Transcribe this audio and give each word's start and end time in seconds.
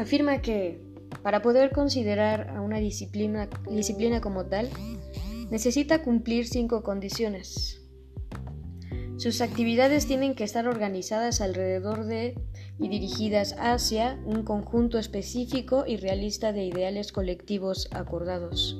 afirma 0.00 0.40
que 0.40 0.80
para 1.22 1.42
poder 1.42 1.70
considerar 1.72 2.50
a 2.50 2.60
una 2.60 2.78
disciplina, 2.78 3.48
disciplina 3.70 4.20
como 4.20 4.46
tal, 4.46 4.68
necesita 5.50 6.02
cumplir 6.02 6.46
cinco 6.46 6.82
condiciones. 6.82 7.82
Sus 9.16 9.40
actividades 9.40 10.06
tienen 10.06 10.34
que 10.34 10.44
estar 10.44 10.68
organizadas 10.68 11.40
alrededor 11.40 12.04
de 12.04 12.36
y 12.78 12.88
dirigidas 12.88 13.56
hacia 13.58 14.20
un 14.24 14.44
conjunto 14.44 14.98
específico 14.98 15.84
y 15.86 15.96
realista 15.96 16.52
de 16.52 16.64
ideales 16.64 17.10
colectivos 17.10 17.88
acordados. 17.90 18.78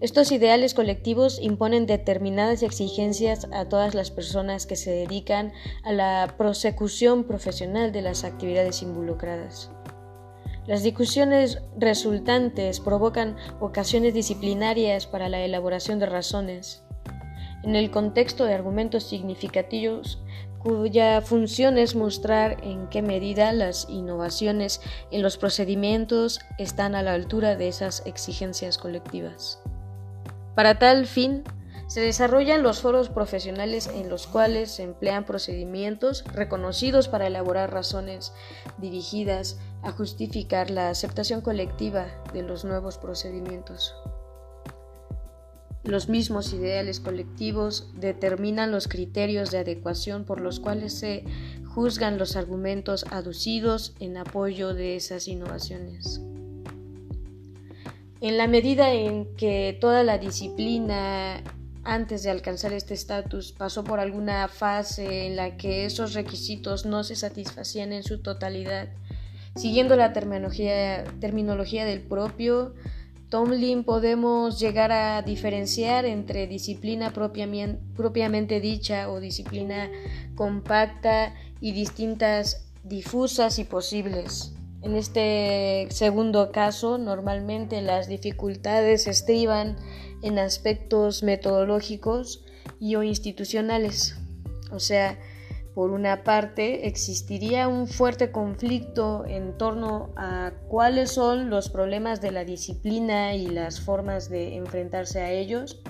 Estos 0.00 0.32
ideales 0.32 0.74
colectivos 0.74 1.38
imponen 1.40 1.86
determinadas 1.86 2.62
exigencias 2.62 3.46
a 3.52 3.68
todas 3.68 3.94
las 3.94 4.10
personas 4.10 4.66
que 4.66 4.74
se 4.74 4.90
dedican 4.90 5.52
a 5.84 5.92
la 5.92 6.34
prosecución 6.36 7.24
profesional 7.24 7.92
de 7.92 8.02
las 8.02 8.24
actividades 8.24 8.82
involucradas. 8.82 9.70
Las 10.66 10.84
discusiones 10.84 11.60
resultantes 11.76 12.78
provocan 12.78 13.36
ocasiones 13.58 14.14
disciplinarias 14.14 15.08
para 15.08 15.28
la 15.28 15.40
elaboración 15.40 15.98
de 15.98 16.06
razones. 16.06 16.84
En 17.64 17.74
el 17.74 17.90
contexto 17.90 18.44
de 18.44 18.54
argumentos 18.54 19.02
significativos, 19.04 20.22
cuya 20.60 21.20
función 21.20 21.78
es 21.78 21.96
mostrar 21.96 22.62
en 22.62 22.88
qué 22.88 23.02
medida 23.02 23.52
las 23.52 23.88
innovaciones 23.88 24.80
en 25.10 25.22
los 25.22 25.36
procedimientos 25.36 26.38
están 26.58 26.94
a 26.94 27.02
la 27.02 27.14
altura 27.14 27.56
de 27.56 27.66
esas 27.66 28.06
exigencias 28.06 28.78
colectivas. 28.78 29.60
Para 30.54 30.78
tal 30.78 31.06
fin, 31.06 31.42
se 31.92 32.00
desarrollan 32.00 32.62
los 32.62 32.80
foros 32.80 33.10
profesionales 33.10 33.86
en 33.86 34.08
los 34.08 34.26
cuales 34.26 34.70
se 34.70 34.82
emplean 34.82 35.26
procedimientos 35.26 36.24
reconocidos 36.32 37.06
para 37.06 37.26
elaborar 37.26 37.70
razones 37.70 38.32
dirigidas 38.78 39.58
a 39.82 39.92
justificar 39.92 40.70
la 40.70 40.88
aceptación 40.88 41.42
colectiva 41.42 42.06
de 42.32 42.44
los 42.44 42.64
nuevos 42.64 42.96
procedimientos. 42.96 43.94
Los 45.84 46.08
mismos 46.08 46.54
ideales 46.54 46.98
colectivos 46.98 47.90
determinan 47.96 48.72
los 48.72 48.88
criterios 48.88 49.50
de 49.50 49.58
adecuación 49.58 50.24
por 50.24 50.40
los 50.40 50.60
cuales 50.60 50.98
se 50.98 51.26
juzgan 51.74 52.16
los 52.16 52.36
argumentos 52.36 53.04
aducidos 53.10 53.94
en 54.00 54.16
apoyo 54.16 54.72
de 54.72 54.96
esas 54.96 55.28
innovaciones. 55.28 56.22
En 58.22 58.38
la 58.38 58.46
medida 58.46 58.94
en 58.94 59.36
que 59.36 59.76
toda 59.78 60.02
la 60.04 60.16
disciplina 60.16 61.44
antes 61.84 62.22
de 62.22 62.30
alcanzar 62.30 62.72
este 62.72 62.94
estatus 62.94 63.52
pasó 63.52 63.84
por 63.84 64.00
alguna 64.00 64.48
fase 64.48 65.26
en 65.26 65.36
la 65.36 65.56
que 65.56 65.84
esos 65.84 66.14
requisitos 66.14 66.86
no 66.86 67.04
se 67.04 67.16
satisfacían 67.16 67.92
en 67.92 68.02
su 68.02 68.22
totalidad, 68.22 68.88
siguiendo 69.56 69.96
la 69.96 70.12
terminología, 70.12 71.04
del 71.84 72.00
propio 72.00 72.74
Tomlin 73.28 73.82
podemos 73.84 74.60
llegar 74.60 74.92
a 74.92 75.22
diferenciar 75.22 76.04
entre 76.04 76.46
disciplina 76.46 77.12
propiamente 77.12 78.60
dicha 78.60 79.10
o 79.10 79.20
disciplina 79.20 79.90
compacta 80.34 81.34
y 81.60 81.72
distintas 81.72 82.68
difusas 82.84 83.58
y 83.58 83.64
posibles. 83.64 84.52
En 84.82 84.96
este 84.96 85.86
segundo 85.90 86.50
caso, 86.50 86.98
normalmente 86.98 87.82
las 87.82 88.08
dificultades 88.08 89.06
estriban 89.06 89.76
en 90.22 90.38
aspectos 90.38 91.22
metodológicos 91.22 92.44
y 92.80 92.96
o 92.96 93.04
institucionales. 93.04 94.16
O 94.72 94.80
sea, 94.80 95.18
por 95.74 95.90
una 95.90 96.24
parte, 96.24 96.88
existiría 96.88 97.68
un 97.68 97.86
fuerte 97.86 98.30
conflicto 98.32 99.24
en 99.26 99.56
torno 99.56 100.10
a 100.16 100.52
cuáles 100.68 101.12
son 101.12 101.48
los 101.48 101.68
problemas 101.68 102.20
de 102.20 102.32
la 102.32 102.44
disciplina 102.44 103.34
y 103.34 103.46
las 103.46 103.80
formas 103.80 104.28
de 104.28 104.56
enfrentarse 104.56 105.20
a 105.20 105.30
ellos, 105.30 105.80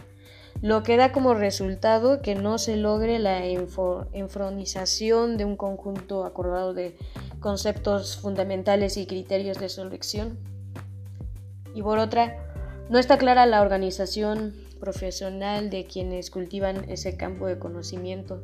lo 0.60 0.84
que 0.84 0.96
da 0.96 1.10
como 1.10 1.34
resultado 1.34 2.22
que 2.22 2.36
no 2.36 2.58
se 2.58 2.76
logre 2.76 3.18
la 3.18 3.44
enfronización 3.44 5.36
de 5.36 5.44
un 5.44 5.56
conjunto 5.56 6.24
acordado 6.24 6.74
de 6.74 6.96
conceptos 7.42 8.16
fundamentales 8.16 8.96
y 8.96 9.06
criterios 9.06 9.58
de 9.58 9.68
selección. 9.68 10.38
Y 11.74 11.82
por 11.82 11.98
otra, 11.98 12.38
no 12.88 12.98
está 12.98 13.18
clara 13.18 13.44
la 13.44 13.60
organización 13.60 14.54
profesional 14.80 15.68
de 15.68 15.84
quienes 15.84 16.30
cultivan 16.30 16.88
ese 16.88 17.18
campo 17.18 17.46
de 17.46 17.58
conocimiento 17.58 18.42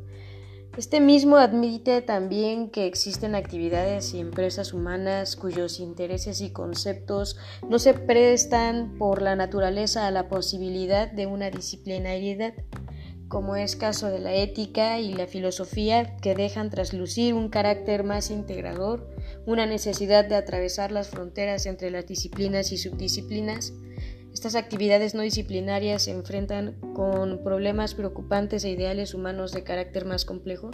este 0.77 1.01
mismo 1.01 1.35
admite 1.35 2.01
también 2.01 2.69
que 2.69 2.85
existen 2.85 3.35
actividades 3.35 4.13
y 4.13 4.19
empresas 4.19 4.71
humanas 4.71 5.35
cuyos 5.35 5.79
intereses 5.79 6.39
y 6.41 6.51
conceptos 6.51 7.37
no 7.67 7.79
se 7.79 7.93
prestan 7.93 8.97
por 8.97 9.21
la 9.21 9.35
naturaleza 9.35 10.07
a 10.07 10.11
la 10.11 10.29
posibilidad 10.29 11.11
de 11.11 11.25
una 11.25 11.49
disciplinariedad, 11.49 12.53
como 13.29 13.55
es 13.55 13.75
caso 13.75 14.09
de 14.09 14.19
la 14.19 14.33
ética 14.33 14.99
y 14.99 15.13
la 15.13 15.27
filosofía, 15.27 16.17
que 16.17 16.35
dejan 16.35 16.69
traslucir 16.69 17.33
un 17.33 17.49
carácter 17.49 18.03
más 18.03 18.31
integrador, 18.31 19.07
una 19.45 19.65
necesidad 19.65 20.25
de 20.25 20.35
atravesar 20.35 20.91
las 20.91 21.09
fronteras 21.09 21.65
entre 21.65 21.91
las 21.91 22.07
disciplinas 22.07 22.71
y 22.71 22.77
subdisciplinas, 22.77 23.73
estas 24.33 24.55
actividades 24.55 25.15
no 25.15 25.21
disciplinarias 25.21 26.03
se 26.03 26.11
enfrentan 26.11 26.75
con 26.93 27.43
problemas 27.43 27.95
preocupantes 27.95 28.63
e 28.63 28.69
ideales 28.69 29.13
humanos 29.13 29.51
de 29.51 29.63
carácter 29.63 30.05
más 30.05 30.23
complejo, 30.23 30.71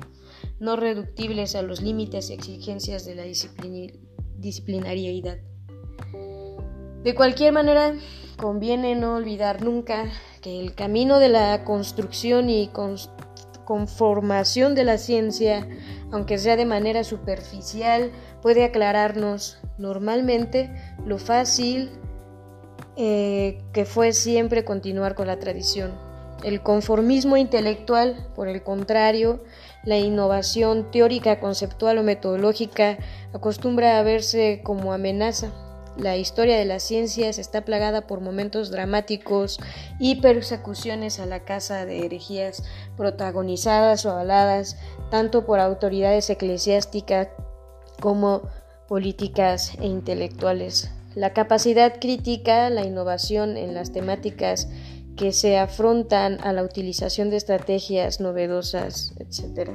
no 0.59 0.75
reductibles 0.75 1.55
a 1.55 1.61
los 1.61 1.81
límites 1.81 2.29
y 2.29 2.33
exigencias 2.33 3.05
de 3.05 3.15
la 3.15 3.23
disciplinariedad. 4.37 5.39
De 7.03 7.15
cualquier 7.15 7.53
manera, 7.53 7.95
conviene 8.37 8.95
no 8.95 9.15
olvidar 9.15 9.63
nunca 9.63 10.11
el 10.45 10.75
camino 10.75 11.19
de 11.19 11.29
la 11.29 11.63
construcción 11.63 12.49
y 12.49 12.69
conformación 13.65 14.75
de 14.75 14.83
la 14.83 14.97
ciencia, 14.97 15.67
aunque 16.11 16.37
sea 16.37 16.55
de 16.55 16.65
manera 16.65 17.03
superficial, 17.03 18.11
puede 18.41 18.63
aclararnos 18.63 19.57
normalmente 19.77 20.69
lo 21.05 21.17
fácil 21.17 21.89
eh, 22.95 23.61
que 23.73 23.85
fue 23.85 24.13
siempre 24.13 24.63
continuar 24.63 25.15
con 25.15 25.27
la 25.27 25.39
tradición. 25.39 25.93
El 26.43 26.61
conformismo 26.61 27.37
intelectual, 27.37 28.27
por 28.35 28.47
el 28.47 28.61
contrario, 28.61 29.43
la 29.83 29.97
innovación 29.97 30.91
teórica, 30.91 31.39
conceptual 31.39 31.97
o 31.97 32.03
metodológica 32.03 32.97
acostumbra 33.33 33.97
a 33.97 34.03
verse 34.03 34.61
como 34.63 34.93
amenaza. 34.93 35.64
La 35.97 36.17
historia 36.17 36.57
de 36.57 36.65
las 36.65 36.83
ciencias 36.83 37.39
está 37.39 37.63
plagada 37.63 38.05
por 38.05 38.19
momentos 38.19 38.69
dramáticos 38.69 39.59
y 39.97 40.15
persecuciones 40.15 41.19
a 41.19 41.25
la 41.25 41.45
casa 41.45 41.85
de 41.85 42.05
herejías 42.05 42.63
protagonizadas 42.97 44.05
o 44.05 44.11
avaladas 44.11 44.77
tanto 45.09 45.45
por 45.45 45.59
autoridades 45.59 46.29
eclesiásticas 46.29 47.29
como 48.01 48.41
políticas 48.89 49.73
e 49.79 49.85
intelectuales. 49.85 50.91
La 51.15 51.31
capacidad 51.31 51.97
crítica, 51.99 52.69
la 52.69 52.83
innovación 52.83 53.55
en 53.55 53.73
las 53.73 53.93
temáticas 53.93 54.67
que 55.15 55.31
se 55.31 55.57
afrontan 55.57 56.39
a 56.43 56.51
la 56.51 56.63
utilización 56.63 57.29
de 57.29 57.37
estrategias 57.37 58.19
novedosas, 58.19 59.13
etc. 59.19 59.71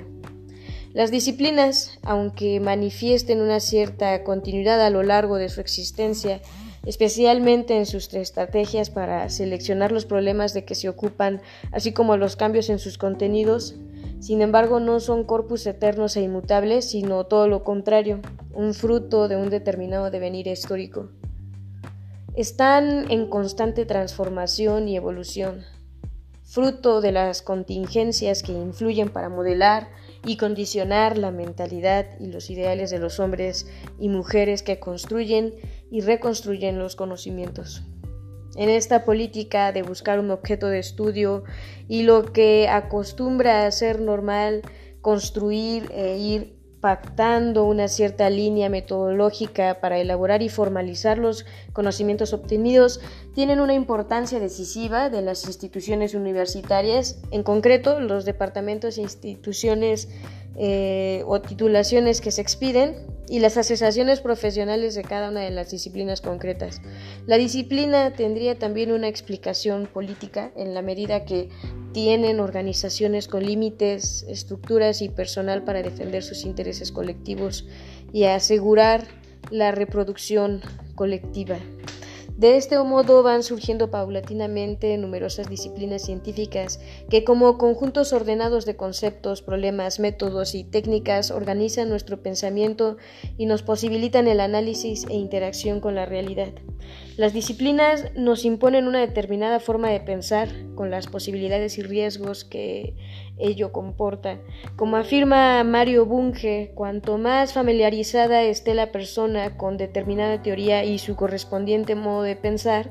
Las 0.93 1.13
disciplinas, 1.13 1.99
aunque 2.03 2.59
manifiesten 2.59 3.41
una 3.41 3.61
cierta 3.61 4.25
continuidad 4.25 4.85
a 4.85 4.91
lo 4.91 5.05
largo 5.05 5.37
de 5.37 5.49
su 5.49 5.61
existencia, 5.61 6.41
especialmente 6.85 7.77
en 7.77 7.87
sus 7.87 8.13
estrategias 8.13 8.91
para 8.91 9.29
seleccionar 9.29 9.93
los 9.93 10.05
problemas 10.05 10.53
de 10.53 10.65
que 10.65 10.75
se 10.75 10.89
ocupan, 10.89 11.43
así 11.71 11.93
como 11.93 12.17
los 12.17 12.35
cambios 12.35 12.71
en 12.71 12.81
sus 12.81 12.99
contenidos, 12.99 13.77
sin 14.19 14.43
embargo 14.43 14.81
no 14.81 14.99
son 14.99 15.23
corpus 15.23 15.65
eternos 15.67 16.17
e 16.17 16.23
inmutables, 16.23 16.91
sino 16.91 17.25
todo 17.25 17.47
lo 17.47 17.63
contrario, 17.63 18.19
un 18.53 18.75
fruto 18.75 19.29
de 19.29 19.37
un 19.37 19.49
determinado 19.49 20.11
devenir 20.11 20.49
histórico. 20.49 21.11
Están 22.35 23.09
en 23.13 23.29
constante 23.29 23.87
transformación 23.87 24.89
y 24.89 24.97
evolución, 24.97 25.63
fruto 26.43 27.01
de 27.01 27.13
las 27.13 27.43
contingencias 27.43 28.43
que 28.43 28.53
influyen 28.53 29.09
para 29.11 29.29
modelar 29.29 29.89
y 30.25 30.37
condicionar 30.37 31.19
la 31.19 31.31
mentalidad 31.31 32.07
y 32.19 32.27
los 32.27 32.51
ideales 32.51 32.91
de 32.91 32.99
los 32.99 33.21
hombres 33.21 33.67
y 33.99 34.09
mujeres 34.09 34.63
que 34.63 34.79
construyen 34.79 35.55
y 35.91 36.01
reconstruyen 36.03 36.79
los 36.79 36.97
conocimientos. 36.97 37.83
En 38.57 38.69
esta 38.69 39.05
política 39.05 39.73
de 39.73 39.83
buscar 39.83 40.19
un 40.19 40.31
objeto 40.31 40.67
de 40.67 40.81
estudio 40.81 41.45
y 41.89 42.03
lo 42.03 42.33
que 42.33 42.69
acostumbra 42.69 43.67
a 43.67 43.71
ser 43.71 44.01
normal 44.01 44.63
construir 45.01 45.91
e 45.93 46.19
ir 46.19 46.60
pactando 46.81 47.65
una 47.65 47.89
cierta 47.89 48.31
línea 48.31 48.69
metodológica 48.71 49.81
para 49.81 49.99
elaborar 49.99 50.43
y 50.43 50.49
formalizar 50.49 51.19
los 51.19 51.45
conocimientos 51.73 52.33
obtenidos, 52.33 53.01
tienen 53.35 53.61
una 53.61 53.75
importancia 53.75 54.41
decisiva 54.41 55.11
de 55.11 55.23
las 55.23 55.45
instituciones 55.47 56.15
universitarias, 56.15 57.21
en 57.31 57.43
concreto 57.43 58.01
los 58.01 58.25
departamentos 58.25 58.97
e 58.97 59.03
instituciones 59.03 60.09
eh, 60.57 61.23
o 61.27 61.41
titulaciones 61.41 62.21
que 62.21 62.31
se 62.31 62.43
expiden 62.43 62.97
y 63.29 63.39
las 63.39 63.57
asociaciones 63.57 64.21
profesionales 64.21 64.97
de 64.97 65.03
cada 65.03 65.31
una 65.31 65.41
de 65.41 65.51
las 65.51 65.71
disciplinas 65.71 66.21
concretas. 66.21 66.83
La 67.27 67.37
disciplina 67.37 68.13
tendría 68.13 68.59
también 68.59 68.91
una 68.91 69.07
explicación 69.07 69.87
política 69.87 70.51
en 70.57 70.75
la 70.75 70.83
medida 70.83 71.25
que 71.25 71.49
tienen 71.93 72.41
organizaciones 72.41 73.29
con 73.29 73.47
límites, 73.47 74.25
estructuras 74.29 75.01
y 75.01 75.09
personal 75.09 75.63
para 75.63 75.83
defender 75.83 76.25
sus 76.25 76.45
intereses 76.45 76.91
colectivos 76.91 77.67
y 78.13 78.25
asegurar 78.25 79.07
la 79.51 79.71
reproducción 79.71 80.61
colectiva. 80.97 81.57
De 82.41 82.57
este 82.57 82.83
modo 82.83 83.23
van 83.23 83.43
surgiendo 83.43 83.91
paulatinamente 83.91 84.97
numerosas 84.97 85.51
disciplinas 85.51 86.01
científicas 86.01 86.81
que 87.11 87.23
como 87.23 87.59
conjuntos 87.59 88.15
ordenados 88.15 88.65
de 88.65 88.77
conceptos, 88.77 89.43
problemas, 89.43 90.01
métodos 90.01 90.55
y 90.55 90.65
técnicas 90.65 91.31
organizan 91.33 91.91
nuestro 91.91 92.23
pensamiento 92.23 92.97
y 93.37 93.45
nos 93.45 93.63
posibilitan 93.63 94.27
el 94.27 94.41
análisis 94.41 95.05
e 95.11 95.17
interacción 95.17 95.81
con 95.81 95.95
la 95.95 96.07
realidad. 96.07 96.55
Las 97.21 97.35
disciplinas 97.35 98.13
nos 98.17 98.47
imponen 98.47 98.89
una 98.89 99.01
determinada 99.01 99.61
forma 99.61 99.91
de 99.91 100.01
pensar 100.01 100.49
con 100.75 100.91
las 100.91 101.07
posibilidades 101.07 101.77
y 101.77 101.83
riesgos 101.83 102.47
que 102.47 102.95
ello 103.37 103.73
comporta. 103.73 104.39
Como 104.75 104.97
afirma 104.97 105.63
Mario 105.63 106.07
Bunge, 106.07 106.73
cuanto 106.75 107.19
más 107.19 107.53
familiarizada 107.53 108.43
esté 108.45 108.73
la 108.73 108.91
persona 108.91 109.59
con 109.59 109.77
determinada 109.77 110.41
teoría 110.41 110.83
y 110.85 110.99
su 110.99 111.15
correspondiente 111.15 111.95
modo 111.95 112.23
de 112.23 112.37
pensar, 112.37 112.91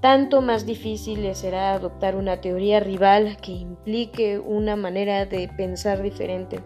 tanto 0.00 0.42
más 0.42 0.64
difícil 0.64 1.24
le 1.24 1.34
será 1.34 1.72
adoptar 1.72 2.14
una 2.14 2.40
teoría 2.40 2.78
rival 2.78 3.36
que 3.42 3.50
implique 3.50 4.38
una 4.38 4.76
manera 4.76 5.26
de 5.26 5.48
pensar 5.48 6.02
diferente. 6.02 6.60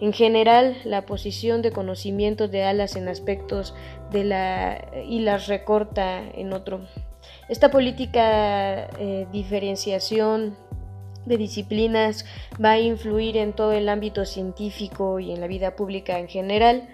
En 0.00 0.12
general, 0.12 0.76
la 0.84 1.06
posición 1.06 1.60
de 1.60 1.72
conocimiento 1.72 2.46
de 2.46 2.64
alas 2.64 2.94
en 2.94 3.08
aspectos 3.08 3.74
de 4.12 4.24
la 4.24 4.84
y 5.08 5.20
las 5.20 5.48
recorta 5.48 6.22
en 6.34 6.52
otro. 6.52 6.80
Esta 7.48 7.70
política 7.70 8.88
eh, 8.98 9.26
diferenciación 9.32 10.56
de 11.26 11.36
disciplinas 11.36 12.24
va 12.62 12.72
a 12.72 12.78
influir 12.78 13.36
en 13.36 13.52
todo 13.52 13.72
el 13.72 13.88
ámbito 13.88 14.24
científico 14.24 15.18
y 15.18 15.32
en 15.32 15.40
la 15.40 15.46
vida 15.46 15.76
pública 15.76 16.18
en 16.18 16.28
general. 16.28 16.88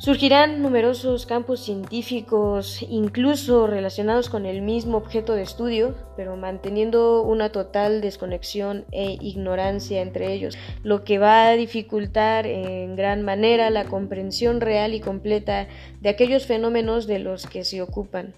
Surgirán 0.00 0.62
numerosos 0.62 1.26
campos 1.26 1.60
científicos, 1.60 2.82
incluso 2.88 3.66
relacionados 3.66 4.30
con 4.30 4.46
el 4.46 4.62
mismo 4.62 4.96
objeto 4.96 5.34
de 5.34 5.42
estudio, 5.42 5.94
pero 6.16 6.36
manteniendo 6.36 7.20
una 7.20 7.52
total 7.52 8.00
desconexión 8.00 8.86
e 8.92 9.18
ignorancia 9.20 10.00
entre 10.00 10.32
ellos, 10.32 10.56
lo 10.82 11.04
que 11.04 11.18
va 11.18 11.48
a 11.48 11.52
dificultar 11.52 12.46
en 12.46 12.96
gran 12.96 13.20
manera 13.20 13.68
la 13.68 13.84
comprensión 13.84 14.62
real 14.62 14.94
y 14.94 15.00
completa 15.00 15.68
de 16.00 16.08
aquellos 16.08 16.46
fenómenos 16.46 17.06
de 17.06 17.18
los 17.18 17.46
que 17.46 17.62
se 17.64 17.82
ocupan. 17.82 18.32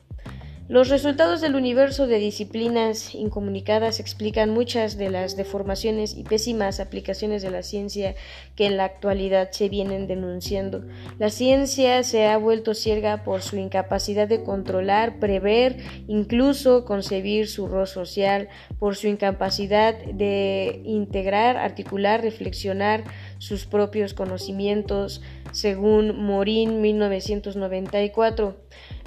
Los 0.68 0.88
resultados 0.88 1.40
del 1.40 1.56
universo 1.56 2.06
de 2.06 2.18
disciplinas 2.18 3.16
incomunicadas 3.16 3.98
explican 3.98 4.50
muchas 4.50 4.96
de 4.96 5.10
las 5.10 5.36
deformaciones 5.36 6.16
y 6.16 6.22
pésimas 6.22 6.78
aplicaciones 6.78 7.42
de 7.42 7.50
la 7.50 7.64
ciencia 7.64 8.14
que 8.54 8.66
en 8.66 8.76
la 8.76 8.84
actualidad 8.84 9.50
se 9.50 9.68
vienen 9.68 10.06
denunciando. 10.06 10.84
La 11.18 11.30
ciencia 11.30 12.04
se 12.04 12.26
ha 12.26 12.36
vuelto 12.36 12.74
ciega 12.74 13.24
por 13.24 13.42
su 13.42 13.56
incapacidad 13.56 14.28
de 14.28 14.44
controlar, 14.44 15.18
prever, 15.18 15.78
incluso 16.06 16.84
concebir 16.84 17.48
su 17.48 17.66
rol 17.66 17.88
social, 17.88 18.48
por 18.78 18.94
su 18.94 19.08
incapacidad 19.08 19.96
de 19.96 20.80
integrar, 20.84 21.56
articular, 21.56 22.22
reflexionar 22.22 23.02
sus 23.38 23.66
propios 23.66 24.14
conocimientos, 24.14 25.22
según 25.50 26.24
Morin 26.24 26.80
1994. 26.80 28.56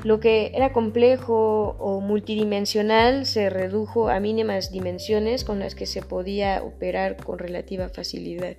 Lo 0.03 0.19
que 0.19 0.51
era 0.53 0.73
complejo 0.73 1.75
o 1.79 1.99
multidimensional 2.01 3.25
se 3.25 3.49
redujo 3.49 4.09
a 4.09 4.19
mínimas 4.19 4.71
dimensiones 4.71 5.43
con 5.43 5.59
las 5.59 5.73
que 5.73 5.85
se 5.85 6.01
podía 6.01 6.63
operar 6.63 7.17
con 7.17 7.39
relativa 7.39 7.89
facilidad. 7.89 8.57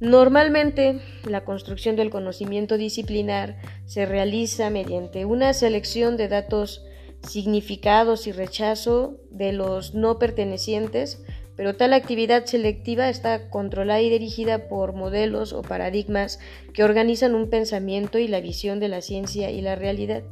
Normalmente, 0.00 1.00
la 1.24 1.44
construcción 1.44 1.94
del 1.94 2.10
conocimiento 2.10 2.78
disciplinar 2.78 3.58
se 3.84 4.06
realiza 4.06 4.70
mediante 4.70 5.26
una 5.26 5.52
selección 5.52 6.16
de 6.16 6.28
datos 6.28 6.84
significados 7.22 8.26
y 8.26 8.32
rechazo 8.32 9.20
de 9.30 9.52
los 9.52 9.94
no 9.94 10.18
pertenecientes 10.18 11.22
pero 11.60 11.76
tal 11.76 11.92
actividad 11.92 12.46
selectiva 12.46 13.10
está 13.10 13.50
controlada 13.50 14.00
y 14.00 14.08
dirigida 14.08 14.66
por 14.66 14.94
modelos 14.94 15.52
o 15.52 15.60
paradigmas 15.60 16.38
que 16.72 16.84
organizan 16.84 17.34
un 17.34 17.50
pensamiento 17.50 18.18
y 18.18 18.28
la 18.28 18.40
visión 18.40 18.80
de 18.80 18.88
la 18.88 19.02
ciencia 19.02 19.50
y 19.50 19.60
la 19.60 19.76
realidad. 19.76 20.22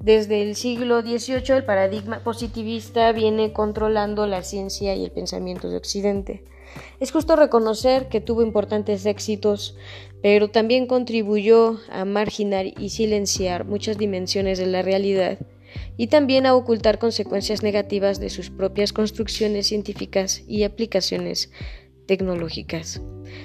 Desde 0.00 0.40
el 0.40 0.56
siglo 0.56 1.02
XVIII 1.02 1.56
el 1.56 1.66
paradigma 1.66 2.20
positivista 2.20 3.12
viene 3.12 3.52
controlando 3.52 4.26
la 4.26 4.42
ciencia 4.42 4.94
y 4.94 5.04
el 5.04 5.10
pensamiento 5.10 5.68
de 5.68 5.76
Occidente. 5.76 6.42
Es 7.00 7.12
justo 7.12 7.36
reconocer 7.36 8.08
que 8.08 8.22
tuvo 8.22 8.40
importantes 8.40 9.04
éxitos, 9.04 9.76
pero 10.22 10.48
también 10.48 10.86
contribuyó 10.86 11.80
a 11.90 12.06
marginar 12.06 12.64
y 12.64 12.88
silenciar 12.88 13.66
muchas 13.66 13.98
dimensiones 13.98 14.58
de 14.58 14.68
la 14.68 14.80
realidad 14.80 15.38
y 15.96 16.08
también 16.08 16.46
a 16.46 16.54
ocultar 16.54 16.98
consecuencias 16.98 17.62
negativas 17.62 18.20
de 18.20 18.30
sus 18.30 18.50
propias 18.50 18.92
construcciones 18.92 19.66
científicas 19.66 20.42
y 20.46 20.64
aplicaciones 20.64 21.50
tecnológicas. 22.06 23.00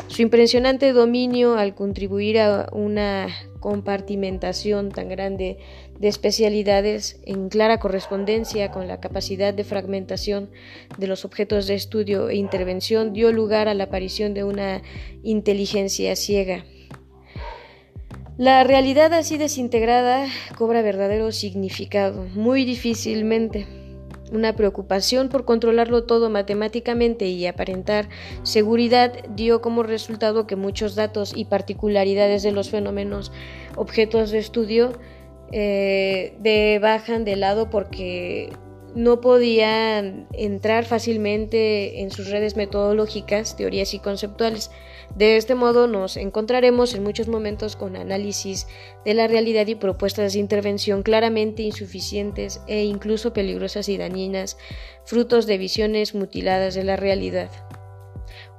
Su 0.07 0.21
impresionante 0.21 0.91
dominio 0.93 1.55
al 1.57 1.75
contribuir 1.75 2.39
a 2.39 2.69
una 2.71 3.27
compartimentación 3.59 4.91
tan 4.91 5.09
grande 5.09 5.57
de 5.99 6.07
especialidades 6.07 7.19
en 7.25 7.49
clara 7.49 7.79
correspondencia 7.79 8.71
con 8.71 8.87
la 8.87 8.99
capacidad 8.99 9.53
de 9.53 9.63
fragmentación 9.63 10.49
de 10.97 11.07
los 11.07 11.25
objetos 11.25 11.67
de 11.67 11.75
estudio 11.75 12.29
e 12.29 12.35
intervención 12.35 13.13
dio 13.13 13.31
lugar 13.31 13.67
a 13.67 13.73
la 13.73 13.85
aparición 13.85 14.33
de 14.33 14.43
una 14.43 14.81
inteligencia 15.23 16.15
ciega 16.15 16.65
la 18.37 18.63
realidad 18.63 19.13
así 19.13 19.37
desintegrada 19.37 20.27
cobra 20.57 20.81
verdadero 20.81 21.31
significado, 21.31 22.23
muy 22.35 22.65
difícilmente. 22.65 23.67
Una 24.31 24.55
preocupación 24.55 25.29
por 25.29 25.45
controlarlo 25.45 26.03
todo 26.03 26.29
matemáticamente 26.29 27.27
y 27.27 27.47
aparentar 27.47 28.09
seguridad 28.43 29.13
dio 29.35 29.61
como 29.61 29.83
resultado 29.83 30.45
que 30.47 30.57
muchos 30.57 30.95
datos 30.95 31.31
y 31.35 31.45
particularidades 31.45 32.43
de 32.43 32.51
los 32.51 32.69
fenómenos 32.69 33.31
objetos 33.77 34.31
de 34.31 34.39
estudio 34.39 34.91
eh, 35.53 36.35
de 36.39 36.77
bajan 36.81 37.23
de 37.23 37.37
lado 37.37 37.69
porque 37.69 38.49
no 38.95 39.21
podían 39.21 40.27
entrar 40.33 40.83
fácilmente 40.83 42.01
en 42.01 42.11
sus 42.11 42.29
redes 42.29 42.57
metodológicas, 42.57 43.55
teorías 43.55 43.93
y 43.93 43.99
conceptuales. 43.99 44.71
De 45.15 45.37
este 45.37 45.55
modo 45.55 45.87
nos 45.87 46.15
encontraremos 46.15 46.93
en 46.93 47.03
muchos 47.03 47.27
momentos 47.27 47.75
con 47.75 47.95
análisis 47.95 48.67
de 49.03 49.13
la 49.13 49.27
realidad 49.27 49.65
y 49.67 49.75
propuestas 49.75 50.33
de 50.33 50.39
intervención 50.39 51.01
claramente 51.01 51.63
insuficientes 51.63 52.61
e 52.67 52.83
incluso 52.83 53.33
peligrosas 53.33 53.89
y 53.89 53.97
dañinas, 53.97 54.57
frutos 55.05 55.47
de 55.47 55.57
visiones 55.57 56.13
mutiladas 56.13 56.75
de 56.75 56.83
la 56.83 56.97
realidad. 56.97 57.49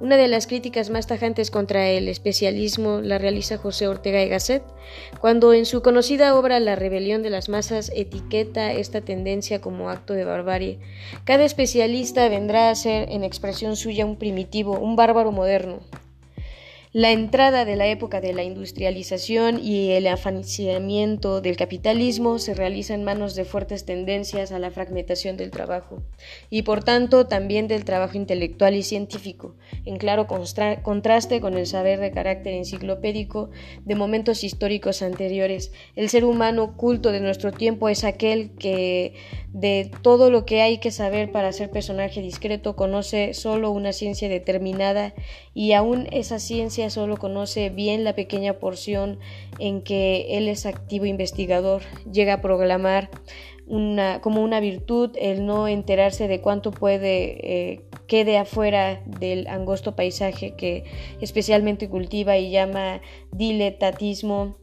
Una 0.01 0.15
de 0.15 0.29
las 0.29 0.47
críticas 0.47 0.89
más 0.89 1.07
tajantes 1.07 1.51
contra 1.51 1.89
el 1.89 2.07
especialismo 2.07 3.01
la 3.01 3.17
realiza 3.17 3.57
José 3.57 3.87
Ortega 3.87 4.21
y 4.21 4.29
Gasset, 4.29 4.63
cuando 5.19 5.53
en 5.53 5.65
su 5.65 5.81
conocida 5.81 6.35
obra 6.35 6.61
La 6.61 6.77
rebelión 6.77 7.21
de 7.21 7.29
las 7.29 7.49
masas 7.49 7.91
etiqueta 7.93 8.71
esta 8.71 9.01
tendencia 9.01 9.59
como 9.59 9.89
acto 9.89 10.13
de 10.13 10.23
barbarie. 10.23 10.79
Cada 11.25 11.43
especialista 11.43 12.29
vendrá 12.29 12.69
a 12.69 12.75
ser 12.75 13.09
en 13.11 13.25
expresión 13.25 13.75
suya 13.75 14.05
un 14.05 14.15
primitivo, 14.15 14.79
un 14.79 14.95
bárbaro 14.95 15.33
moderno, 15.33 15.81
la 16.91 17.11
entrada 17.11 17.65
de 17.65 17.75
la 17.75 17.85
época 17.85 18.19
de 18.19 18.33
la 18.33 18.41
industrialización 18.41 19.59
y 19.63 19.91
el 19.91 20.07
afaniciamiento 20.07 21.39
del 21.39 21.55
capitalismo 21.55 22.39
se 22.39 22.55
realiza 22.55 22.95
en 22.95 23.03
manos 23.03 23.35
de 23.35 23.45
fuertes 23.45 23.85
tendencias 23.85 24.51
a 24.51 24.57
la 24.57 24.71
fragmentación 24.71 25.37
del 25.37 25.51
trabajo 25.51 26.01
y 26.49 26.63
por 26.63 26.83
tanto 26.83 27.27
también 27.27 27.67
del 27.67 27.85
trabajo 27.85 28.17
intelectual 28.17 28.73
y 28.73 28.81
científico, 28.81 29.55
en 29.85 29.97
claro 29.97 30.25
contraste 30.25 31.41
con 31.41 31.53
el 31.59 31.67
saber 31.67 31.99
de 31.99 32.09
carácter 32.09 32.55
enciclopédico 32.55 33.51
de 33.85 33.93
momentos 33.93 34.43
históricos 34.43 35.03
anteriores. 35.03 35.71
El 35.95 36.09
ser 36.09 36.25
humano 36.25 36.75
culto 36.75 37.11
de 37.11 37.19
nuestro 37.19 37.51
tiempo 37.51 37.87
es 37.89 38.03
aquel 38.03 38.49
que 38.57 39.13
de 39.51 39.91
todo 40.03 40.29
lo 40.29 40.45
que 40.45 40.61
hay 40.61 40.77
que 40.77 40.91
saber 40.91 41.31
para 41.31 41.51
ser 41.51 41.71
personaje 41.71 42.21
discreto 42.21 42.75
conoce 42.75 43.33
solo 43.33 43.71
una 43.71 43.93
ciencia 43.93 44.29
determinada 44.29 45.13
y 45.55 45.73
aún 45.73 46.07
esa 46.11 46.39
ciencia 46.39 46.89
solo 46.89 47.17
conoce 47.17 47.69
bien 47.69 48.03
la 48.03 48.13
pequeña 48.13 48.53
porción 48.59 49.19
en 49.57 49.81
que 49.81 50.37
él 50.37 50.47
es 50.47 50.65
activo 50.65 51.05
investigador, 51.05 51.81
llega 52.11 52.33
a 52.33 52.41
proclamar 52.41 53.09
una, 53.65 54.21
como 54.21 54.43
una 54.43 54.59
virtud 54.59 55.11
el 55.19 55.45
no 55.45 55.67
enterarse 55.67 56.27
de 56.27 56.41
cuánto 56.41 56.71
puede 56.71 57.71
eh, 57.71 57.81
quede 58.07 58.37
afuera 58.37 59.01
del 59.05 59.47
angosto 59.47 59.95
paisaje 59.95 60.55
que 60.55 60.83
especialmente 61.21 61.89
cultiva 61.89 62.37
y 62.37 62.51
llama 62.51 63.01
diletatismo 63.31 64.57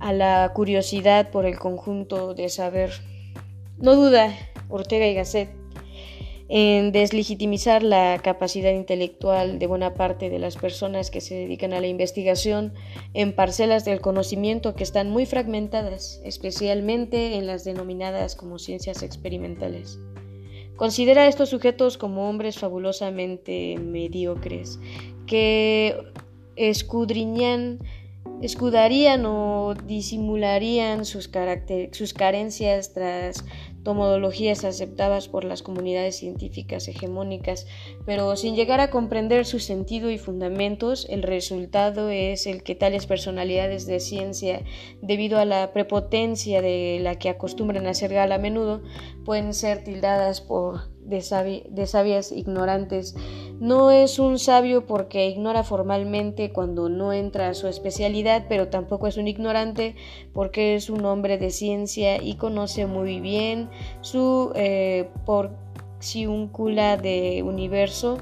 a 0.00 0.12
la 0.12 0.50
curiosidad 0.54 1.30
por 1.30 1.46
el 1.46 1.58
conjunto 1.58 2.34
de 2.34 2.48
saber. 2.48 2.90
No 3.82 3.96
duda 3.96 4.32
Ortega 4.68 5.08
y 5.08 5.14
Gasset 5.14 5.50
en 6.48 6.92
deslegitimizar 6.92 7.82
la 7.82 8.20
capacidad 8.22 8.70
intelectual 8.70 9.58
de 9.58 9.66
buena 9.66 9.94
parte 9.94 10.30
de 10.30 10.38
las 10.38 10.56
personas 10.56 11.10
que 11.10 11.20
se 11.20 11.34
dedican 11.34 11.72
a 11.72 11.80
la 11.80 11.88
investigación 11.88 12.74
en 13.12 13.34
parcelas 13.34 13.84
del 13.84 14.00
conocimiento 14.00 14.76
que 14.76 14.84
están 14.84 15.10
muy 15.10 15.26
fragmentadas, 15.26 16.20
especialmente 16.24 17.34
en 17.34 17.48
las 17.48 17.64
denominadas 17.64 18.36
como 18.36 18.60
ciencias 18.60 19.02
experimentales. 19.02 19.98
Considera 20.76 21.22
a 21.22 21.28
estos 21.28 21.48
sujetos 21.48 21.98
como 21.98 22.28
hombres 22.28 22.60
fabulosamente 22.60 23.78
mediocres, 23.80 24.78
que 25.26 25.96
escudriñan 26.54 27.80
escudarían 28.42 29.24
o 29.24 29.74
disimularían 29.86 31.04
sus, 31.04 31.30
sus 31.92 32.12
carencias 32.12 32.92
tras 32.92 33.44
tomodologías 33.82 34.64
aceptadas 34.64 35.28
por 35.28 35.44
las 35.44 35.62
comunidades 35.62 36.16
científicas 36.16 36.88
hegemónicas, 36.88 37.66
pero 38.06 38.36
sin 38.36 38.54
llegar 38.54 38.80
a 38.80 38.90
comprender 38.90 39.44
su 39.44 39.58
sentido 39.58 40.10
y 40.10 40.18
fundamentos, 40.18 41.06
el 41.10 41.22
resultado 41.22 42.08
es 42.08 42.46
el 42.46 42.62
que 42.62 42.74
tales 42.74 43.06
personalidades 43.06 43.86
de 43.86 44.00
ciencia, 44.00 44.62
debido 45.00 45.38
a 45.38 45.44
la 45.44 45.72
prepotencia 45.72 46.62
de 46.62 46.98
la 47.00 47.16
que 47.16 47.28
acostumbran 47.28 47.86
hacer 47.86 48.12
gala 48.12 48.36
a 48.36 48.38
menudo, 48.38 48.82
pueden 49.24 49.54
ser 49.54 49.84
tildadas 49.84 50.40
por 50.40 50.91
de, 51.04 51.86
sabias 51.86 52.32
ignorantes. 52.32 53.14
No 53.60 53.90
es 53.90 54.18
un 54.18 54.38
sabio 54.38 54.86
porque 54.86 55.28
ignora 55.28 55.62
formalmente 55.62 56.52
cuando 56.52 56.88
no 56.88 57.12
entra 57.12 57.48
a 57.48 57.54
su 57.54 57.68
especialidad, 57.68 58.46
pero 58.48 58.68
tampoco 58.68 59.06
es 59.06 59.16
un 59.16 59.28
ignorante 59.28 59.94
porque 60.32 60.74
es 60.74 60.90
un 60.90 61.04
hombre 61.04 61.38
de 61.38 61.50
ciencia 61.50 62.22
y 62.22 62.34
conoce 62.34 62.86
muy 62.86 63.20
bien 63.20 63.68
su 64.00 64.52
eh, 64.54 65.08
porciúncula 65.24 66.96
de 66.96 67.42
universo. 67.44 68.18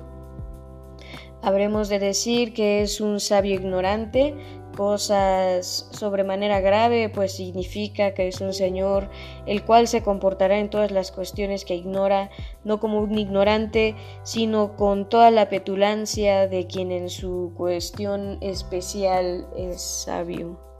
Habremos 1.43 1.89
de 1.89 1.99
decir 1.99 2.53
que 2.53 2.83
es 2.83 3.01
un 3.01 3.19
sabio 3.19 3.55
ignorante 3.55 4.35
cosas 4.77 5.89
sobremanera 5.91 6.61
grave, 6.61 7.09
pues 7.09 7.33
significa 7.33 8.15
que 8.15 8.29
es 8.29 8.41
un 8.41 8.53
Señor 8.53 9.11
el 9.47 9.65
cual 9.65 9.89
se 9.89 10.03
comportará 10.03 10.59
en 10.59 10.71
todas 10.71 10.91
las 10.91 11.13
cuestiones 11.13 11.65
que 11.65 11.75
ignora, 11.75 12.31
no 12.65 12.81
como 12.81 13.01
un 13.01 13.19
ignorante, 13.19 13.95
sino 14.23 14.77
con 14.77 15.09
toda 15.09 15.31
la 15.31 15.49
petulancia 15.49 16.49
de 16.49 16.67
quien 16.67 16.93
en 16.93 17.11
su 17.11 17.53
cuestión 17.57 18.39
especial 18.41 19.47
es 19.57 19.81
sabio. 19.81 20.71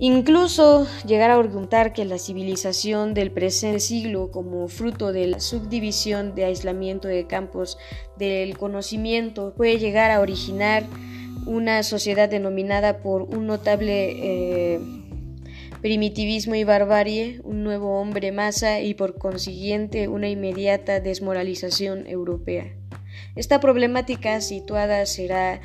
Incluso 0.00 0.86
llegar 1.04 1.32
a 1.32 1.34
argumentar 1.34 1.92
que 1.92 2.04
la 2.04 2.18
civilización 2.18 3.14
del 3.14 3.32
presente 3.32 3.80
siglo, 3.80 4.30
como 4.30 4.68
fruto 4.68 5.12
de 5.12 5.26
la 5.26 5.40
subdivisión 5.40 6.36
de 6.36 6.44
aislamiento 6.44 7.08
de 7.08 7.26
campos 7.26 7.78
del 8.16 8.56
conocimiento, 8.56 9.54
puede 9.56 9.78
llegar 9.78 10.12
a 10.12 10.20
originar 10.20 10.84
una 11.48 11.82
sociedad 11.82 12.28
denominada 12.28 12.98
por 12.98 13.22
un 13.22 13.46
notable 13.46 14.74
eh, 14.74 14.80
primitivismo 15.80 16.54
y 16.54 16.64
barbarie, 16.64 17.40
un 17.42 17.64
nuevo 17.64 17.98
hombre 18.00 18.32
masa 18.32 18.80
y 18.80 18.92
por 18.92 19.16
consiguiente 19.16 20.08
una 20.08 20.28
inmediata 20.28 21.00
desmoralización 21.00 22.06
europea. 22.06 22.74
Esta 23.34 23.60
problemática 23.60 24.40
situada 24.42 25.06
será 25.06 25.60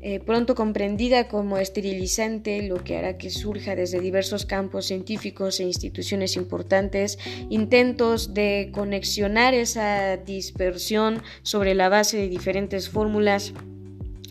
eh, 0.00 0.20
pronto 0.20 0.54
comprendida 0.54 1.28
como 1.28 1.56
esterilizante, 1.56 2.62
lo 2.62 2.82
que 2.82 2.98
hará 2.98 3.16
que 3.16 3.30
surja 3.30 3.74
desde 3.74 4.00
diversos 4.00 4.44
campos 4.44 4.86
científicos 4.86 5.60
e 5.60 5.64
instituciones 5.64 6.36
importantes 6.36 7.18
intentos 7.48 8.34
de 8.34 8.70
conexionar 8.72 9.54
esa 9.54 10.16
dispersión 10.18 11.22
sobre 11.42 11.74
la 11.74 11.88
base 11.88 12.16
de 12.16 12.28
diferentes 12.28 12.90
fórmulas 12.90 13.54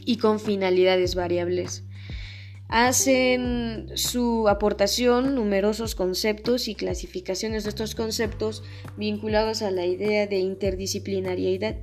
y 0.06 0.18
con 0.18 0.40
finalidades 0.40 1.16
variables. 1.16 1.84
Hacen 2.68 3.90
su 3.96 4.48
aportación 4.48 5.36
numerosos 5.36 5.94
conceptos 5.94 6.70
y 6.70 6.76
clasificaciones 6.76 7.64
de 7.64 7.70
estos 7.70 7.96
conceptos 7.96 8.64
vinculados 8.96 9.62
a 9.62 9.72
la 9.72 9.86
idea 9.86 10.26
de 10.26 10.40
interdisciplinariedad. 10.40 11.76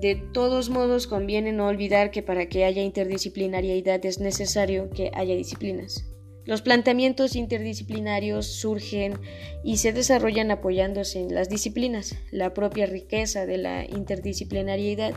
De 0.00 0.16
todos 0.16 0.68
modos, 0.68 1.06
conviene 1.06 1.52
no 1.52 1.66
olvidar 1.66 2.10
que 2.10 2.22
para 2.22 2.48
que 2.48 2.64
haya 2.64 2.82
interdisciplinariedad 2.82 4.04
es 4.04 4.18
necesario 4.18 4.90
que 4.90 5.10
haya 5.14 5.36
disciplinas. 5.36 6.04
Los 6.48 6.62
planteamientos 6.62 7.36
interdisciplinarios 7.36 8.46
surgen 8.46 9.20
y 9.62 9.76
se 9.76 9.92
desarrollan 9.92 10.50
apoyándose 10.50 11.20
en 11.20 11.34
las 11.34 11.50
disciplinas. 11.50 12.16
La 12.30 12.54
propia 12.54 12.86
riqueza 12.86 13.44
de 13.44 13.58
la 13.58 13.84
interdisciplinariedad 13.84 15.12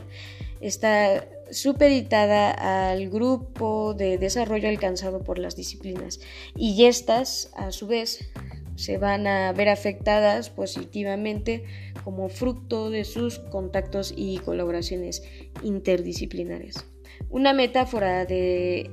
está 0.60 1.26
supeditada 1.52 2.90
al 2.90 3.08
grupo 3.10 3.94
de 3.94 4.18
desarrollo 4.18 4.68
alcanzado 4.68 5.22
por 5.22 5.38
las 5.38 5.54
disciplinas 5.54 6.20
y 6.56 6.84
estas 6.86 7.50
a 7.54 7.70
su 7.70 7.86
vez 7.86 8.30
se 8.74 8.98
van 8.98 9.26
a 9.26 9.52
ver 9.52 9.68
afectadas 9.68 10.50
positivamente 10.50 11.64
como 12.04 12.28
fruto 12.28 12.90
de 12.90 13.04
sus 13.04 13.38
contactos 13.38 14.12
y 14.16 14.38
colaboraciones 14.38 15.22
interdisciplinarias. 15.62 16.84
Una 17.28 17.52
metáfora 17.52 18.24
de 18.24 18.90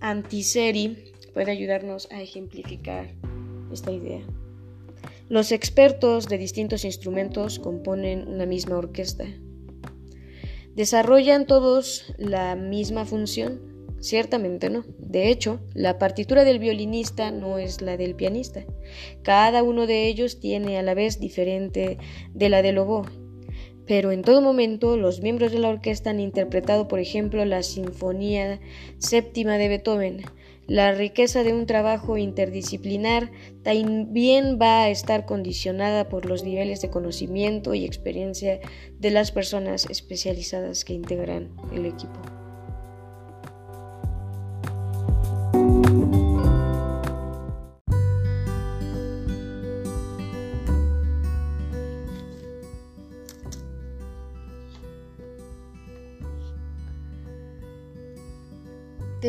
Antiseri 0.00 1.12
puede 1.32 1.50
ayudarnos 1.50 2.08
a 2.12 2.20
ejemplificar 2.20 3.14
esta 3.72 3.90
idea. 3.90 4.22
Los 5.28 5.52
expertos 5.52 6.28
de 6.28 6.38
distintos 6.38 6.84
instrumentos 6.84 7.58
componen 7.58 8.28
una 8.28 8.46
misma 8.46 8.76
orquesta. 8.76 9.26
¿Desarrollan 10.80 11.44
todos 11.44 12.06
la 12.16 12.56
misma 12.56 13.04
función? 13.04 13.60
Ciertamente 14.00 14.70
no. 14.70 14.82
De 14.96 15.28
hecho, 15.28 15.60
la 15.74 15.98
partitura 15.98 16.42
del 16.42 16.58
violinista 16.58 17.30
no 17.30 17.58
es 17.58 17.82
la 17.82 17.98
del 17.98 18.14
pianista. 18.14 18.64
Cada 19.20 19.62
uno 19.62 19.86
de 19.86 20.06
ellos 20.06 20.40
tiene 20.40 20.78
a 20.78 20.82
la 20.82 20.94
vez 20.94 21.20
diferente 21.20 21.98
de 22.32 22.48
la 22.48 22.62
del 22.62 22.78
oboe. 22.78 23.10
Pero 23.86 24.10
en 24.10 24.22
todo 24.22 24.40
momento 24.40 24.96
los 24.96 25.20
miembros 25.20 25.52
de 25.52 25.58
la 25.58 25.68
orquesta 25.68 26.08
han 26.08 26.18
interpretado, 26.18 26.88
por 26.88 26.98
ejemplo, 26.98 27.44
la 27.44 27.62
Sinfonía 27.62 28.58
Séptima 28.96 29.58
de 29.58 29.68
Beethoven, 29.68 30.22
la 30.70 30.92
riqueza 30.92 31.42
de 31.42 31.52
un 31.52 31.66
trabajo 31.66 32.16
interdisciplinar 32.16 33.32
también 33.64 34.56
va 34.56 34.84
a 34.84 34.88
estar 34.88 35.26
condicionada 35.26 36.08
por 36.08 36.26
los 36.26 36.44
niveles 36.44 36.80
de 36.80 36.90
conocimiento 36.90 37.74
y 37.74 37.84
experiencia 37.84 38.60
de 38.96 39.10
las 39.10 39.32
personas 39.32 39.86
especializadas 39.90 40.84
que 40.84 40.92
integran 40.92 41.50
el 41.72 41.86
equipo. 41.86 42.39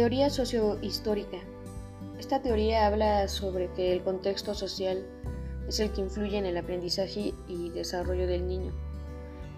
Teoría 0.02 0.32
sociohistórica. 0.32 1.38
Esta 2.18 2.42
teoría 2.42 2.88
habla 2.88 3.28
sobre 3.28 3.72
que 3.74 3.94
el 3.94 4.02
contexto 4.02 4.56
social 4.56 5.06
es 5.68 5.80
el 5.80 5.92
que 5.92 6.02
influye 6.02 6.40
en 6.40 6.48
el 6.48 6.58
aprendizaje 6.58 7.36
y 7.48 7.70
desarrollo 7.70 8.26
del 8.26 8.48
niño. 8.48 8.72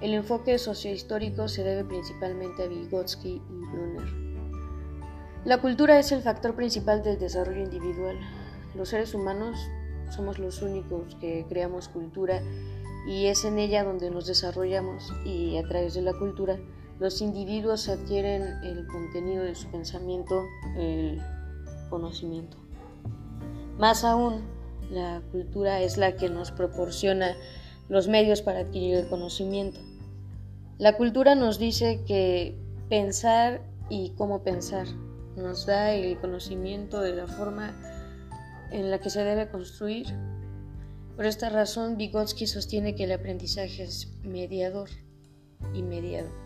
El 0.02 0.14
enfoque 0.14 0.58
sociohistórico 0.58 1.48
se 1.48 1.64
debe 1.64 1.86
principalmente 1.86 2.62
a 2.62 2.68
Vygotsky 2.68 3.42
y 3.42 3.66
Brunner. 3.72 4.04
La 5.46 5.62
cultura 5.62 5.98
es 5.98 6.12
el 6.12 6.22
factor 6.22 6.56
principal 6.56 7.04
del 7.04 7.20
desarrollo 7.20 7.64
individual. 7.64 8.20
Los 8.76 8.90
seres 8.90 9.14
humanos 9.14 9.58
somos 10.14 10.40
los 10.40 10.62
únicos 10.62 11.16
que 11.22 11.46
creamos 11.48 11.88
cultura 11.88 12.42
y 13.08 13.28
es 13.28 13.46
en 13.46 13.60
ella 13.60 13.86
donde 13.86 14.12
nos 14.12 14.28
desarrollamos 14.28 15.14
y 15.24 15.56
a 15.56 15.64
través 15.70 15.94
de 15.94 16.02
la 16.02 16.12
cultura 16.12 16.60
los 17.04 17.20
individuos 17.20 17.90
adquieren 17.90 18.64
el 18.64 18.88
contenido 18.88 19.44
de 19.44 19.56
su 19.56 19.68
pensamiento, 19.68 20.46
el 20.78 21.22
conocimiento. 21.90 22.56
Más 23.78 24.06
aún, 24.06 24.42
la 24.90 25.22
cultura 25.34 25.82
es 25.82 25.98
la 25.98 26.16
que 26.16 26.30
nos 26.30 26.52
proporciona 26.52 27.36
los 27.90 28.08
medios 28.08 28.42
para 28.42 28.60
adquirir 28.60 28.96
el 28.96 29.10
conocimiento. 29.10 29.82
La 30.78 30.96
cultura 30.96 31.36
nos 31.36 31.60
dice 31.60 32.06
que 32.08 32.58
pensar 32.88 33.62
y 33.90 34.12
cómo 34.12 34.42
pensar 34.42 34.88
nos 35.36 35.66
da 35.66 35.92
el 35.92 36.18
conocimiento 36.20 37.02
de 37.02 37.16
la 37.18 37.28
forma 37.28 37.76
en 38.72 38.90
la 38.90 39.02
que 39.02 39.10
se 39.10 39.26
debe 39.26 39.50
construir 39.50 40.08
Por 41.18 41.26
esta 41.26 41.50
razón, 41.50 41.98
Vygotsky 41.98 42.48
sostiene 42.48 42.96
que 42.96 43.04
el 43.04 43.12
aprendizaje 43.12 43.84
es 43.84 44.08
mediador 44.24 44.88
y 45.74 45.84
mediado. 45.84 46.43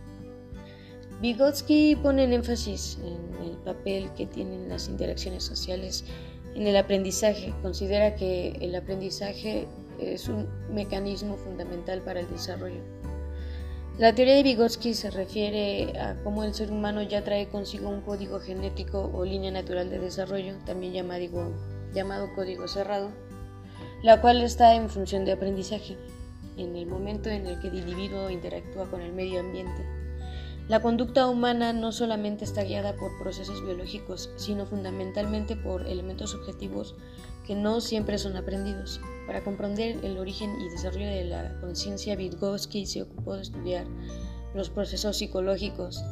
Vygotsky 1.19 1.95
pone 1.95 2.25
énfasis 2.25 2.99
en 3.03 3.43
el 3.43 3.57
papel 3.65 4.11
que 4.15 4.27
tienen 4.27 4.69
las 4.69 4.87
interacciones 4.87 5.43
sociales 5.43 6.05
en 6.53 6.67
el 6.67 6.77
aprendizaje. 6.77 7.55
Considera 7.63 8.15
que 8.15 8.49
el 8.61 8.75
aprendizaje 8.75 9.67
es 9.99 10.27
un 10.27 10.47
mecanismo 10.71 11.35
fundamental 11.37 12.03
para 12.03 12.19
el 12.19 12.29
desarrollo. 12.29 12.81
La 13.97 14.13
teoría 14.13 14.35
de 14.35 14.43
Vygotsky 14.43 14.93
se 14.93 15.09
refiere 15.09 15.99
a 15.99 16.21
cómo 16.23 16.43
el 16.43 16.53
ser 16.53 16.71
humano 16.71 17.01
ya 17.01 17.23
trae 17.23 17.47
consigo 17.47 17.89
un 17.89 18.01
código 18.01 18.39
genético 18.39 19.09
o 19.11 19.25
línea 19.25 19.49
natural 19.49 19.89
de 19.89 19.97
desarrollo, 19.97 20.53
también 20.67 20.93
llamado, 20.93 21.51
llamado 21.95 22.29
código 22.35 22.67
cerrado, 22.67 23.09
la 24.03 24.21
cual 24.21 24.43
está 24.43 24.75
en 24.75 24.87
función 24.91 25.25
de 25.25 25.31
aprendizaje, 25.31 25.97
en 26.57 26.75
el 26.75 26.85
momento 26.85 27.29
en 27.29 27.47
el 27.47 27.59
que 27.59 27.69
el 27.69 27.79
individuo 27.79 28.29
interactúa 28.29 28.87
con 28.87 29.01
el 29.01 29.13
medio 29.13 29.39
ambiente. 29.39 29.96
La 30.67 30.81
conducta 30.81 31.29
humana 31.29 31.71
no 31.71 31.93
solamente 31.93 32.43
está 32.43 32.63
guiada 32.63 32.93
por 32.97 33.17
procesos 33.17 33.63
biológicos, 33.65 34.29
sino 34.35 34.65
fundamentalmente 34.65 35.55
por 35.55 35.87
elementos 35.87 36.35
objetivos 36.35 36.93
que 37.45 37.55
no 37.55 37.79
siempre 37.79 38.17
son 38.17 38.35
aprendidos. 38.35 38.99
Para 39.27 39.45
comprender 39.45 40.03
el 40.03 40.17
origen 40.17 40.59
y 40.59 40.67
desarrollo 40.67 41.07
de 41.07 41.23
la 41.23 41.57
conciencia, 41.61 42.17
Vygotsky 42.17 42.85
se 42.85 43.03
ocupó 43.03 43.35
de 43.35 43.43
estudiar 43.43 43.87
los 44.53 44.69
procesos 44.69 45.17
psicológicos. 45.17 46.03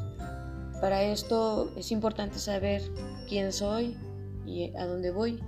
Para 0.79 1.03
esto 1.03 1.74
es 1.75 1.91
importante 1.91 2.39
saber 2.39 2.81
quién 3.27 3.51
soy 3.51 3.97
y 4.45 4.74
a 4.77 4.85
dónde 4.85 5.12
voy. 5.12 5.43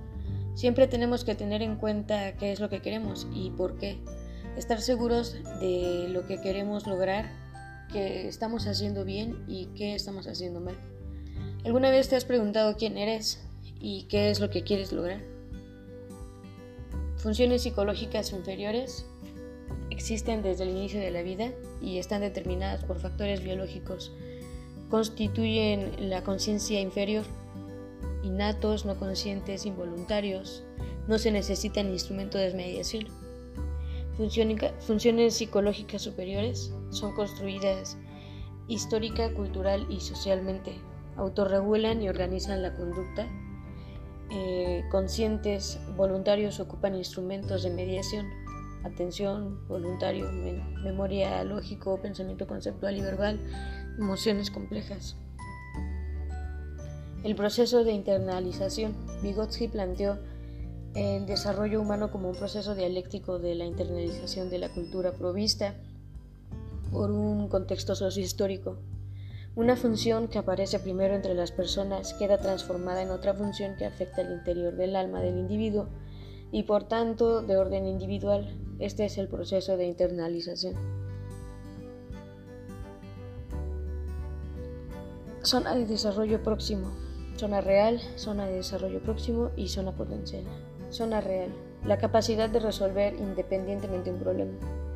Siempre 0.54 0.86
tenemos 0.86 1.24
que 1.24 1.36
tener 1.36 1.62
en 1.62 1.78
cuenta 1.78 2.36
qué 2.36 2.52
es 2.52 2.60
lo 2.60 2.68
que 2.68 2.82
queremos 2.82 3.26
y 3.34 3.52
por 3.52 3.78
qué. 3.78 4.02
Estar 4.58 4.82
seguros 4.82 5.34
de 5.62 6.08
lo 6.10 6.26
que 6.26 6.42
queremos 6.42 6.88
lograr 6.88 7.47
qué 7.92 8.28
estamos 8.28 8.68
haciendo 8.68 9.06
bien 9.06 9.44
y 9.48 9.68
qué 9.76 9.96
estamos 9.96 10.28
haciendo 10.28 10.60
mal. 10.60 10.78
¿Alguna 11.66 11.90
vez 11.90 12.10
te 12.10 12.16
has 12.16 12.26
preguntado 12.26 12.78
quién 12.78 12.98
eres 12.98 13.44
y 13.80 14.04
qué 14.04 14.30
es 14.30 14.40
lo 14.40 14.50
que 14.50 14.64
quieres 14.64 14.92
lograr? 14.92 15.22
Funciones 17.18 17.64
psicológicas 17.64 18.32
inferiores 18.32 19.06
existen 19.90 20.44
desde 20.44 20.64
el 20.64 20.70
inicio 20.70 21.00
de 21.00 21.12
la 21.12 21.24
vida 21.24 21.52
y 21.82 21.98
están 21.98 22.22
determinadas 22.22 22.84
por 22.84 23.00
factores 23.00 23.44
biológicos. 23.44 24.14
Constituyen 24.90 26.10
la 26.10 26.24
conciencia 26.24 26.80
inferior, 26.80 27.26
innatos, 28.24 28.86
no 28.86 28.98
conscientes, 28.98 29.66
involuntarios. 29.66 30.64
No 31.08 31.18
se 31.18 31.32
necesitan 31.32 31.90
instrumentos 31.90 32.40
de 32.40 32.54
mediación. 32.54 33.08
Funciones 34.80 35.34
psicológicas 35.34 36.02
superiores 36.02 36.72
son 36.90 37.14
construidas 37.14 37.98
histórica, 38.68 39.34
cultural 39.34 39.88
y 39.90 40.00
socialmente. 40.00 40.74
Autorregulan 41.16 42.02
y 42.02 42.10
organizan 42.10 42.62
la 42.62 42.76
conducta. 42.76 43.28
Eh, 44.30 44.84
conscientes, 44.92 45.80
voluntarios 45.96 46.60
ocupan 46.60 46.96
instrumentos 46.96 47.64
de 47.64 47.70
mediación, 47.70 48.28
atención, 48.84 49.66
voluntario, 49.68 50.30
memoria 50.84 51.44
lógico, 51.44 52.00
pensamiento 52.02 52.46
conceptual 52.46 52.98
y 52.98 53.02
verbal, 53.02 53.40
emociones 53.98 54.52
complejas. 54.52 55.16
El 57.24 57.36
proceso 57.36 57.84
de 57.84 57.94
internalización. 57.94 58.96
Vygotsky 59.22 59.70
planteó 59.70 60.20
el 60.94 61.26
desarrollo 61.26 61.82
humano 61.82 62.12
como 62.12 62.30
un 62.30 62.36
proceso 62.36 62.76
dialéctico 62.76 63.40
de 63.40 63.56
la 63.56 63.66
internalización 63.66 64.50
de 64.50 64.60
la 64.60 64.70
cultura 64.70 65.12
provista 65.14 65.76
por 66.92 67.12
un 67.12 67.48
contexto 67.48 67.96
sociohistórico. 67.96 68.78
Una 69.56 69.76
función 69.76 70.28
que 70.28 70.38
aparece 70.38 70.80
primero 70.80 71.16
entre 71.16 71.34
las 71.34 71.52
personas 71.52 72.14
queda 72.14 72.38
transformada 72.38 73.02
en 73.02 73.10
otra 73.10 73.34
función 73.34 73.76
que 73.76 73.86
afecta 73.86 74.22
al 74.22 74.32
interior 74.32 74.76
del 74.76 74.96
alma 74.96 75.20
del 75.20 75.38
individuo 75.38 75.88
y 76.52 76.64
por 76.64 76.88
tanto 76.88 77.42
de 77.42 77.58
orden 77.58 77.88
individual. 77.88 78.56
Este 78.80 79.06
es 79.06 79.18
el 79.18 79.28
proceso 79.28 79.76
de 79.76 79.88
internalización. 79.88 80.76
Zona 85.42 85.76
de 85.76 85.86
desarrollo 85.86 86.44
próximo, 86.44 86.92
zona 87.38 87.62
real, 87.62 88.00
zona 88.16 88.46
de 88.46 88.56
desarrollo 88.56 89.02
próximo 89.02 89.52
y 89.56 89.70
zona 89.70 89.96
potencial. 89.96 90.44
Zona 90.92 91.22
real. 91.22 91.50
La 91.86 91.98
capacidad 91.98 92.50
de 92.50 92.60
resolver 92.60 93.16
independientemente 93.16 94.12
un 94.12 94.20
problema. 94.20 94.87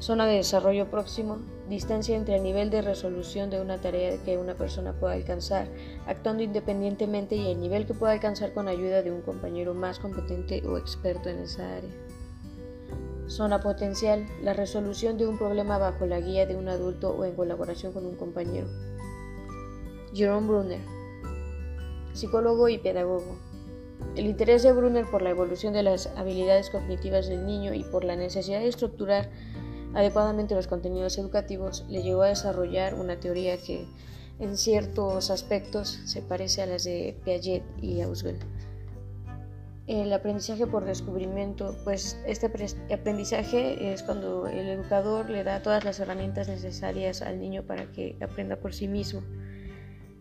Zona 0.00 0.26
de 0.26 0.36
desarrollo 0.36 0.90
próximo. 0.90 1.38
Distancia 1.68 2.16
entre 2.16 2.36
el 2.36 2.42
nivel 2.42 2.70
de 2.70 2.80
resolución 2.80 3.50
de 3.50 3.60
una 3.60 3.82
tarea 3.82 4.16
que 4.24 4.38
una 4.38 4.54
persona 4.54 4.94
pueda 4.94 5.12
alcanzar 5.12 5.68
actuando 6.06 6.42
independientemente 6.42 7.36
y 7.36 7.50
el 7.50 7.60
nivel 7.60 7.86
que 7.86 7.92
pueda 7.92 8.12
alcanzar 8.12 8.54
con 8.54 8.66
ayuda 8.66 9.02
de 9.02 9.12
un 9.12 9.20
compañero 9.20 9.74
más 9.74 9.98
competente 9.98 10.66
o 10.66 10.78
experto 10.78 11.28
en 11.28 11.40
esa 11.40 11.76
área. 11.76 11.90
Zona 13.26 13.60
potencial. 13.60 14.26
La 14.42 14.54
resolución 14.54 15.18
de 15.18 15.26
un 15.26 15.36
problema 15.36 15.76
bajo 15.76 16.06
la 16.06 16.18
guía 16.18 16.46
de 16.46 16.56
un 16.56 16.68
adulto 16.68 17.10
o 17.10 17.24
en 17.26 17.34
colaboración 17.34 17.92
con 17.92 18.06
un 18.06 18.16
compañero. 18.16 18.68
Jerome 20.14 20.48
Brunner. 20.48 20.80
Psicólogo 22.14 22.70
y 22.70 22.78
pedagogo. 22.78 23.38
El 24.16 24.26
interés 24.26 24.62
de 24.62 24.72
Brunner 24.72 25.04
por 25.04 25.22
la 25.22 25.30
evolución 25.30 25.74
de 25.74 25.82
las 25.82 26.06
habilidades 26.16 26.70
cognitivas 26.70 27.28
del 27.28 27.46
niño 27.46 27.74
y 27.74 27.84
por 27.84 28.02
la 28.02 28.16
necesidad 28.16 28.58
de 28.58 28.68
estructurar 28.68 29.30
adecuadamente 29.94 30.54
los 30.54 30.66
contenidos 30.66 31.18
educativos 31.18 31.84
le 31.88 32.02
llevó 32.02 32.22
a 32.22 32.28
desarrollar 32.28 32.94
una 32.94 33.18
teoría 33.18 33.58
que 33.58 33.86
en 34.38 34.56
ciertos 34.56 35.30
aspectos 35.30 36.00
se 36.04 36.22
parece 36.22 36.62
a 36.62 36.66
las 36.66 36.84
de 36.84 37.16
Piaget 37.24 37.62
y 37.82 38.00
Auswell. 38.00 38.38
El 39.86 40.12
aprendizaje 40.12 40.66
por 40.68 40.84
descubrimiento, 40.84 41.76
pues 41.82 42.16
este 42.24 42.46
aprendizaje 42.94 43.92
es 43.92 44.04
cuando 44.04 44.46
el 44.46 44.68
educador 44.68 45.28
le 45.28 45.42
da 45.42 45.62
todas 45.62 45.84
las 45.84 45.98
herramientas 45.98 46.48
necesarias 46.48 47.22
al 47.22 47.40
niño 47.40 47.64
para 47.64 47.90
que 47.90 48.16
aprenda 48.20 48.56
por 48.56 48.72
sí 48.72 48.86
mismo. 48.86 49.22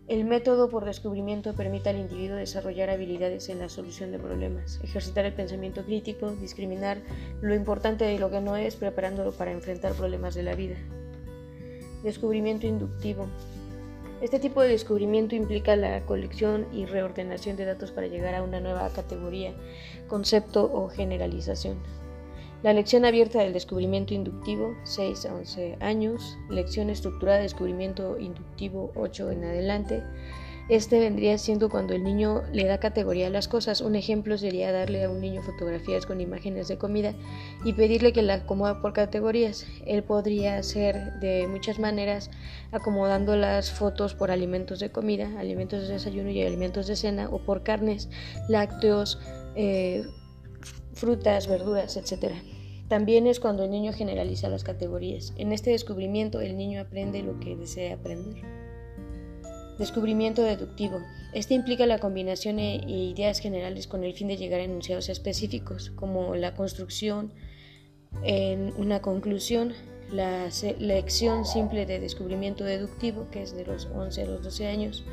El 0.10 0.26
método 0.26 0.72
por 0.72 0.86
descubrimiento 0.86 1.54
permite 1.54 1.90
al 1.90 2.00
individuo 2.00 2.36
desarrollar 2.36 2.90
habilidades 2.90 3.48
en 3.50 3.60
la 3.60 3.70
solución 3.70 4.12
de 4.12 4.18
problemas, 4.18 4.80
ejercitar 4.84 5.24
el 5.26 5.36
pensamiento 5.36 5.86
crítico, 5.86 6.32
discriminar 6.32 6.98
lo 7.42 7.54
importante 7.54 8.06
de 8.06 8.18
lo 8.18 8.32
que 8.32 8.42
no 8.42 8.58
es, 8.58 8.76
preparándolo 8.76 9.34
para 9.34 9.52
enfrentar 9.52 9.94
problemas 9.94 10.34
de 10.34 10.42
la 10.42 10.56
vida. 10.56 10.78
Descubrimiento 12.02 12.66
inductivo. 12.66 13.28
Este 14.20 14.40
tipo 14.40 14.64
de 14.64 14.70
descubrimiento 14.70 15.36
implica 15.36 15.76
la 15.76 16.04
colección 16.08 16.66
y 16.74 16.88
reordenación 16.88 17.56
de 17.56 17.66
datos 17.66 17.92
para 17.92 18.08
llegar 18.08 18.34
a 18.34 18.42
una 18.42 18.60
nueva 18.60 18.90
categoría, 18.90 19.54
concepto 20.08 20.72
o 20.74 20.90
generalización. 20.90 21.78
La 22.62 22.74
lección 22.74 23.06
abierta 23.06 23.40
del 23.40 23.54
descubrimiento 23.54 24.14
inductivo, 24.14 24.76
6 24.84 25.26
a 25.28 25.34
11 25.34 25.78
años. 25.80 26.38
Lección 26.50 26.90
estructurada 26.90 27.38
de 27.38 27.44
descubrimiento 27.44 28.20
inductivo, 28.20 28.92
8 28.96 29.32
en 29.32 29.46
adelante. 29.46 30.04
Este 30.68 31.00
vendría 31.00 31.38
siendo 31.38 31.70
cuando 31.70 31.96
el 31.96 32.04
niño 32.04 32.44
le 32.52 32.66
da 32.66 32.78
categoría 32.78 33.28
a 33.28 33.30
las 33.30 33.48
cosas. 33.48 33.80
Un 33.80 33.96
ejemplo 33.96 34.38
sería 34.38 34.74
darle 34.74 35.06
a 35.06 35.10
un 35.10 35.22
niño 35.22 35.42
fotografías 35.42 36.06
con 36.06 36.20
imágenes 36.20 36.68
de 36.68 36.78
comida 36.78 37.14
y 37.64 37.74
pedirle 37.74 38.12
que 38.12 38.22
la 38.22 38.36
acomoda 38.36 38.82
por 38.82 38.92
categorías. 38.92 39.66
Él 39.86 40.04
podría 40.04 40.58
hacer 40.58 41.14
de 41.22 41.48
muchas 41.48 41.80
maneras, 41.80 42.30
acomodando 42.72 43.38
las 43.38 43.72
fotos 43.72 44.14
por 44.16 44.32
alimentos 44.32 44.82
de 44.82 44.92
comida, 44.92 45.32
alimentos 45.40 45.88
de 45.88 45.94
desayuno 45.94 46.30
y 46.30 46.44
alimentos 46.44 46.88
de 46.88 46.98
cena, 46.98 47.30
o 47.30 47.40
por 47.40 47.64
carnes, 47.64 48.10
lácteos, 48.50 49.18
eh, 49.56 50.04
frutas, 51.00 51.48
verduras, 51.48 51.98
etc. 51.98 52.34
También 52.88 53.28
es 53.28 53.40
cuando 53.40 53.64
el 53.64 53.72
niño 53.72 53.94
generaliza 53.94 54.50
las 54.50 54.64
categorías. 54.64 55.34
En 55.38 55.52
este 55.52 55.72
descubrimiento 55.72 56.42
el 56.42 56.58
niño 56.58 56.82
aprende 56.82 57.24
lo 57.24 57.40
que 57.40 57.56
desea 57.56 57.96
aprender. 57.96 58.44
Descubrimiento 59.78 60.42
deductivo. 60.42 61.00
Este 61.34 61.54
implica 61.54 61.86
la 61.86 62.00
combinación 62.00 62.58
de 62.58 62.82
ideas 62.86 63.40
generales 63.40 63.88
con 63.88 64.04
el 64.04 64.14
fin 64.14 64.28
de 64.28 64.36
llegar 64.36 64.60
a 64.60 64.66
enunciados 64.66 65.08
específicos, 65.08 65.92
como 65.92 66.36
la 66.36 66.54
construcción 66.54 67.32
en 68.24 68.74
una 68.78 69.02
conclusión, 69.02 69.74
la 70.12 70.50
lección 70.80 71.46
simple 71.46 71.86
de 71.86 72.00
descubrimiento 72.00 72.64
deductivo, 72.64 73.28
que 73.32 73.44
es 73.44 73.56
de 73.56 73.66
los 73.66 73.86
11 73.86 74.24
a 74.24 74.26
los 74.26 74.44
12 74.44 74.68
años, 74.68 75.06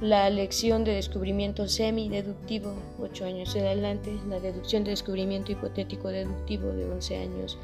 la 0.00 0.28
lección 0.30 0.84
de 0.84 0.94
descubrimiento 0.94 1.68
semi-deductivo, 1.68 2.74
8 3.00 3.24
años 3.24 3.54
en 3.54 3.66
adelante, 3.66 4.12
la 4.28 4.40
deducción 4.40 4.84
de 4.84 4.90
descubrimiento 4.90 5.52
hipotético 5.52 6.08
deductivo 6.08 6.68
de 6.68 6.90
11 6.90 7.16
años 7.16 7.58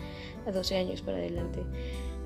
a 0.47 0.53
12 0.53 0.77
años 0.77 1.03
para 1.03 1.19
adelante. 1.19 1.61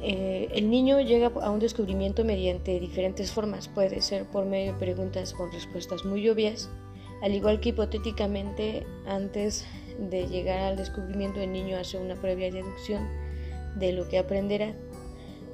Eh, 0.03 0.49
el 0.53 0.69
niño 0.69 1.01
llega 1.01 1.29
a 1.29 1.51
un 1.51 1.61
descubrimiento 1.61 2.25
mediante 2.25 2.79
diferentes 2.81 3.31
formas, 3.31 3.69
puede 3.69 4.03
ser 4.03 4.25
por 4.27 4.45
medio 4.45 4.73
de 4.73 4.79
preguntas 4.79 5.33
con 5.33 5.53
respuestas 5.53 6.05
muy 6.05 6.29
obvias, 6.29 6.69
al 7.23 7.35
igual 7.35 7.61
que 7.61 7.69
hipotéticamente 7.69 8.85
antes 9.07 9.65
de 10.11 10.27
llegar 10.27 10.59
al 10.59 10.77
descubrimiento, 10.77 11.41
el 11.41 11.53
niño 11.53 11.77
hace 11.77 11.99
una 11.99 12.17
previa 12.17 12.51
deducción 12.51 13.09
de 13.77 13.93
lo 13.93 14.09
que 14.09 14.19
aprenderá. 14.19 14.75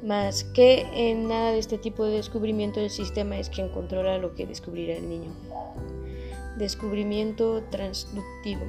Más 0.03 0.45
que 0.45 0.87
en 0.95 1.29
nada 1.29 1.53
de 1.53 1.59
este 1.59 1.77
tipo 1.77 2.05
de 2.05 2.17
descubrimiento 2.17 2.81
el 2.81 2.91
sistema 2.91 3.39
es 3.39 3.51
quien 3.51 3.69
controla 3.69 4.19
lo 4.19 4.35
que 4.35 4.47
descubrirá 4.47 4.97
el 4.97 5.09
niño. 5.09 5.31
Descubrimiento 6.57 7.63
transductivo. 7.71 8.63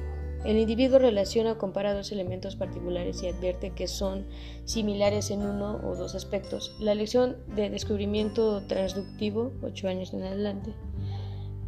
El 0.44 0.56
individuo 0.56 0.98
relaciona 0.98 1.52
o 1.52 1.58
compara 1.58 1.92
dos 1.92 2.12
elementos 2.12 2.56
particulares 2.56 3.22
y 3.22 3.28
advierte 3.28 3.70
que 3.70 3.86
son 3.86 4.26
similares 4.64 5.30
en 5.30 5.42
uno 5.42 5.80
o 5.84 5.94
dos 5.96 6.14
aspectos. 6.14 6.74
La 6.80 6.94
lección 6.94 7.36
de 7.54 7.68
descubrimiento 7.68 8.62
transductivo, 8.66 9.52
ocho 9.62 9.86
años 9.86 10.14
en 10.14 10.22
adelante. 10.22 10.72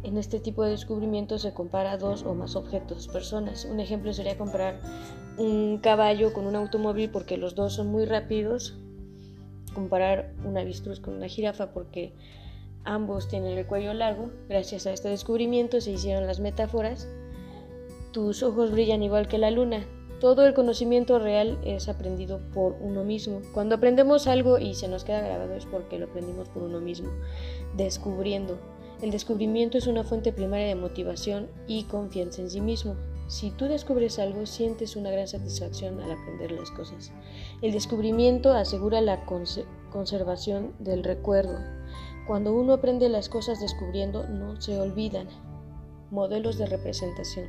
En 0.01 0.17
este 0.17 0.39
tipo 0.39 0.63
de 0.63 0.71
descubrimiento 0.71 1.37
se 1.37 1.53
compara 1.53 1.97
dos 1.97 2.23
o 2.23 2.33
más 2.33 2.55
objetos, 2.55 3.07
personas. 3.07 3.65
Un 3.65 3.79
ejemplo 3.79 4.11
sería 4.11 4.37
comparar 4.37 4.81
un 5.37 5.77
caballo 5.77 6.33
con 6.33 6.47
un 6.47 6.55
automóvil 6.55 7.09
porque 7.11 7.37
los 7.37 7.55
dos 7.55 7.73
son 7.73 7.87
muy 7.87 8.05
rápidos. 8.05 8.82
Comparar 9.73 10.33
un 10.45 10.57
avestruz 10.57 10.99
con 10.99 11.15
una 11.15 11.27
jirafa 11.27 11.73
porque 11.73 12.13
ambos 12.83 13.27
tienen 13.27 13.57
el 13.57 13.65
cuello 13.65 13.93
largo. 13.93 14.31
Gracias 14.49 14.87
a 14.87 14.93
este 14.93 15.09
descubrimiento 15.09 15.81
se 15.81 15.91
hicieron 15.91 16.27
las 16.27 16.39
metáforas 16.39 17.07
tus 18.13 18.43
ojos 18.43 18.71
brillan 18.71 19.01
igual 19.01 19.27
que 19.27 19.39
la 19.39 19.49
luna. 19.49 19.85
Todo 20.21 20.45
el 20.45 20.53
conocimiento 20.53 21.17
real 21.17 21.59
es 21.65 21.89
aprendido 21.89 22.39
por 22.53 22.77
uno 22.79 23.03
mismo. 23.03 23.41
Cuando 23.53 23.75
aprendemos 23.75 24.27
algo 24.27 24.59
y 24.59 24.75
se 24.75 24.87
nos 24.87 25.03
queda 25.03 25.21
grabado 25.21 25.55
es 25.55 25.65
porque 25.65 25.97
lo 25.97 26.05
aprendimos 26.05 26.47
por 26.47 26.61
uno 26.61 26.79
mismo, 26.79 27.09
descubriendo. 27.75 28.59
El 29.01 29.09
descubrimiento 29.09 29.79
es 29.79 29.87
una 29.87 30.03
fuente 30.03 30.31
primaria 30.31 30.67
de 30.67 30.75
motivación 30.75 31.49
y 31.67 31.85
confianza 31.85 32.41
en 32.41 32.51
sí 32.51 32.61
mismo. 32.61 32.95
Si 33.27 33.49
tú 33.49 33.65
descubres 33.65 34.19
algo, 34.19 34.45
sientes 34.45 34.95
una 34.95 35.09
gran 35.09 35.27
satisfacción 35.27 35.99
al 35.99 36.11
aprender 36.11 36.51
las 36.51 36.69
cosas. 36.71 37.11
El 37.63 37.71
descubrimiento 37.71 38.51
asegura 38.51 38.99
la 38.99 39.25
conservación 39.25 40.73
del 40.79 41.01
recuerdo. 41.01 41.59
Cuando 42.27 42.53
uno 42.53 42.73
aprende 42.73 43.07
las 43.07 43.29
cosas 43.29 43.61
descubriendo, 43.61 44.27
no 44.27 44.59
se 44.59 44.77
olvidan. 44.77 45.29
Modelos 46.11 46.57
de 46.57 46.65
representación. 46.65 47.47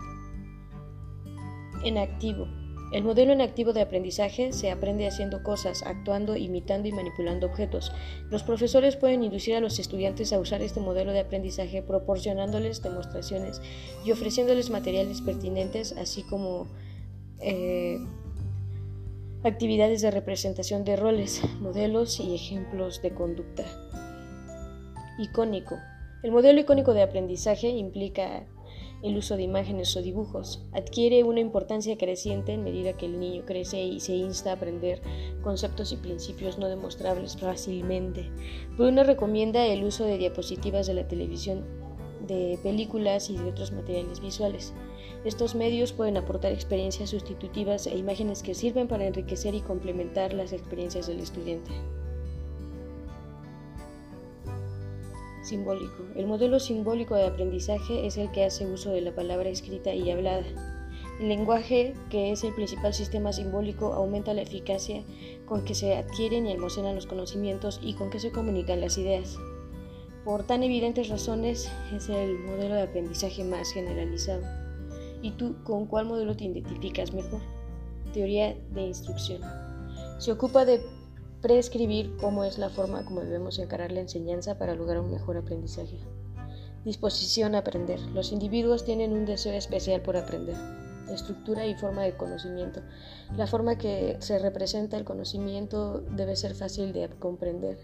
En 1.84 1.98
activo. 1.98 2.46
El 2.92 3.02
modelo 3.02 3.32
en 3.32 3.40
activo 3.40 3.72
de 3.72 3.80
aprendizaje 3.80 4.52
se 4.52 4.70
aprende 4.70 5.08
haciendo 5.08 5.42
cosas, 5.42 5.82
actuando, 5.82 6.36
imitando 6.36 6.86
y 6.86 6.92
manipulando 6.92 7.48
objetos. 7.48 7.90
Los 8.30 8.44
profesores 8.44 8.94
pueden 8.94 9.24
inducir 9.24 9.56
a 9.56 9.60
los 9.60 9.80
estudiantes 9.80 10.32
a 10.32 10.38
usar 10.38 10.62
este 10.62 10.78
modelo 10.78 11.10
de 11.10 11.18
aprendizaje 11.18 11.82
proporcionándoles 11.82 12.84
demostraciones 12.84 13.60
y 14.04 14.12
ofreciéndoles 14.12 14.70
materiales 14.70 15.22
pertinentes, 15.22 15.92
así 15.98 16.22
como 16.22 16.68
eh, 17.40 17.98
actividades 19.44 20.00
de 20.00 20.10
representación 20.10 20.84
de 20.84 20.96
roles, 20.96 21.42
modelos 21.60 22.18
y 22.18 22.34
ejemplos 22.34 23.02
de 23.02 23.12
conducta. 23.12 23.64
Icónico. 25.18 25.76
El 26.22 26.32
modelo 26.32 26.60
icónico 26.60 26.94
de 26.94 27.02
aprendizaje 27.02 27.68
implica 27.68 28.46
el 29.02 29.18
uso 29.18 29.36
de 29.36 29.42
imágenes 29.42 29.94
o 29.98 30.02
dibujos. 30.02 30.64
Adquiere 30.72 31.24
una 31.24 31.40
importancia 31.40 31.98
creciente 31.98 32.54
en 32.54 32.64
medida 32.64 32.94
que 32.94 33.04
el 33.04 33.20
niño 33.20 33.44
crece 33.44 33.82
y 33.82 34.00
se 34.00 34.14
insta 34.14 34.50
a 34.50 34.54
aprender 34.54 35.02
conceptos 35.42 35.92
y 35.92 35.96
principios 35.96 36.58
no 36.58 36.68
demostrables 36.68 37.36
fácilmente. 37.36 38.30
Bruno 38.78 39.04
recomienda 39.04 39.66
el 39.66 39.84
uso 39.84 40.06
de 40.06 40.16
diapositivas 40.16 40.86
de 40.86 40.94
la 40.94 41.06
televisión, 41.06 41.83
de 42.26 42.58
películas 42.62 43.30
y 43.30 43.36
de 43.36 43.48
otros 43.48 43.72
materiales 43.72 44.20
visuales. 44.20 44.72
Estos 45.24 45.54
medios 45.54 45.92
pueden 45.92 46.16
aportar 46.16 46.52
experiencias 46.52 47.10
sustitutivas 47.10 47.86
e 47.86 47.96
imágenes 47.96 48.42
que 48.42 48.54
sirven 48.54 48.88
para 48.88 49.06
enriquecer 49.06 49.54
y 49.54 49.60
complementar 49.60 50.34
las 50.34 50.52
experiencias 50.52 51.06
del 51.06 51.20
estudiante. 51.20 51.70
Simbólico. 55.42 56.04
El 56.16 56.26
modelo 56.26 56.58
simbólico 56.58 57.14
de 57.14 57.26
aprendizaje 57.26 58.06
es 58.06 58.16
el 58.16 58.30
que 58.32 58.44
hace 58.44 58.66
uso 58.66 58.90
de 58.90 59.02
la 59.02 59.14
palabra 59.14 59.50
escrita 59.50 59.94
y 59.94 60.10
hablada. 60.10 60.44
El 61.20 61.28
lenguaje, 61.28 61.94
que 62.10 62.32
es 62.32 62.42
el 62.44 62.54
principal 62.54 62.92
sistema 62.92 63.32
simbólico, 63.32 63.92
aumenta 63.92 64.34
la 64.34 64.42
eficacia 64.42 65.04
con 65.46 65.64
que 65.64 65.74
se 65.74 65.96
adquieren 65.96 66.46
y 66.46 66.52
almacenan 66.52 66.96
los 66.96 67.06
conocimientos 67.06 67.78
y 67.82 67.94
con 67.94 68.10
que 68.10 68.18
se 68.18 68.32
comunican 68.32 68.80
las 68.80 68.98
ideas. 68.98 69.38
Por 70.24 70.46
tan 70.46 70.62
evidentes 70.62 71.08
razones, 71.08 71.70
es 71.94 72.08
el 72.08 72.38
modelo 72.38 72.74
de 72.74 72.82
aprendizaje 72.82 73.44
más 73.44 73.70
generalizado. 73.72 74.42
¿Y 75.22 75.32
tú 75.32 75.56
con 75.64 75.86
cuál 75.86 76.06
modelo 76.06 76.36
te 76.36 76.44
identificas 76.44 77.12
mejor? 77.12 77.40
Teoría 78.12 78.56
de 78.72 78.86
instrucción. 78.86 79.42
Se 80.18 80.32
ocupa 80.32 80.64
de 80.64 80.80
Prescribir 81.44 82.16
cómo 82.16 82.42
es 82.44 82.56
la 82.56 82.70
forma 82.70 83.04
como 83.04 83.20
debemos 83.20 83.58
encarar 83.58 83.92
la 83.92 84.00
enseñanza 84.00 84.56
para 84.56 84.74
lograr 84.74 85.00
un 85.00 85.10
mejor 85.10 85.36
aprendizaje. 85.36 85.98
Disposición 86.86 87.54
a 87.54 87.58
aprender. 87.58 88.00
Los 88.14 88.32
individuos 88.32 88.86
tienen 88.86 89.12
un 89.12 89.26
deseo 89.26 89.52
especial 89.52 90.00
por 90.00 90.16
aprender. 90.16 90.56
Estructura 91.10 91.66
y 91.66 91.74
forma 91.74 92.02
de 92.02 92.16
conocimiento. 92.16 92.80
La 93.36 93.46
forma 93.46 93.76
que 93.76 94.16
se 94.20 94.38
representa 94.38 94.96
el 94.96 95.04
conocimiento 95.04 96.00
debe 96.00 96.34
ser 96.34 96.54
fácil 96.54 96.94
de 96.94 97.10
comprender. 97.10 97.76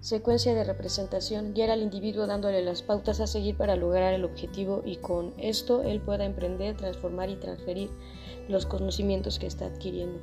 Secuencia 0.00 0.54
de 0.54 0.62
representación. 0.62 1.54
Guiar 1.54 1.70
al 1.70 1.82
individuo 1.82 2.28
dándole 2.28 2.62
las 2.62 2.82
pautas 2.82 3.18
a 3.18 3.26
seguir 3.26 3.56
para 3.56 3.74
lograr 3.74 4.14
el 4.14 4.24
objetivo 4.24 4.82
y 4.84 4.96
con 4.96 5.34
esto 5.38 5.82
él 5.82 6.00
pueda 6.00 6.24
emprender, 6.24 6.76
transformar 6.76 7.30
y 7.30 7.36
transferir 7.36 7.90
los 8.48 8.64
conocimientos 8.64 9.40
que 9.40 9.48
está 9.48 9.66
adquiriendo. 9.66 10.20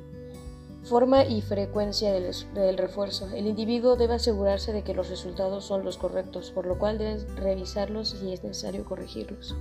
Forma 0.82 1.26
y 1.26 1.42
frecuencia 1.42 2.10
del, 2.10 2.78
refuerzo. 2.78 3.28
El 3.34 3.46
individuo 3.46 3.96
debe 3.96 4.14
asegurarse 4.14 4.72
de 4.72 4.82
que 4.82 4.94
los 4.94 5.10
resultados 5.10 5.66
son 5.66 5.84
los 5.84 5.98
correctos, 5.98 6.52
por 6.52 6.66
lo 6.66 6.78
cual 6.78 6.96
debe 6.96 7.26
revisarlos 7.34 8.10
si 8.10 8.32
es 8.32 8.42
necesario 8.42 8.84
corregirlos. 8.84 9.54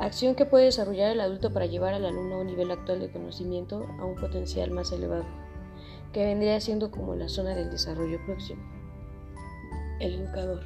Acción 0.00 0.34
que 0.34 0.46
puede 0.46 0.64
desarrollar 0.64 1.12
el 1.12 1.20
adulto 1.20 1.52
para 1.52 1.66
llevar 1.66 1.94
al 1.94 2.06
alumno 2.06 2.36
a 2.36 2.40
un 2.40 2.46
nivel 2.48 2.72
actual 2.72 2.98
de 2.98 3.12
conocimiento 3.12 3.86
a 4.00 4.04
un 4.04 4.16
potencial 4.16 4.72
más 4.72 4.90
elevado, 4.90 5.26
que 6.12 6.24
vendría 6.24 6.60
siendo 6.60 6.90
como 6.90 7.14
la 7.14 7.28
zona 7.28 7.54
del 7.54 7.70
desarrollo 7.70 8.18
próximo. 8.24 8.79
El 10.00 10.14
educador. 10.14 10.62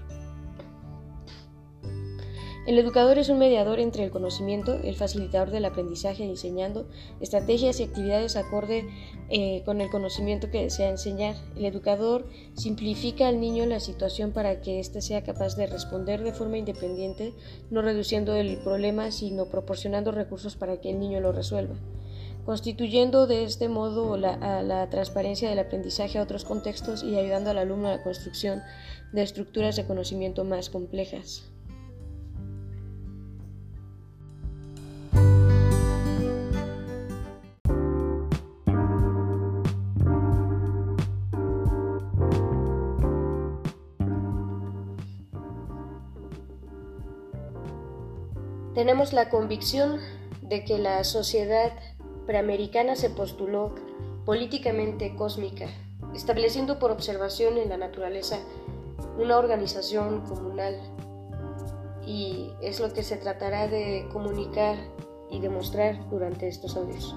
El 2.67 2.79
educador 2.79 3.19
es 3.19 3.29
un 3.29 3.39
mediador 3.39 3.79
entre 3.79 4.05
el 4.05 4.11
conocimiento, 4.11 4.81
el 4.83 4.95
facilitador 4.95 5.51
del 5.51 5.67
aprendizaje, 5.67 6.27
diseñando 6.27 6.89
estrategias 7.21 7.79
y 7.79 7.83
actividades 7.83 8.37
acorde 8.37 8.89
eh, 9.29 9.63
con 9.67 9.83
el 9.83 9.91
conocimiento 9.91 10.51
que 10.51 10.63
desea 10.63 10.89
enseñar. 10.89 11.37
El 11.57 11.67
educador 11.67 12.27
simplifica 12.55 13.29
al 13.29 13.39
niño 13.39 13.67
la 13.67 13.81
situación 13.81 14.33
para 14.33 14.63
que 14.63 14.81
éste 14.81 15.03
sea 15.03 15.23
capaz 15.25 15.57
de 15.57 15.67
responder 15.67 16.23
de 16.23 16.33
forma 16.33 16.57
independiente, 16.57 17.35
no 17.71 17.83
reduciendo 17.83 18.35
el 18.35 18.57
problema, 18.63 19.11
sino 19.11 19.47
proporcionando 19.47 20.11
recursos 20.11 20.57
para 20.57 20.81
que 20.81 20.89
el 20.89 20.99
niño 20.99 21.21
lo 21.21 21.33
resuelva 21.33 21.75
constituyendo 22.45 23.27
de 23.27 23.45
este 23.45 23.69
modo 23.69 24.17
la, 24.17 24.89
transparencia 24.91 25.49
del 25.49 25.59
aprendizaje 25.59 26.19
a 26.19 26.23
otros 26.23 26.45
contextos 26.45 27.03
y 27.03 27.17
ayudando 27.17 27.51
al 27.51 27.59
alumno 27.59 27.89
a 27.89 27.97
la 27.97 28.03
construcción 28.03 28.63
de 29.13 29.23
estructuras 29.23 29.77
de 29.77 29.87
conocimiento 29.87 30.45
más 30.45 30.71
complejas. 30.71 31.45
Tenemos 48.75 49.13
la 49.13 49.31
convicción 49.31 50.01
de 50.43 50.65
que 50.65 50.79
la 50.79 51.05
sociedad 51.05 51.73
preamericana 52.27 52.97
se 52.97 53.11
postuló 53.11 53.75
políticamente 54.25 55.15
cósmica, 55.17 55.67
estableciendo 56.15 56.79
por 56.79 56.91
observación 56.91 57.59
en 57.59 57.69
la 57.69 57.77
naturaleza 57.77 58.39
una 59.19 59.39
organización 59.39 60.23
comunal 60.23 60.81
y 62.07 62.53
es 62.61 62.81
lo 62.81 62.93
que 62.93 63.03
se 63.03 63.17
tratará 63.17 63.69
de 63.69 64.09
comunicar 64.13 64.77
y 65.31 65.41
demostrar 65.41 66.09
durante 66.11 66.49
estos 66.49 66.77
audios. 66.77 67.15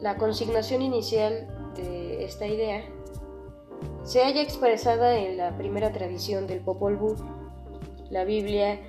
La 0.00 0.16
consignación 0.16 0.82
inicial 0.82 1.48
de 1.76 2.24
esta 2.24 2.46
idea 2.46 2.84
se 4.02 4.22
halla 4.22 4.42
expresada 4.42 5.16
en 5.16 5.38
la 5.38 5.56
primera 5.56 5.92
tradición 5.92 6.46
del 6.46 6.60
Popol 6.60 6.96
Vuh 6.96 7.16
la 8.10 8.24
Biblia 8.24 8.80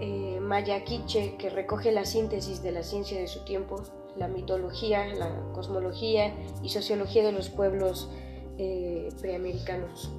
eh, 0.00 0.38
maya 0.40 0.84
quiche 0.84 1.36
que 1.36 1.50
recoge 1.50 1.92
la 1.92 2.04
síntesis 2.04 2.62
de 2.62 2.72
la 2.72 2.82
ciencia 2.82 3.18
de 3.20 3.26
su 3.26 3.44
tiempo, 3.44 3.82
la 4.16 4.28
mitología, 4.28 5.06
la 5.14 5.30
cosmología 5.52 6.34
y 6.62 6.68
sociología 6.68 7.24
de 7.24 7.32
los 7.32 7.48
pueblos 7.50 8.10
eh, 8.58 9.08
preamericanos. 9.20 10.10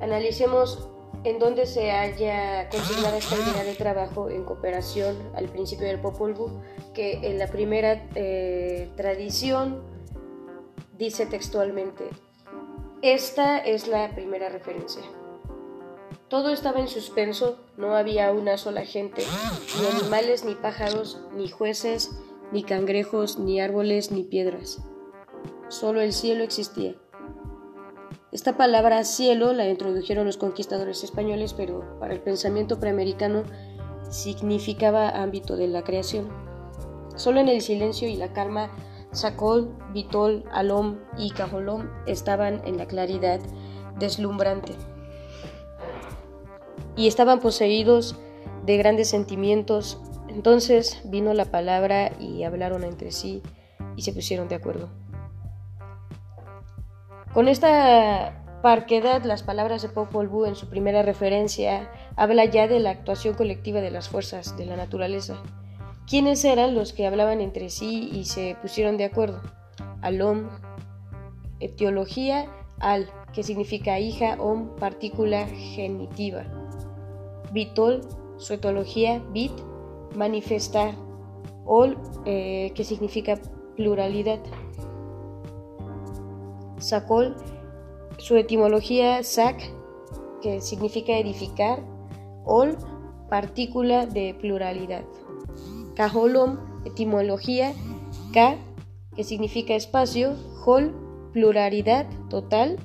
Analicemos 0.00 0.88
en 1.24 1.38
donde 1.38 1.66
se 1.66 1.90
haya 1.90 2.68
consignada 2.70 3.18
esta 3.18 3.36
idea 3.36 3.64
de 3.64 3.74
trabajo 3.74 4.30
en 4.30 4.44
cooperación 4.44 5.16
al 5.34 5.48
principio 5.48 5.86
del 5.86 6.00
Popol 6.00 6.34
Vuh, 6.34 6.50
que 6.94 7.28
en 7.28 7.38
la 7.38 7.48
primera 7.48 8.08
eh, 8.14 8.88
tradición 8.96 9.82
dice 10.96 11.26
textualmente, 11.26 12.04
esta 13.02 13.58
es 13.58 13.88
la 13.88 14.14
primera 14.14 14.48
referencia. 14.48 15.02
Todo 16.30 16.50
estaba 16.50 16.78
en 16.78 16.86
suspenso, 16.86 17.56
no 17.76 17.96
había 17.96 18.30
una 18.30 18.56
sola 18.56 18.82
gente, 18.82 19.24
ni 19.80 19.98
animales, 19.98 20.44
ni 20.44 20.54
pájaros, 20.54 21.20
ni 21.34 21.48
jueces, 21.48 22.12
ni 22.52 22.62
cangrejos, 22.62 23.40
ni 23.40 23.60
árboles, 23.60 24.12
ni 24.12 24.22
piedras. 24.22 24.78
Solo 25.66 26.00
el 26.00 26.12
cielo 26.12 26.44
existía. 26.44 26.94
Esta 28.30 28.56
palabra 28.56 29.02
cielo 29.02 29.52
la 29.52 29.68
introdujeron 29.68 30.24
los 30.24 30.36
conquistadores 30.36 31.02
españoles, 31.02 31.52
pero 31.52 31.98
para 31.98 32.14
el 32.14 32.20
pensamiento 32.20 32.78
preamericano 32.78 33.42
significaba 34.08 35.08
ámbito 35.08 35.56
de 35.56 35.66
la 35.66 35.82
creación. 35.82 36.28
Solo 37.16 37.40
en 37.40 37.48
el 37.48 37.60
silencio 37.60 38.06
y 38.06 38.14
la 38.14 38.32
calma, 38.32 38.70
Sacol, 39.10 39.76
Vitol, 39.92 40.44
Alom 40.52 41.00
y 41.18 41.30
Cajolom 41.30 41.88
estaban 42.06 42.62
en 42.64 42.78
la 42.78 42.86
claridad 42.86 43.40
deslumbrante. 43.98 44.76
Y 47.00 47.06
estaban 47.06 47.40
poseídos 47.40 48.14
de 48.66 48.76
grandes 48.76 49.08
sentimientos. 49.08 49.98
Entonces 50.28 51.00
vino 51.04 51.32
la 51.32 51.46
palabra 51.46 52.12
y 52.20 52.42
hablaron 52.42 52.84
entre 52.84 53.10
sí 53.10 53.42
y 53.96 54.02
se 54.02 54.12
pusieron 54.12 54.48
de 54.48 54.56
acuerdo. 54.56 54.90
Con 57.32 57.48
esta 57.48 58.44
parquedad, 58.60 59.24
las 59.24 59.42
palabras 59.42 59.80
de 59.80 59.88
Popol 59.88 60.28
Vuh 60.28 60.44
en 60.44 60.56
su 60.56 60.68
primera 60.68 61.02
referencia 61.02 61.90
habla 62.16 62.44
ya 62.44 62.68
de 62.68 62.80
la 62.80 62.90
actuación 62.90 63.32
colectiva 63.32 63.80
de 63.80 63.90
las 63.90 64.10
fuerzas 64.10 64.58
de 64.58 64.66
la 64.66 64.76
naturaleza. 64.76 65.42
¿Quiénes 66.06 66.44
eran 66.44 66.74
los 66.74 66.92
que 66.92 67.06
hablaban 67.06 67.40
entre 67.40 67.70
sí 67.70 68.10
y 68.12 68.26
se 68.26 68.58
pusieron 68.60 68.98
de 68.98 69.06
acuerdo? 69.06 69.40
Alom, 70.02 70.50
etiología 71.60 72.50
al, 72.78 73.08
que 73.32 73.42
significa 73.42 73.98
hija, 73.98 74.36
om, 74.38 74.76
partícula 74.76 75.46
genitiva. 75.46 76.59
Bitol, 77.52 78.00
su 78.36 78.54
etiología, 78.54 79.22
bit, 79.32 79.52
manifestar, 80.14 80.94
ol, 81.64 81.96
eh, 82.24 82.72
que 82.74 82.84
significa 82.84 83.38
pluralidad. 83.76 84.40
Sacol, 86.78 87.36
su 88.18 88.36
etimología 88.36 89.22
sac, 89.22 89.60
que 90.42 90.60
significa 90.60 91.16
edificar, 91.18 91.82
ol, 92.44 92.76
partícula 93.28 94.06
de 94.06 94.34
pluralidad. 94.34 95.04
Cajolom, 95.94 96.58
etimología 96.84 97.74
K, 98.32 98.56
que 99.14 99.24
significa 99.24 99.74
espacio, 99.74 100.34
hol, 100.64 100.94
pluralidad 101.32 102.06
total, 102.28 102.78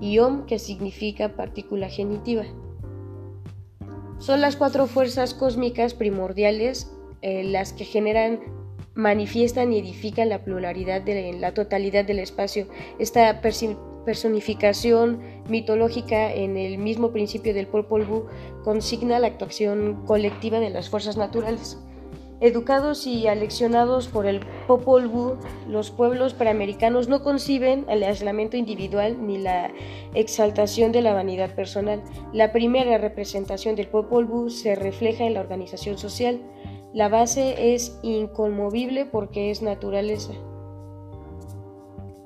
y 0.00 0.18
om, 0.18 0.46
que 0.46 0.58
significa 0.58 1.34
partícula 1.34 1.88
genitiva. 1.88 2.44
Son 4.18 4.40
las 4.40 4.56
cuatro 4.56 4.86
fuerzas 4.86 5.32
cósmicas 5.32 5.94
primordiales 5.94 6.92
eh, 7.22 7.44
las 7.44 7.72
que 7.72 7.84
generan 7.84 8.40
manifiestan 8.94 9.72
y 9.72 9.78
edifican 9.78 10.28
la 10.28 10.44
pluralidad 10.44 11.00
de 11.02 11.32
la 11.34 11.54
totalidad 11.54 12.04
del 12.04 12.18
espacio. 12.18 12.66
Esta 12.98 13.40
personificación 13.40 15.20
mitológica 15.48 16.32
en 16.32 16.56
el 16.56 16.78
mismo 16.78 17.12
principio 17.12 17.54
del 17.54 17.68
Popol 17.68 18.04
Vuh 18.04 18.26
consigna 18.64 19.20
la 19.20 19.28
actuación 19.28 20.04
colectiva 20.04 20.58
de 20.58 20.70
las 20.70 20.90
fuerzas 20.90 21.16
naturales. 21.16 21.78
Educados 22.40 23.04
y 23.08 23.26
aleccionados 23.26 24.06
por 24.06 24.24
el 24.24 24.40
Popol 24.68 25.08
Vuh, 25.08 25.38
los 25.66 25.90
pueblos 25.90 26.34
preamericanos 26.34 27.08
no 27.08 27.24
conciben 27.24 27.84
el 27.88 28.04
aislamiento 28.04 28.56
individual 28.56 29.26
ni 29.26 29.38
la 29.38 29.72
exaltación 30.14 30.92
de 30.92 31.02
la 31.02 31.14
vanidad 31.14 31.56
personal. 31.56 32.00
La 32.32 32.52
primera 32.52 32.96
representación 32.96 33.74
del 33.74 33.88
Popol 33.88 34.26
Vuh 34.26 34.50
se 34.50 34.76
refleja 34.76 35.24
en 35.24 35.34
la 35.34 35.40
organización 35.40 35.98
social. 35.98 36.40
La 36.94 37.08
base 37.08 37.74
es 37.74 37.98
inconmovible 38.04 39.04
porque 39.04 39.50
es 39.50 39.60
naturaleza. 39.60 40.32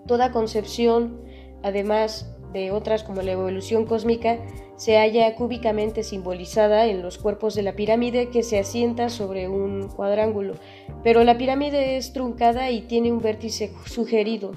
Toda 0.07 0.31
concepción, 0.31 1.23
además 1.63 2.37
de 2.53 2.71
otras 2.71 3.03
como 3.03 3.23
la 3.23 3.33
evolución 3.33 3.87
cósmica, 3.87 4.37
se 4.83 4.99
halla 4.99 5.37
cúbicamente 5.37 6.03
simbolizada 6.03 6.87
en 6.87 7.03
los 7.03 7.17
cuerpos 7.17 7.55
de 7.55 7.63
la 7.63 7.77
pirámide 7.77 8.31
que 8.31 8.43
se 8.43 8.59
asienta 8.59 9.11
sobre 9.11 9.49
un 9.49 9.87
cuadrángulo, 9.87 10.55
pero 11.05 11.23
la 11.23 11.39
pirámide 11.39 11.97
es 11.97 12.13
truncada 12.13 12.69
y 12.73 12.81
tiene 12.81 13.13
un 13.13 13.21
vértice 13.21 13.73
sugerido, 13.85 14.55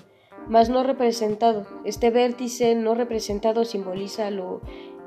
mas 0.48 0.68
no 0.68 0.82
representado. 0.82 1.68
Este 1.86 2.10
vértice 2.10 2.74
no 2.74 2.96
representado 2.96 3.66
simboliza 3.66 4.32
lo 4.32 4.62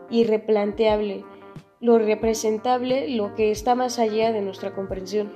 irreplanteable, 0.09 1.25
lo 1.81 1.99
representable, 1.99 3.09
lo 3.09 3.35
que 3.35 3.51
está 3.51 3.75
más 3.75 3.99
allá 3.99 4.31
de 4.31 4.41
nuestra 4.41 4.73
comprensión. 4.73 5.33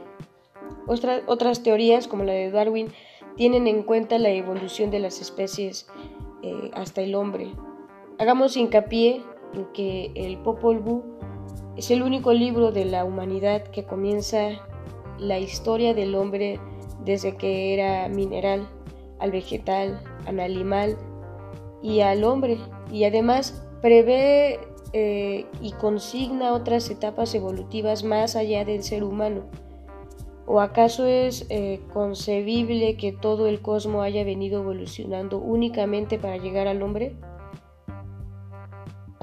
otras 1.27 1.65
teorías, 1.65 2.07
como 2.07 2.23
la 2.23 2.35
de 2.35 2.53
Darwin, 2.53 2.93
tienen 3.35 3.67
en 3.67 3.83
cuenta 3.83 4.21
la 4.21 4.31
evolución 4.31 4.93
de 4.93 5.01
las 5.01 5.21
especies 5.21 5.89
eh, 6.45 6.71
hasta 6.73 7.01
el 7.01 7.17
hombre. 7.17 7.51
Hagamos 8.21 8.57
hincapié 8.57 9.25
en 9.55 9.67
que 9.73 10.13
el 10.15 10.39
Popol 10.39 10.79
Vuh 10.79 11.03
es 11.77 11.91
el 11.91 12.03
único 12.03 12.33
libro 12.33 12.73
de 12.73 12.85
la 12.85 13.05
humanidad 13.05 13.63
que 13.65 13.85
comienza 13.85 14.61
la 15.19 15.39
historia 15.39 15.95
del 15.95 16.15
hombre 16.15 16.61
desde 17.05 17.37
que 17.37 17.75
era 17.75 18.09
mineral, 18.09 18.69
al 19.19 19.31
vegetal, 19.31 20.03
al 20.27 20.41
animal 20.41 20.97
y 21.83 22.01
al 22.01 22.25
hombre, 22.25 22.59
y 22.91 23.05
además 23.05 23.67
prevé 23.81 24.61
eh, 24.93 25.47
y 25.61 25.73
consigna 25.73 26.53
otras 26.53 26.91
etapas 26.91 27.35
evolutivas 27.35 28.05
más 28.05 28.37
allá 28.37 28.65
del 28.65 28.83
ser 28.83 29.03
humano. 29.03 29.43
¿O 30.47 30.61
acaso 30.61 31.07
es 31.07 31.47
eh, 31.49 31.81
concebible 31.93 32.97
que 32.97 33.13
todo 33.13 33.47
el 33.47 33.63
cosmos 33.63 34.05
haya 34.05 34.25
venido 34.25 34.61
evolucionando 34.61 35.39
únicamente 35.39 36.19
para 36.19 36.37
llegar 36.37 36.67
al 36.67 36.83
hombre? 36.83 37.17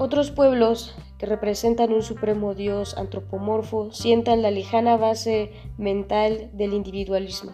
Otros 0.02 0.30
pueblos 0.30 0.94
que 1.18 1.26
representan 1.26 1.92
un 1.92 2.02
supremo 2.02 2.54
dios 2.54 2.96
antropomorfo 2.96 3.92
sientan 3.92 4.40
la 4.40 4.50
lejana 4.50 4.96
base 4.96 5.52
mental 5.76 6.48
del 6.54 6.72
individualismo. 6.72 7.52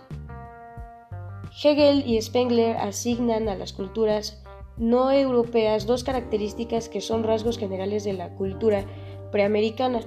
Hegel 1.61 2.05
y 2.07 2.23
Spengler 2.23 2.77
asignan 2.77 3.49
a 3.49 3.57
las 3.57 3.73
culturas 3.73 4.45
no 4.77 5.11
europeas 5.11 5.87
dos 5.87 6.05
características 6.05 6.89
que 6.89 7.01
son 7.01 7.25
rasgos 7.25 7.59
generales 7.59 8.05
de 8.05 8.13
la 8.13 8.33
cultura 8.37 8.85
preamericana, 9.33 10.03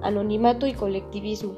anonimato 0.00 0.66
y 0.66 0.72
colectivismo. 0.72 1.56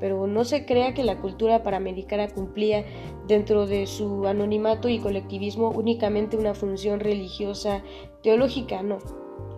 Pero 0.00 0.26
no 0.26 0.44
se 0.44 0.66
crea 0.66 0.92
que 0.92 1.02
la 1.02 1.18
cultura 1.18 1.62
paramericana 1.62 2.28
cumplía 2.28 2.84
dentro 3.26 3.66
de 3.66 3.86
su 3.86 4.26
anonimato 4.26 4.90
y 4.90 4.98
colectivismo 4.98 5.70
únicamente 5.70 6.36
una 6.36 6.52
función 6.52 7.00
religiosa 7.00 7.82
teológica, 8.22 8.82
no. 8.82 8.98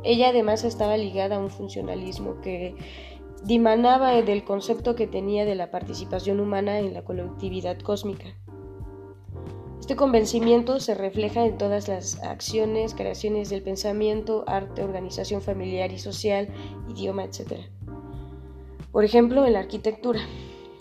Ella 0.05 0.31
además 0.31 0.65
estaba 0.65 0.97
ligada 0.97 1.37
a 1.37 1.38
un 1.38 1.51
funcionalismo 1.51 2.41
que 2.41 2.75
dimanaba 3.45 4.12
del 4.23 4.45
concepto 4.45 4.95
que 4.95 5.07
tenía 5.07 5.45
de 5.45 5.55
la 5.55 5.71
participación 5.71 6.41
humana 6.41 6.79
en 6.79 6.95
la 6.95 7.03
colectividad 7.03 7.79
cósmica. 7.79 8.27
Este 9.81 9.97
convencimiento 9.97 10.79
se 10.79 10.95
refleja 10.95 11.45
en 11.45 11.59
todas 11.59 11.88
las 11.88 12.23
acciones, 12.23 12.95
creaciones 12.95 13.51
del 13.51 13.62
pensamiento, 13.62 14.45
arte, 14.47 14.85
organización 14.85 15.43
familiar 15.43 15.91
y 15.93 15.99
social, 15.99 16.49
idioma, 16.88 17.25
etc. 17.25 17.62
Por 18.93 19.05
ejemplo, 19.05 19.45
en 19.45 19.55
la 19.55 19.59
arquitectura. 19.59 20.21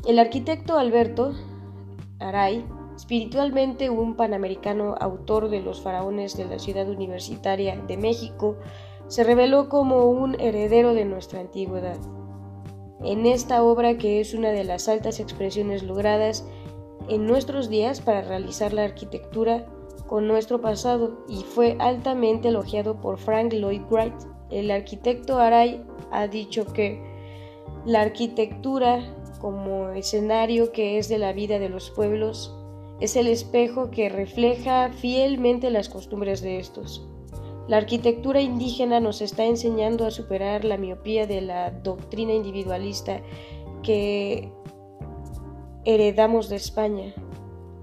El 0.07 0.19
arquitecto 0.19 0.77
Alberto 0.77 1.33
Aray, 2.19 2.63
espiritualmente 2.95 3.89
un 3.89 4.15
panamericano 4.15 4.95
autor 4.99 5.49
de 5.49 5.61
los 5.61 5.81
faraones 5.81 6.37
de 6.37 6.45
la 6.45 6.59
ciudad 6.59 6.87
universitaria 6.87 7.75
de 7.75 7.97
México, 7.97 8.57
se 9.11 9.25
reveló 9.25 9.67
como 9.67 10.05
un 10.05 10.39
heredero 10.39 10.93
de 10.93 11.03
nuestra 11.03 11.41
antigüedad. 11.41 11.97
En 13.03 13.25
esta 13.25 13.61
obra, 13.61 13.97
que 13.97 14.21
es 14.21 14.33
una 14.33 14.51
de 14.51 14.63
las 14.63 14.87
altas 14.87 15.19
expresiones 15.19 15.83
logradas 15.83 16.47
en 17.09 17.27
nuestros 17.27 17.69
días 17.69 17.99
para 17.99 18.21
realizar 18.21 18.71
la 18.71 18.85
arquitectura 18.85 19.65
con 20.07 20.29
nuestro 20.29 20.61
pasado 20.61 21.25
y 21.27 21.41
fue 21.43 21.75
altamente 21.79 22.47
elogiado 22.47 23.01
por 23.01 23.17
Frank 23.17 23.51
Lloyd 23.51 23.81
Wright. 23.89 24.13
El 24.49 24.71
arquitecto 24.71 25.39
Aray 25.39 25.83
ha 26.09 26.29
dicho 26.29 26.71
que 26.71 27.03
la 27.85 27.99
arquitectura 27.99 29.13
como 29.41 29.89
escenario 29.89 30.71
que 30.71 30.97
es 30.97 31.09
de 31.09 31.17
la 31.17 31.33
vida 31.33 31.59
de 31.59 31.67
los 31.67 31.89
pueblos 31.89 32.55
es 33.01 33.17
el 33.17 33.27
espejo 33.27 33.91
que 33.91 34.07
refleja 34.07 34.89
fielmente 34.93 35.69
las 35.69 35.89
costumbres 35.89 36.41
de 36.41 36.59
estos. 36.59 37.10
La 37.67 37.77
arquitectura 37.77 38.41
indígena 38.41 38.99
nos 38.99 39.21
está 39.21 39.45
enseñando 39.45 40.05
a 40.05 40.11
superar 40.11 40.65
la 40.65 40.77
miopía 40.77 41.27
de 41.27 41.41
la 41.41 41.71
doctrina 41.71 42.33
individualista 42.33 43.21
que 43.83 44.51
heredamos 45.85 46.49
de 46.49 46.55
España, 46.57 47.13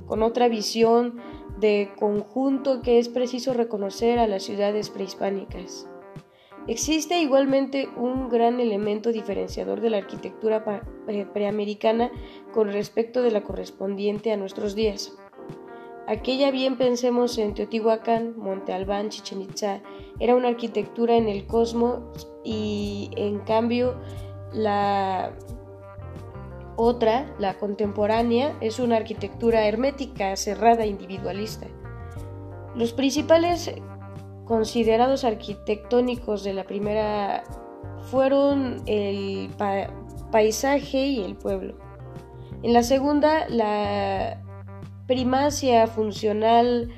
con 0.07 0.23
otra 0.23 0.49
visión 0.49 1.21
de 1.59 1.91
conjunto 1.99 2.83
que 2.83 2.99
es 2.99 3.09
preciso 3.09 3.53
reconocer 3.53 4.19
a 4.19 4.27
las 4.27 4.43
ciudades 4.43 4.91
prehispánicas. 4.91 5.89
Existe 6.67 7.21
igualmente 7.21 7.89
un 7.97 8.29
gran 8.29 8.61
elemento 8.61 9.11
diferenciador 9.11 9.81
de 9.81 9.91
la 9.91 9.99
arquitectura 9.99 10.85
preamericana 11.33 12.11
con 12.53 12.71
respecto 12.71 13.23
de 13.23 13.31
la 13.31 13.43
correspondiente 13.43 14.33
a 14.33 14.37
nuestros 14.37 14.75
días. 14.75 15.17
Aquella 16.09 16.51
bien 16.51 16.79
pensemos 16.79 17.37
en 17.37 17.53
Teotihuacán, 17.53 18.33
Monte 18.39 18.73
Albán, 18.73 19.11
Chichen 19.11 19.43
Itza, 19.43 19.83
era 20.19 20.35
una 20.37 20.49
arquitectura 20.49 21.15
en 21.17 21.29
el 21.29 21.47
cosmos 21.47 22.27
y 22.43 23.11
en 23.15 23.41
cambio 23.41 23.95
la 24.51 25.35
otra, 26.77 27.27
la 27.39 27.59
contemporánea, 27.59 28.57
es 28.63 28.79
una 28.79 28.97
arquitectura 28.97 29.67
hermética, 29.67 30.35
cerrada, 30.37 30.87
individualista. 30.87 31.67
Los 32.75 32.95
principales 32.95 33.71
considerados 34.47 35.25
arquitectónicos 35.25 36.43
de 36.43 36.55
la 36.55 36.65
primera 36.65 37.45
fueron 38.11 38.81
el 38.87 39.51
paisaje 40.33 41.07
y 41.07 41.23
el 41.23 41.37
pueblo. 41.37 41.75
En 42.63 42.73
la 42.73 42.83
segunda, 42.83 43.47
la 43.51 44.43
primacia 45.09 45.87
funcional 45.87 46.91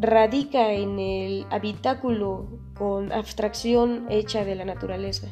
radica 0.00 0.72
en 0.72 0.98
el 0.98 1.46
habitáculo 1.48 2.48
con 2.76 3.12
abstracción 3.12 4.06
hecha 4.10 4.44
de 4.44 4.56
la 4.56 4.64
naturaleza. 4.64 5.28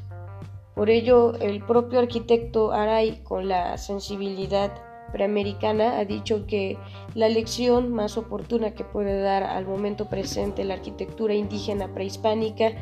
Por 0.76 0.90
ello, 0.90 1.34
el 1.40 1.60
propio 1.66 1.98
arquitecto 1.98 2.72
Aray, 2.72 3.24
con 3.24 3.48
la 3.48 3.76
sensibilidad 3.78 4.72
preamericana, 5.12 5.98
ha 5.98 6.04
dicho 6.04 6.46
que 6.46 6.78
la 7.14 7.28
lección 7.28 7.92
más 7.92 8.16
oportuna 8.16 8.74
que 8.74 8.84
puede 8.84 9.20
dar 9.20 9.42
al 9.42 9.66
momento 9.66 10.08
presente 10.08 10.62
la 10.62 10.74
arquitectura 10.74 11.34
indígena 11.34 11.92
prehispánica 11.92 12.74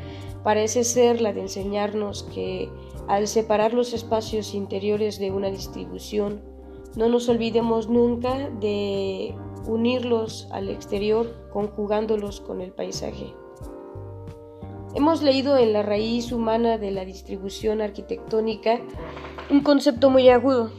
parece 0.43 0.83
ser 0.83 1.21
la 1.21 1.33
de 1.33 1.41
enseñarnos 1.41 2.21
que 2.23 2.69
al 3.07 3.27
separar 3.27 3.73
los 3.73 3.93
espacios 3.93 4.53
interiores 4.53 5.17
de 5.17 5.31
una 5.31 5.49
distribución, 5.49 6.52
no 6.95 7.09
nos 7.09 7.29
olvidemos 7.29 7.89
nunca 7.89 8.49
de 8.59 9.35
unirlos 9.65 10.47
al 10.51 10.69
exterior 10.69 11.49
conjugándolos 11.51 12.41
con 12.41 12.61
el 12.61 12.71
paisaje. 12.71 13.33
Hemos 14.95 15.23
leído 15.23 15.57
en 15.57 15.73
la 15.73 15.81
raíz 15.81 16.31
humana 16.31 16.77
de 16.77 16.91
la 16.91 17.03
distribución 17.03 17.81
arquitectónica 17.81 18.79
un 19.49 19.61
concepto 19.61 20.09
muy 20.09 20.29
agudo. 20.29 20.71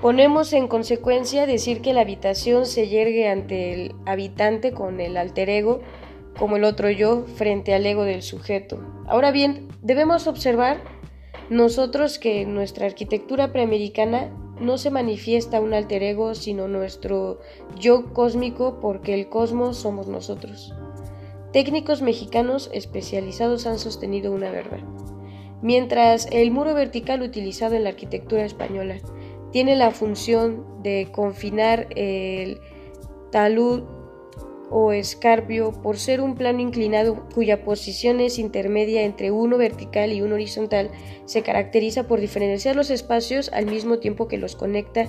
Ponemos 0.00 0.52
en 0.52 0.68
consecuencia 0.68 1.46
decir 1.46 1.80
que 1.80 1.94
la 1.94 2.02
habitación 2.02 2.66
se 2.66 2.88
yergue 2.88 3.28
ante 3.28 3.72
el 3.72 3.94
habitante 4.06 4.72
con 4.72 5.00
el 5.00 5.16
alter 5.16 5.48
ego 5.48 5.80
como 6.38 6.56
el 6.56 6.64
otro 6.64 6.90
yo 6.90 7.24
frente 7.36 7.74
al 7.74 7.86
ego 7.86 8.04
del 8.04 8.22
sujeto. 8.22 8.80
Ahora 9.06 9.32
bien, 9.32 9.68
debemos 9.82 10.26
observar 10.26 10.82
nosotros 11.50 12.18
que 12.18 12.46
nuestra 12.46 12.86
arquitectura 12.86 13.52
preamericana 13.52 14.30
no 14.62 14.78
se 14.78 14.90
manifiesta 14.90 15.60
un 15.60 15.74
alter 15.74 16.02
ego 16.02 16.34
sino 16.34 16.68
nuestro 16.68 17.40
yo 17.78 18.12
cósmico 18.12 18.78
porque 18.80 19.14
el 19.14 19.28
cosmos 19.28 19.76
somos 19.76 20.08
nosotros. 20.08 20.74
Técnicos 21.52 22.00
mexicanos 22.00 22.70
especializados 22.72 23.66
han 23.66 23.78
sostenido 23.78 24.32
una 24.32 24.50
verdad. 24.50 24.80
Mientras 25.60 26.26
el 26.32 26.50
muro 26.50 26.74
vertical 26.74 27.22
utilizado 27.22 27.74
en 27.74 27.84
la 27.84 27.90
arquitectura 27.90 28.44
española 28.44 28.96
tiene 29.52 29.76
la 29.76 29.90
función 29.90 30.82
de 30.82 31.08
confinar 31.12 31.88
el 31.94 32.58
talud 33.30 33.82
o 34.72 34.92
escarpio 34.92 35.72
por 35.82 35.98
ser 35.98 36.20
un 36.20 36.34
plano 36.34 36.60
inclinado 36.60 37.28
cuya 37.34 37.62
posición 37.62 38.20
es 38.20 38.38
intermedia 38.38 39.02
entre 39.02 39.30
uno 39.30 39.58
vertical 39.58 40.12
y 40.12 40.22
uno 40.22 40.34
horizontal, 40.34 40.90
se 41.26 41.42
caracteriza 41.42 42.08
por 42.08 42.20
diferenciar 42.20 42.74
los 42.74 42.90
espacios 42.90 43.50
al 43.52 43.66
mismo 43.66 43.98
tiempo 43.98 44.28
que 44.28 44.38
los 44.38 44.56
conecta, 44.56 45.06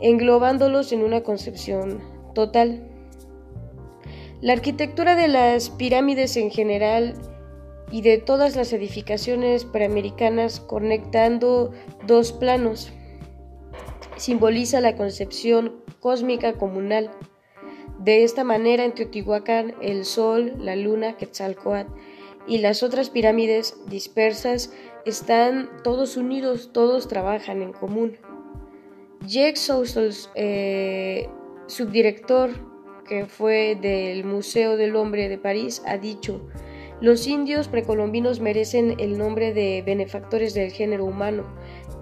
englobándolos 0.00 0.92
en 0.92 1.04
una 1.04 1.22
concepción 1.22 2.00
total. 2.34 2.82
La 4.40 4.54
arquitectura 4.54 5.14
de 5.14 5.28
las 5.28 5.70
pirámides 5.70 6.36
en 6.36 6.50
general 6.50 7.14
y 7.92 8.02
de 8.02 8.18
todas 8.18 8.56
las 8.56 8.72
edificaciones 8.72 9.64
preamericanas 9.64 10.60
conectando 10.60 11.72
dos 12.06 12.32
planos 12.32 12.92
simboliza 14.16 14.80
la 14.80 14.96
concepción 14.96 15.82
cósmica 15.98 16.54
comunal. 16.54 17.10
De 18.00 18.24
esta 18.24 18.44
manera, 18.44 18.84
en 18.86 18.94
Teotihuacán, 18.94 19.74
el 19.82 20.06
Sol, 20.06 20.54
la 20.58 20.74
Luna, 20.74 21.18
Quetzalcoatl 21.18 21.92
y 22.46 22.58
las 22.58 22.82
otras 22.82 23.10
pirámides 23.10 23.76
dispersas 23.88 24.72
están 25.04 25.68
todos 25.84 26.16
unidos, 26.16 26.70
todos 26.72 27.08
trabajan 27.08 27.60
en 27.60 27.72
común. 27.72 28.16
Jake 29.26 29.56
Soustel, 29.56 30.14
eh, 30.34 31.28
subdirector 31.66 32.50
que 33.06 33.26
fue 33.26 33.76
del 33.78 34.24
Museo 34.24 34.78
del 34.78 34.96
Hombre 34.96 35.28
de 35.28 35.36
París, 35.36 35.82
ha 35.84 35.98
dicho, 35.98 36.40
los 37.02 37.26
indios 37.26 37.68
precolombinos 37.68 38.40
merecen 38.40 38.96
el 38.98 39.18
nombre 39.18 39.52
de 39.52 39.82
benefactores 39.84 40.54
del 40.54 40.70
género 40.70 41.04
humano 41.04 41.44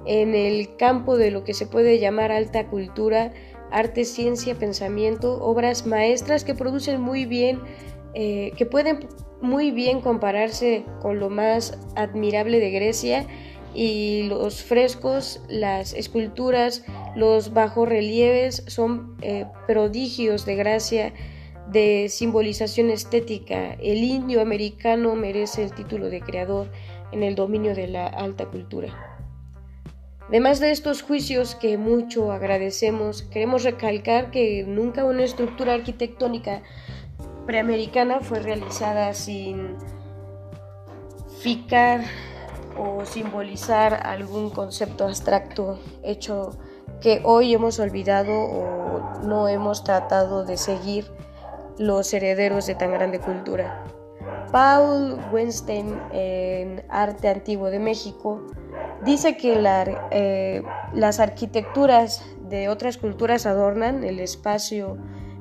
en 0.07 0.35
el 0.35 0.77
campo 0.77 1.17
de 1.17 1.31
lo 1.31 1.45
que 1.45 1.55
se 1.55 1.67
puede 1.67 1.99
llamar 1.99 2.31
alta 2.31 2.69
cultura, 2.69 3.33
arte, 3.71 4.05
ciencia, 4.05 4.55
pensamiento, 4.55 5.43
obras 5.43 5.87
maestras 5.87 6.45
que 6.45 6.55
producen 6.55 7.01
muy 7.01 7.27
bien, 7.27 7.61
eh, 8.15 8.53
que 8.57 8.67
pueden 8.67 9.09
muy 9.41 9.71
bien 9.71 10.01
compararse 10.01 10.85
con 11.01 11.21
lo 11.21 11.31
más 11.31 11.79
admirable 11.95 12.59
de 12.59 12.71
Grecia 12.71 13.27
y 13.75 14.25
los 14.25 14.63
frescos, 14.63 15.41
las 15.49 15.93
esculturas, 15.93 16.85
los 17.15 17.53
bajorrelieves 17.53 18.65
son 18.67 19.17
eh, 19.23 19.47
prodigios 19.67 20.47
de 20.47 20.57
gracia, 20.57 21.13
de 21.71 22.09
simbolización 22.09 22.91
estética. 22.91 23.75
El 23.75 23.99
indio 23.99 24.41
americano 24.41 25.15
merece 25.15 25.63
el 25.63 25.73
título 25.73 26.09
de 26.09 26.21
creador 26.21 26.71
en 27.13 27.23
el 27.23 27.35
dominio 27.35 27.75
de 27.75 27.89
la 27.89 28.07
alta 28.07 28.47
cultura. 28.47 29.18
Además 30.29 30.61
de 30.61 30.71
estos 30.71 31.01
juicios 31.01 31.55
que 31.55 31.79
mucho 31.79 32.33
agradecemos, 32.33 33.23
queremos 33.23 33.65
recalcar 33.65 34.31
que 34.31 34.63
nunca 34.67 35.05
una 35.05 35.25
estructura 35.25 35.73
arquitectónica 35.73 36.63
preamericana 37.47 38.21
fue 38.21 38.41
realizada 38.41 39.15
sin 39.15 39.77
ficar 41.41 42.03
o 42.77 43.07
simbolizar 43.07 44.07
algún 44.07 44.51
concepto 44.51 45.05
abstracto 45.05 45.79
hecho 46.03 46.51
que 47.01 47.23
hoy 47.25 47.55
hemos 47.55 47.79
olvidado 47.79 48.33
o 48.33 49.21
no 49.25 49.49
hemos 49.49 49.83
tratado 49.83 50.45
de 50.45 50.59
seguir 50.59 51.07
los 51.79 52.13
herederos 52.13 52.67
de 52.67 52.75
tan 52.75 52.93
grande 52.93 53.19
cultura. 53.19 53.85
Paul 54.53 55.19
Weinstein 55.33 55.99
en 56.13 56.85
Arte 56.91 57.29
Antiguo 57.29 57.71
de 57.71 57.79
México 57.79 58.43
dice 59.05 59.37
que 59.37 59.63
eh, 60.11 60.63
las 60.93 61.21
arquitecturas 61.21 62.25
de 62.49 62.69
otras 62.69 62.99
culturas 62.99 63.47
adornan 63.47 64.05
el 64.05 64.21
espacio, 64.21 64.97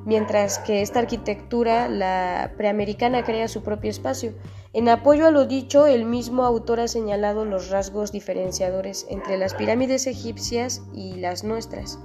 mientras 0.06 0.60
que 0.60 0.82
esta 0.82 1.00
arquitectura, 1.00 1.88
la 1.88 2.54
preamericana, 2.58 3.24
crea 3.24 3.48
su 3.48 3.64
propio 3.64 3.90
espacio. 3.90 4.34
En 4.74 4.90
apoyo 4.90 5.28
a 5.28 5.32
lo 5.32 5.46
dicho, 5.46 5.88
el 5.88 6.06
mismo 6.06 6.44
autor 6.44 6.82
ha 6.82 6.88
señalado 6.88 7.46
los 7.46 7.70
rasgos 7.70 8.12
diferenciadores 8.12 9.08
entre 9.10 9.38
las 9.38 9.54
pirámides 9.54 10.08
egipcias 10.08 10.84
y 10.94 11.16
las 11.16 11.44
nuestras. 11.44 12.00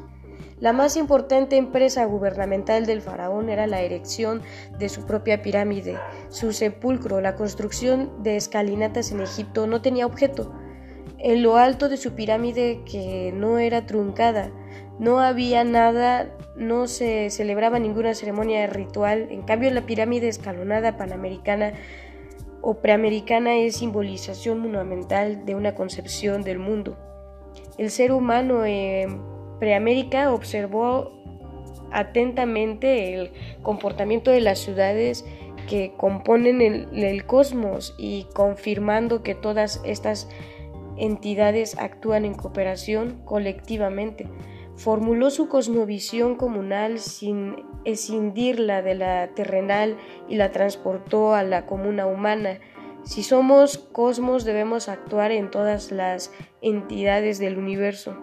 La 0.63 0.73
más 0.73 0.97
importante 0.97 1.57
empresa 1.57 2.05
gubernamental 2.05 2.87
del 2.87 3.03
faraón 3.03 3.49
era 3.49 3.67
la 3.67 3.81
erección 3.81 4.43
de 4.79 4.89
su 4.89 5.05
propia 5.07 5.43
pirámide. 5.43 5.99
Su 6.29 6.53
sepulcro, 6.53 7.21
la 7.21 7.35
construcción 7.35 8.23
de 8.23 8.37
escalinatas 8.37 9.11
en 9.11 9.21
Egipto, 9.23 9.67
no 9.67 9.83
tenía 9.83 10.07
objeto. 10.07 10.55
En 11.23 11.43
lo 11.43 11.57
alto 11.57 11.89
de 11.89 11.97
su 11.97 12.15
pirámide, 12.15 12.81
que 12.85 13.33
no 13.33 13.59
era 13.59 13.87
truncada, 13.87 14.51
no 14.99 15.21
había 15.21 15.63
nada, 15.63 16.37
no 16.57 16.89
se 16.89 17.31
celebraba 17.31 17.79
ninguna 17.79 18.15
ceremonia 18.15 18.67
ritual. 18.67 19.29
En 19.31 19.43
cambio, 19.43 19.71
la 19.71 19.83
pirámide 19.83 20.27
escalonada 20.27 20.97
panamericana 20.97 21.75
o 22.61 22.75
preamericana 22.75 23.55
es 23.55 23.77
simbolización 23.77 24.59
monumental 24.59 25.47
de 25.47 25.55
una 25.55 25.77
concepción 25.77 26.43
del 26.43 26.59
mundo. 26.59 26.97
El 27.79 27.91
ser 27.91 28.11
humano 28.11 28.65
en 28.65 29.21
preamérica 29.61 30.33
observó 30.33 31.23
atentamente 31.93 33.15
el 33.15 33.33
comportamiento 33.63 34.33
de 34.33 34.41
las 34.41 34.59
ciudades 34.59 35.25
que 35.69 35.93
componen 35.97 36.61
el, 36.61 37.27
cosmos 37.27 37.95
y 37.97 38.27
confirmando 38.35 39.23
que 39.23 39.35
todas 39.35 39.81
estas 39.85 40.29
entidades 40.97 41.79
actúan 41.79 42.25
en 42.25 42.35
cooperación 42.35 43.23
colectivamente. 43.25 44.29
Formuló 44.77 45.31
su 45.31 45.49
cosmovisión 45.49 46.37
comunal 46.37 46.99
sin 46.99 47.57
escindirla 47.85 48.83
de 48.83 48.95
la 48.95 49.29
terrenal 49.35 49.97
y 50.29 50.37
la 50.37 50.51
transportó 50.51 51.35
a 51.35 51.43
la 51.43 51.67
comuna 51.67 52.07
humana. 52.07 52.59
Si 53.05 53.23
somos 53.23 53.79
cosmos 53.79 54.45
debemos 54.45 54.89
actuar 54.89 55.33
en 55.33 55.51
todas 55.51 55.91
las 55.91 56.33
entidades 56.61 57.39
del 57.39 57.59
universo. 57.59 58.17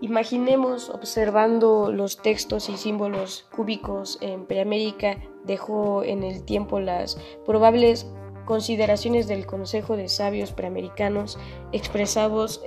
Imaginemos 0.00 0.90
observando 0.90 1.92
los 1.92 2.22
textos 2.22 2.68
y 2.68 2.76
símbolos 2.76 3.46
cúbicos 3.54 4.18
en 4.20 4.46
Preamérica, 4.46 5.18
dejó 5.44 6.02
en 6.02 6.24
el 6.24 6.44
tiempo 6.44 6.80
las 6.80 7.18
probables 7.46 8.12
consideraciones 8.44 9.26
del 9.28 9.46
Consejo 9.46 9.96
de 9.96 10.08
Sabios 10.08 10.52
Preamericanos 10.52 11.38
expresados, 11.72 12.60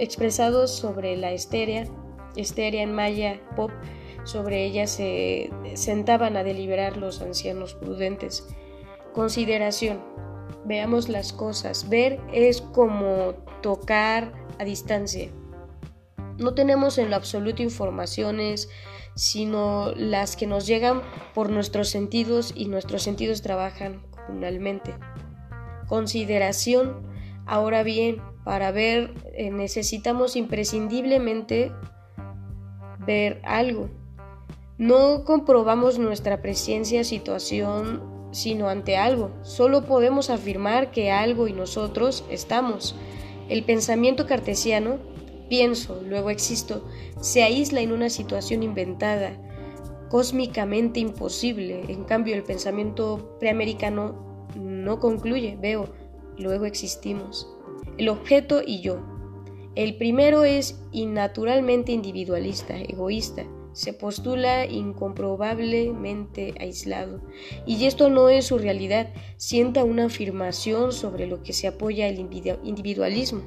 sobre 0.69 1.17
la 1.17 1.31
estérea, 1.31 1.87
estérea 2.35 2.83
en 2.83 2.93
maya 2.93 3.41
pop, 3.55 3.71
sobre 4.23 4.65
ella 4.65 4.87
se 4.87 5.51
sentaban 5.75 6.37
a 6.37 6.43
deliberar 6.43 6.97
los 6.97 7.21
ancianos 7.21 7.75
prudentes. 7.75 8.47
Consideración. 9.13 10.01
Veamos 10.65 11.09
las 11.09 11.31
cosas. 11.31 11.89
Ver 11.89 12.19
es 12.33 12.61
como 12.61 13.33
tocar 13.61 14.33
a 14.59 14.63
distancia. 14.63 15.29
No 16.37 16.53
tenemos 16.53 16.97
en 16.97 17.11
lo 17.11 17.15
absoluto 17.15 17.61
informaciones, 17.61 18.67
sino 19.15 19.93
las 19.95 20.35
que 20.35 20.47
nos 20.47 20.67
llegan 20.67 21.01
por 21.33 21.49
nuestros 21.49 21.89
sentidos 21.89 22.51
y 22.55 22.65
nuestros 22.65 23.03
sentidos 23.03 23.41
trabajan 23.41 24.03
comunalmente. 24.27 24.93
Consideración. 25.87 27.03
Ahora 27.45 27.83
bien, 27.83 28.21
para 28.43 28.71
ver 28.71 29.13
eh, 29.33 29.51
necesitamos 29.51 30.35
imprescindiblemente 30.35 31.71
ver 33.05 33.41
algo. 33.43 33.89
No 34.77 35.23
comprobamos 35.23 35.99
nuestra 35.99 36.41
presencia, 36.41 37.03
situación, 37.03 38.29
sino 38.31 38.67
ante 38.67 38.97
algo. 38.97 39.31
Solo 39.43 39.85
podemos 39.85 40.29
afirmar 40.29 40.91
que 40.91 41.11
algo 41.11 41.47
y 41.47 41.53
nosotros 41.53 42.25
estamos. 42.29 42.95
El 43.47 43.63
pensamiento 43.63 44.27
cartesiano 44.27 44.97
pienso, 45.49 46.01
luego 46.05 46.29
existo, 46.29 46.85
se 47.21 47.43
aísla 47.43 47.81
en 47.81 47.91
una 47.91 48.09
situación 48.09 48.63
inventada, 48.63 49.37
cósmicamente 50.09 50.99
imposible. 50.99 51.85
En 51.87 52.03
cambio, 52.03 52.35
el 52.35 52.43
pensamiento 52.43 53.37
preamericano 53.39 54.34
no 54.55 54.99
concluye, 54.99 55.57
veo, 55.61 55.89
luego 56.37 56.65
existimos. 56.65 57.47
El 57.97 58.09
objeto 58.09 58.61
y 58.65 58.81
yo. 58.81 58.99
El 59.75 59.97
primero 59.97 60.45
es 60.45 60.81
innaturalmente 60.91 61.91
individualista, 61.91 62.79
egoísta, 62.79 63.45
se 63.75 63.91
postula 63.91 64.65
incomprobablemente 64.65 66.53
aislado, 66.61 67.19
y 67.65 67.83
esto 67.85 68.09
no 68.09 68.29
es 68.29 68.45
su 68.45 68.57
realidad, 68.57 69.13
sienta 69.35 69.83
una 69.83 70.05
afirmación 70.05 70.93
sobre 70.93 71.27
lo 71.27 71.43
que 71.43 71.51
se 71.51 71.67
apoya 71.67 72.07
el 72.07 72.19
individualismo. 72.19 73.41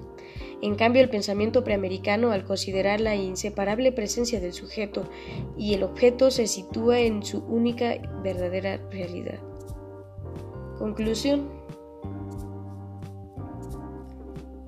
En 0.61 0.75
cambio, 0.75 1.01
el 1.03 1.09
pensamiento 1.09 1.65
preamericano, 1.65 2.31
al 2.31 2.45
considerar 2.45 3.01
la 3.01 3.15
inseparable 3.15 3.91
presencia 3.91 4.39
del 4.39 4.53
sujeto 4.53 5.09
y 5.57 5.73
el 5.73 5.83
objeto, 5.83 6.31
se 6.31 6.47
sitúa 6.47 7.01
en 7.01 7.23
su 7.23 7.39
única 7.45 7.95
verdadera 8.23 8.87
realidad. 8.91 9.41
Conclusión. 10.79 11.49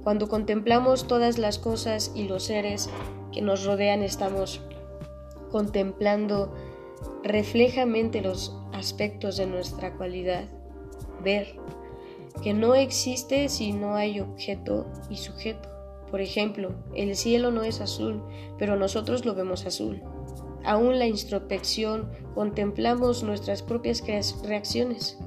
Cuando 0.02 0.28
contemplamos 0.28 1.06
todas 1.06 1.38
las 1.38 1.58
cosas 1.58 2.10
y 2.14 2.26
los 2.26 2.44
seres 2.44 2.90
que 3.32 3.42
nos 3.42 3.64
rodean, 3.64 4.02
estamos 4.02 4.60
contemplando 5.52 6.52
reflejamente 7.22 8.22
los 8.22 8.56
aspectos 8.72 9.36
de 9.36 9.46
nuestra 9.46 9.94
cualidad, 9.96 10.44
ver, 11.22 11.54
que 12.42 12.54
no 12.54 12.74
existe 12.74 13.48
si 13.48 13.72
no 13.72 13.94
hay 13.94 14.20
objeto 14.20 14.86
y 15.10 15.16
sujeto. 15.16 15.68
Por 16.10 16.20
ejemplo, 16.20 16.74
el 16.94 17.14
cielo 17.14 17.50
no 17.50 17.62
es 17.62 17.80
azul, 17.80 18.22
pero 18.58 18.76
nosotros 18.76 19.24
lo 19.24 19.34
vemos 19.34 19.66
azul. 19.66 20.02
Aún 20.64 20.98
la 20.98 21.06
introspección 21.06 22.10
contemplamos 22.34 23.22
nuestras 23.22 23.62
propias 23.62 24.02
reacciones. 24.42 25.18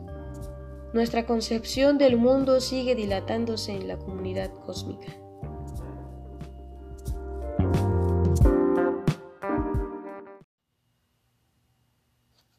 Nuestra 0.94 1.26
concepción 1.26 1.98
del 1.98 2.18
mundo 2.18 2.62
sigue 2.62 2.94
dilatándose 2.94 3.72
en 3.72 3.88
la 3.88 3.98
comunidad 3.98 4.54
cósmica. 4.54 5.12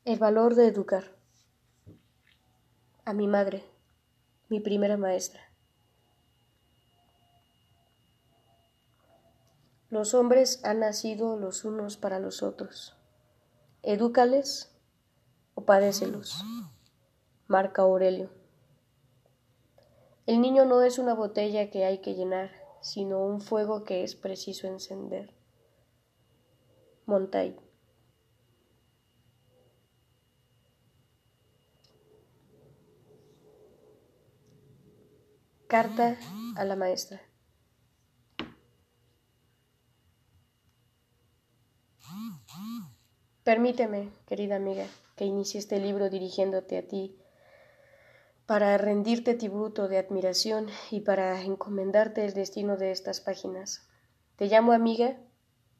El 0.05 0.19
valor 0.19 0.57
de 0.57 0.67
educar. 0.67 1.17
A 3.05 3.13
mi 3.13 3.29
madre, 3.29 3.63
mi 4.49 4.59
primera 4.59 4.97
maestra. 4.97 5.41
Los 9.91 10.13
hombres 10.13 10.61
han 10.65 10.81
nacido 10.81 11.37
los 11.39 11.65
unos 11.65 11.97
para 11.97 12.19
los 12.19 12.43
otros. 12.43 12.97
Edúcales 13.85 14.75
o 15.55 15.65
padécelos. 15.65 16.43
Marca 17.47 17.83
Aurelio. 17.83 18.31
El 20.27 20.41
niño 20.41 20.65
no 20.65 20.83
es 20.83 20.99
una 20.99 21.13
botella 21.13 21.71
que 21.71 21.85
hay 21.85 21.99
que 21.99 22.15
llenar, 22.15 22.51
sino 22.81 23.23
un 23.23 23.43
fuego 23.43 23.85
que 23.85 24.03
es 24.03 24.15
preciso 24.15 24.67
encender. 24.67 25.35
Montaigne. 27.05 27.61
Carta 35.67 36.17
a 36.57 36.65
la 36.65 36.77
maestra. 36.77 37.21
Permíteme, 43.43 44.09
querida 44.25 44.57
amiga, 44.57 44.87
que 45.17 45.27
inicie 45.27 45.61
este 45.61 45.79
libro 45.79 46.09
dirigiéndote 46.09 46.79
a 46.79 46.89
ti 46.89 47.19
para 48.47 48.77
rendirte 48.77 49.35
tributo 49.35 49.89
de 49.89 49.97
admiración 49.97 50.67
y 50.91 51.01
para 51.01 51.41
encomendarte 51.43 52.27
el 52.27 52.35
destino 52.35 52.77
de 52.77 52.91
estas 52.91 53.21
páginas. 53.21 53.89
Te 54.37 54.47
llamo 54.47 54.73
amiga 54.73 55.17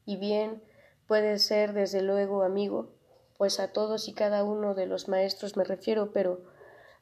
y 0.03 0.17
bien 0.17 0.63
puedes 1.07 1.43
ser 1.43 1.73
desde 1.73 2.01
luego 2.01 2.41
amigo, 2.41 2.93
pues 3.37 3.59
a 3.59 3.71
todos 3.71 4.07
y 4.07 4.13
cada 4.13 4.43
uno 4.43 4.73
de 4.73 4.87
los 4.87 5.07
maestros 5.07 5.57
me 5.57 5.63
refiero, 5.63 6.11
pero 6.11 6.41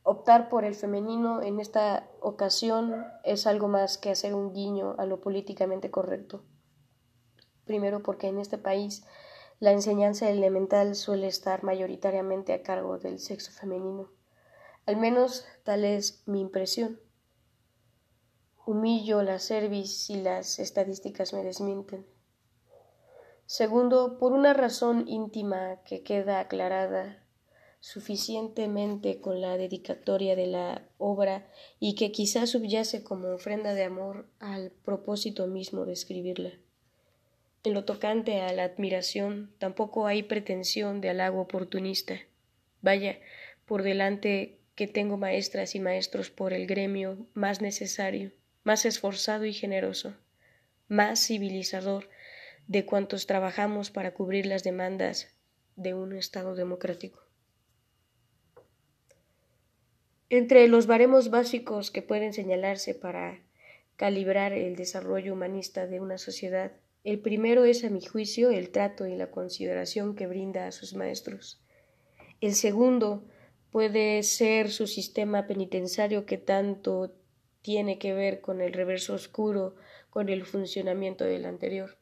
optar 0.03 0.49
por 0.49 0.65
el 0.65 0.75
femenino 0.75 1.41
en 1.41 1.61
esta 1.61 2.09
ocasión 2.19 3.05
es 3.23 3.47
algo 3.47 3.69
más 3.69 3.97
que 3.97 4.09
hacer 4.09 4.33
un 4.33 4.53
guiño 4.53 4.95
a 4.97 5.05
lo 5.05 5.21
políticamente 5.21 5.89
correcto. 5.89 6.43
Primero 7.63 8.03
porque 8.03 8.27
en 8.27 8.39
este 8.39 8.57
país 8.57 9.05
la 9.59 9.71
enseñanza 9.71 10.29
elemental 10.29 10.95
suele 10.95 11.27
estar 11.27 11.63
mayoritariamente 11.63 12.51
a 12.51 12.63
cargo 12.63 12.97
del 12.97 13.19
sexo 13.19 13.51
femenino. 13.53 14.09
Al 14.85 14.97
menos 14.97 15.45
tal 15.63 15.85
es 15.85 16.23
mi 16.25 16.41
impresión. 16.41 16.99
Humillo 18.65 19.23
la 19.23 19.39
cerviz 19.39 20.09
y 20.09 20.21
las 20.21 20.59
estadísticas 20.59 21.33
me 21.33 21.43
desmienten. 21.43 22.05
Segundo, 23.45 24.17
por 24.17 24.33
una 24.33 24.53
razón 24.53 25.07
íntima 25.07 25.81
que 25.85 26.01
queda 26.01 26.39
aclarada 26.39 27.23
suficientemente 27.79 29.19
con 29.19 29.41
la 29.41 29.57
dedicatoria 29.57 30.37
de 30.37 30.47
la 30.47 30.87
obra 30.97 31.45
y 31.81 31.95
que 31.95 32.13
quizá 32.13 32.47
subyace 32.47 33.03
como 33.03 33.27
ofrenda 33.27 33.73
de 33.73 33.83
amor 33.83 34.27
al 34.39 34.71
propósito 34.71 35.47
mismo 35.47 35.85
de 35.85 35.91
escribirla. 35.91 36.51
En 37.65 37.73
lo 37.73 37.83
tocante 37.83 38.41
a 38.41 38.51
la 38.53 38.63
admiración, 38.63 39.53
tampoco 39.59 40.07
hay 40.07 40.23
pretensión 40.23 41.01
de 41.01 41.09
halago 41.09 41.41
oportunista. 41.41 42.15
Vaya, 42.81 43.19
por 43.65 43.83
delante 43.83 44.62
que 44.75 44.87
tengo 44.87 45.17
maestras 45.17 45.75
y 45.75 45.79
maestros 45.79 46.29
por 46.29 46.53
el 46.53 46.67
gremio 46.67 47.27
más 47.33 47.61
necesario, 47.61 48.31
más 48.63 48.85
esforzado 48.85 49.45
y 49.45 49.53
generoso, 49.53 50.15
más 50.87 51.19
civilizador 51.25 52.09
de 52.67 52.85
cuantos 52.85 53.27
trabajamos 53.27 53.91
para 53.91 54.13
cubrir 54.13 54.45
las 54.45 54.63
demandas 54.63 55.35
de 55.75 55.93
un 55.93 56.15
Estado 56.15 56.55
democrático. 56.55 57.19
Entre 60.29 60.67
los 60.67 60.87
baremos 60.87 61.29
básicos 61.29 61.91
que 61.91 62.01
pueden 62.01 62.33
señalarse 62.33 62.95
para 62.95 63.39
calibrar 63.97 64.53
el 64.53 64.75
desarrollo 64.75 65.33
humanista 65.33 65.85
de 65.85 65.99
una 65.99 66.17
sociedad 66.17 66.71
el 67.03 67.19
primero 67.19 67.65
es, 67.65 67.83
a 67.83 67.89
mi 67.89 68.01
juicio, 68.01 68.49
el 68.49 68.69
trato 68.69 69.07
y 69.07 69.15
la 69.15 69.29
consideración 69.29 70.15
que 70.15 70.25
brinda 70.25 70.67
a 70.67 70.71
sus 70.71 70.95
maestros. 70.95 71.61
El 72.39 72.55
segundo, 72.55 73.25
puede 73.73 74.21
ser 74.21 74.69
su 74.69 74.85
sistema 74.85 75.47
penitenciario 75.47 76.27
que 76.27 76.37
tanto 76.37 77.15
tiene 77.63 77.97
que 77.97 78.13
ver 78.13 78.39
con 78.39 78.61
el 78.61 78.71
reverso 78.71 79.15
oscuro, 79.15 79.73
con 80.11 80.29
el 80.29 80.45
funcionamiento 80.45 81.23
del 81.23 81.45
anterior. 81.45 81.97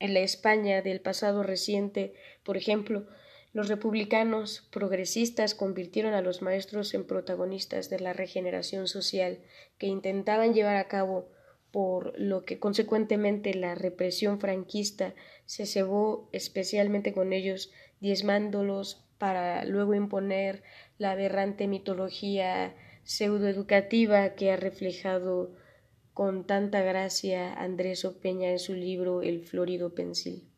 En 0.00 0.12
la 0.12 0.20
España 0.20 0.82
del 0.82 1.00
pasado 1.00 1.44
reciente, 1.44 2.14
por 2.42 2.56
ejemplo, 2.56 3.06
los 3.52 3.68
republicanos 3.68 4.68
progresistas 4.72 5.54
convirtieron 5.54 6.14
a 6.14 6.20
los 6.20 6.42
maestros 6.42 6.92
en 6.94 7.06
protagonistas 7.06 7.90
de 7.90 8.00
la 8.00 8.12
regeneración 8.12 8.88
social 8.88 9.38
que 9.78 9.86
intentaban 9.86 10.52
llevar 10.52 10.74
a 10.74 10.88
cabo, 10.88 11.28
por 11.70 12.18
lo 12.18 12.44
que 12.44 12.58
consecuentemente 12.58 13.54
la 13.54 13.76
represión 13.76 14.40
franquista 14.40 15.14
se 15.46 15.64
cebó 15.64 16.28
especialmente 16.32 17.12
con 17.12 17.32
ellos, 17.32 17.70
diezmándolos 18.00 19.04
para 19.18 19.64
luego 19.64 19.94
imponer 19.94 20.62
la 20.98 21.12
aberrante 21.12 21.66
mitología 21.66 22.74
pseudoeducativa 23.04 24.34
que 24.34 24.50
ha 24.50 24.56
reflejado 24.56 25.54
con 26.12 26.46
tanta 26.46 26.82
gracia 26.82 27.54
Andrés 27.54 28.04
Opeña 28.04 28.50
en 28.50 28.58
su 28.58 28.74
libro 28.74 29.22
El 29.22 29.40
florido 29.40 29.94
pensil. 29.94 30.48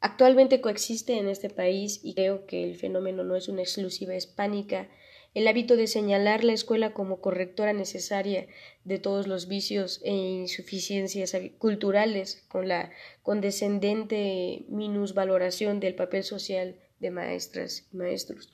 Actualmente 0.00 0.60
coexiste 0.60 1.18
en 1.18 1.28
este 1.28 1.50
país, 1.50 2.00
y 2.04 2.14
creo 2.14 2.46
que 2.46 2.62
el 2.62 2.76
fenómeno 2.76 3.24
no 3.24 3.34
es 3.34 3.48
una 3.48 3.62
exclusiva 3.62 4.14
hispánica, 4.14 4.88
el 5.34 5.48
hábito 5.48 5.76
de 5.76 5.86
señalar 5.86 6.44
la 6.44 6.52
escuela 6.52 6.92
como 6.92 7.20
correctora 7.20 7.72
necesaria 7.72 8.46
de 8.84 8.98
todos 8.98 9.26
los 9.26 9.48
vicios 9.48 10.00
e 10.04 10.12
insuficiencias 10.12 11.36
culturales, 11.58 12.44
con 12.48 12.68
la 12.68 12.90
condescendente 13.22 14.66
minusvaloración 14.68 15.80
del 15.80 15.94
papel 15.94 16.22
social 16.22 16.76
de 17.00 17.10
maestras 17.10 17.86
y 17.92 17.96
maestros. 17.96 18.50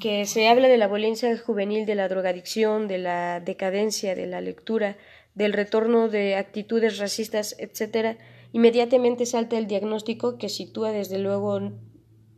Que 0.00 0.26
se 0.26 0.48
habla 0.48 0.68
de 0.68 0.78
la 0.78 0.88
violencia 0.88 1.36
juvenil, 1.38 1.86
de 1.86 1.94
la 1.94 2.08
drogadicción, 2.08 2.88
de 2.88 2.98
la 2.98 3.40
decadencia 3.40 4.14
de 4.14 4.26
la 4.26 4.40
lectura, 4.40 4.96
del 5.34 5.52
retorno 5.52 6.08
de 6.08 6.34
actitudes 6.34 6.98
racistas, 6.98 7.54
etc., 7.58 8.18
Inmediatamente 8.56 9.26
salta 9.26 9.58
el 9.58 9.66
diagnóstico 9.66 10.38
que 10.38 10.48
sitúa 10.48 10.90
desde 10.90 11.18
luego 11.18 11.72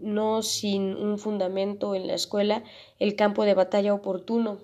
no 0.00 0.42
sin 0.42 0.96
un 0.96 1.16
fundamento 1.16 1.94
en 1.94 2.08
la 2.08 2.14
escuela 2.14 2.64
el 2.98 3.14
campo 3.14 3.44
de 3.44 3.54
batalla 3.54 3.94
oportuno 3.94 4.58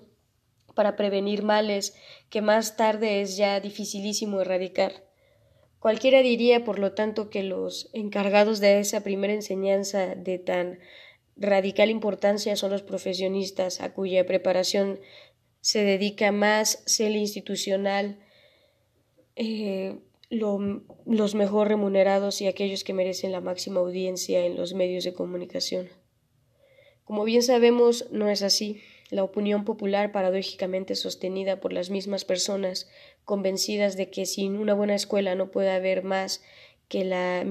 para 0.73 0.97
prevenir 0.97 1.43
males 1.43 1.95
que 2.29 2.41
más 2.41 2.75
tarde 2.75 3.21
es 3.21 3.37
ya 3.37 3.61
dificilísimo 3.61 4.41
erradicar. 4.41 5.04
Cualquiera 5.85 6.23
diría, 6.23 6.63
por 6.63 6.79
lo 6.79 6.93
tanto, 6.93 7.29
que 7.29 7.43
los 7.43 7.91
encargados 7.93 8.59
de 8.59 8.79
esa 8.79 9.03
primera 9.03 9.33
enseñanza 9.33 10.15
de 10.15 10.39
tan 10.39 10.79
radical 11.35 11.91
importancia 11.91 12.55
son 12.55 12.71
los 12.71 12.81
profesionistas, 12.81 13.81
a 13.81 13.93
cuya 13.93 14.25
preparación 14.25 14.99
se 15.61 15.83
dedica 15.83 16.31
más 16.31 16.83
el 16.99 17.15
institucional, 17.15 18.17
eh, 19.35 19.99
los 20.31 21.35
mejor 21.35 21.67
remunerados 21.67 22.41
y 22.41 22.47
aquellos 22.47 22.83
que 22.83 22.93
merecen 22.95 23.31
la 23.31 23.41
máxima 23.41 23.79
audiencia 23.79 24.43
en 24.43 24.55
los 24.55 24.73
medios 24.73 25.03
de 25.03 25.13
comunicación. 25.13 25.89
Como 27.03 27.25
bien 27.25 27.43
sabemos, 27.43 28.07
no 28.09 28.27
es 28.31 28.41
así. 28.41 28.81
La 29.09 29.23
opinión 29.23 29.65
popular, 29.65 30.11
paradójicamente 30.11 30.95
sostenida 30.95 31.59
por 31.59 31.73
las 31.73 31.89
mismas 31.89 32.25
personas, 32.25 32.89
convencidas 33.23 33.97
de 33.97 34.09
que 34.09 34.25
sin 34.25 34.57
una 34.57 34.73
buena 34.73 34.95
escuela 34.95 35.35
no 35.35 35.51
puede 35.51 35.71
haber 35.71 36.03
más 36.03 36.41
que 36.87 37.03
la 37.03 37.43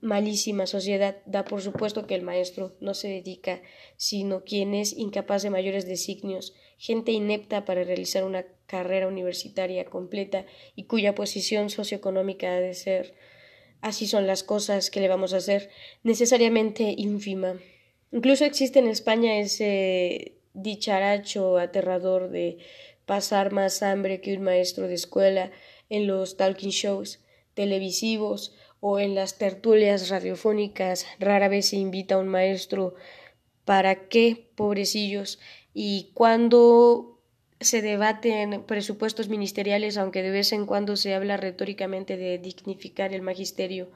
malísima 0.00 0.66
sociedad, 0.66 1.18
da 1.24 1.44
por 1.44 1.62
supuesto 1.62 2.06
que 2.06 2.14
el 2.14 2.22
maestro 2.22 2.76
no 2.80 2.92
se 2.94 3.08
dedica, 3.08 3.62
sino 3.96 4.44
quien 4.44 4.74
es 4.74 4.92
incapaz 4.96 5.42
de 5.42 5.50
mayores 5.50 5.86
designios, 5.86 6.54
gente 6.76 7.12
inepta 7.12 7.64
para 7.64 7.84
realizar 7.84 8.24
una 8.24 8.44
carrera 8.66 9.08
universitaria 9.08 9.86
completa 9.86 10.44
y 10.74 10.84
cuya 10.84 11.14
posición 11.14 11.70
socioeconómica 11.70 12.54
ha 12.54 12.60
de 12.60 12.74
ser 12.74 13.14
así 13.80 14.06
son 14.06 14.26
las 14.26 14.42
cosas 14.42 14.90
que 14.90 15.00
le 15.00 15.08
vamos 15.08 15.32
a 15.32 15.38
hacer 15.38 15.70
necesariamente 16.02 16.94
ínfima. 16.96 17.58
Incluso 18.12 18.44
existe 18.44 18.78
en 18.78 18.88
España 18.88 19.38
ese 19.38 20.37
dicharacho 20.62 21.58
aterrador 21.58 22.30
de 22.30 22.58
pasar 23.06 23.52
más 23.52 23.82
hambre 23.82 24.20
que 24.20 24.36
un 24.36 24.42
maestro 24.42 24.86
de 24.86 24.94
escuela 24.94 25.50
en 25.88 26.06
los 26.06 26.36
talking 26.36 26.70
shows 26.70 27.20
televisivos 27.54 28.54
o 28.80 29.00
en 29.00 29.14
las 29.14 29.38
tertulias 29.38 30.10
radiofónicas. 30.10 31.06
Rara 31.18 31.48
vez 31.48 31.70
se 31.70 31.76
invita 31.76 32.14
a 32.14 32.18
un 32.18 32.28
maestro. 32.28 32.94
Para 33.64 34.08
qué, 34.08 34.50
pobrecillos, 34.54 35.40
y 35.74 36.10
cuando 36.14 37.20
se 37.60 37.82
debaten 37.82 38.62
presupuestos 38.62 39.28
ministeriales, 39.28 39.98
aunque 39.98 40.22
de 40.22 40.30
vez 40.30 40.52
en 40.52 40.64
cuando 40.64 40.96
se 40.96 41.14
habla 41.14 41.36
retóricamente 41.36 42.16
de 42.16 42.38
dignificar 42.38 43.12
el 43.12 43.20
magisterio, 43.20 43.90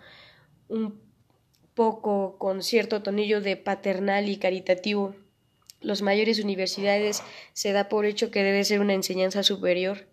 un 0.68 1.00
poco 1.74 2.36
con 2.38 2.62
cierto 2.62 3.02
tonillo 3.02 3.40
de 3.40 3.56
paternal 3.56 4.28
y 4.28 4.36
caritativo. 4.36 5.14
Los 5.82 6.02
mayores 6.02 6.42
universidades 6.42 7.22
se 7.52 7.72
da 7.72 7.88
por 7.88 8.06
hecho 8.06 8.30
que 8.30 8.42
debe 8.42 8.64
ser 8.64 8.80
una 8.80 8.94
enseñanza 8.94 9.42
superior. 9.42 10.06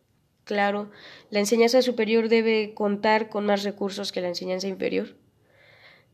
Claro, 0.43 0.89
la 1.29 1.39
enseñanza 1.39 1.81
superior 1.81 2.27
debe 2.27 2.73
contar 2.73 3.29
con 3.29 3.45
más 3.45 3.63
recursos 3.63 4.11
que 4.11 4.21
la 4.21 4.29
enseñanza 4.29 4.67
inferior. 4.67 5.15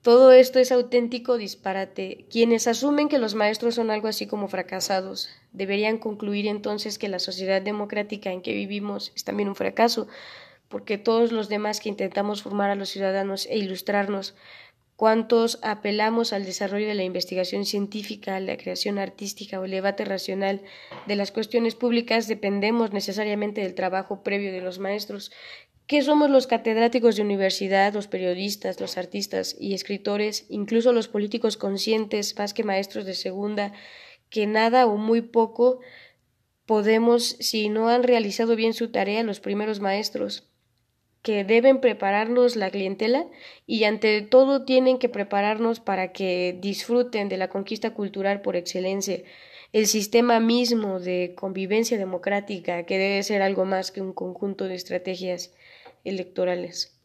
Todo 0.06 0.34
esto 0.34 0.60
es 0.60 0.72
auténtico 0.72 1.36
disparate. 1.38 2.28
Quienes 2.30 2.68
asumen 2.68 3.10
que 3.10 3.18
los 3.18 3.34
maestros 3.34 3.74
son 3.74 3.90
algo 3.90 4.08
así 4.08 4.28
como 4.28 4.48
fracasados 4.48 5.30
deberían 5.52 5.98
concluir 5.98 6.46
entonces 6.46 7.00
que 7.00 7.08
la 7.08 7.18
sociedad 7.18 7.60
democrática 7.60 8.32
en 8.32 8.44
que 8.44 8.54
vivimos 8.54 9.12
es 9.16 9.24
también 9.24 9.50
un 9.50 9.56
fracaso, 9.56 10.08
porque 10.68 11.00
todos 11.00 11.32
los 11.32 11.50
demás 11.50 11.80
que 11.80 11.90
intentamos 11.90 12.44
formar 12.44 12.70
a 12.70 12.76
los 12.76 12.90
ciudadanos 12.90 13.48
e 13.48 13.58
ilustrarnos, 13.58 14.36
cuantos 14.96 15.60
apelamos 15.62 16.32
al 16.32 16.46
desarrollo 16.46 16.88
de 16.88 16.96
la 16.96 17.04
investigación 17.04 17.66
científica, 17.66 18.40
la 18.40 18.58
creación 18.58 18.98
artística 18.98 19.60
o 19.60 19.66
el 19.66 19.72
debate 19.72 20.06
racional 20.06 20.62
de 21.06 21.16
las 21.16 21.32
cuestiones 21.32 21.76
públicas, 21.76 22.28
dependemos 22.28 22.94
necesariamente 22.94 23.62
del 23.62 23.76
trabajo 23.76 24.24
previo 24.24 24.52
de 24.52 24.62
los 24.62 24.80
maestros, 24.80 25.32
¿Qué 25.88 26.02
somos 26.02 26.32
los 26.32 26.48
catedráticos 26.48 27.16
de 27.16 27.22
universidad, 27.22 27.94
los 27.94 28.08
periodistas, 28.08 28.80
los 28.80 28.98
artistas 28.98 29.56
y 29.60 29.76
escritores, 29.76 30.48
incluso 30.50 30.94
los 30.94 31.08
políticos 31.08 31.58
conscientes, 31.58 32.36
más 32.40 32.56
que 32.56 32.64
maestros 32.64 33.06
de 33.06 33.14
segunda, 33.14 33.72
que 34.32 34.48
nada 34.48 34.88
o 34.88 34.98
muy 34.98 35.22
poco 35.22 35.82
podemos, 36.66 37.38
si 37.40 37.70
no 37.70 37.90
han 37.90 38.02
realizado 38.02 38.56
bien 38.56 38.74
su 38.74 38.90
tarea, 38.90 39.22
los 39.22 39.40
primeros 39.40 39.80
maestros, 39.80 40.50
que 41.26 41.44
deben 41.44 41.82
prepararnos 41.82 42.56
la 42.56 42.70
clientela 42.70 43.26
y 43.66 43.86
ante 43.86 44.22
todo 44.22 44.64
tienen 44.64 45.00
que 45.00 45.10
prepararnos 45.10 45.80
para 45.80 46.12
que 46.14 46.56
disfruten 46.62 47.30
de 47.30 47.38
la 47.38 47.50
conquista 47.50 47.96
cultural 47.96 48.44
por 48.44 48.56
excelencia, 48.56 49.24
el 49.74 49.88
sistema 49.88 50.40
mismo 50.40 51.00
de 51.00 51.34
convivencia 51.36 51.98
democrática, 51.98 52.84
que 52.84 53.00
debe 53.00 53.24
ser 53.24 53.42
algo 53.42 53.66
más 53.66 53.92
que 53.92 54.02
un 54.02 54.14
conjunto 54.14 54.66
de 54.66 54.76
estrategias 54.76 55.52
electorales. 56.04 56.96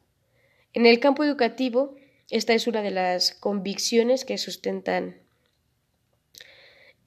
En 0.74 0.84
el 0.84 1.00
campo 1.00 1.24
educativo, 1.24 1.96
esta 2.28 2.52
es 2.52 2.66
una 2.66 2.82
de 2.82 2.90
las 2.90 3.32
convicciones 3.32 4.26
que 4.26 4.36
sustentan 4.36 5.16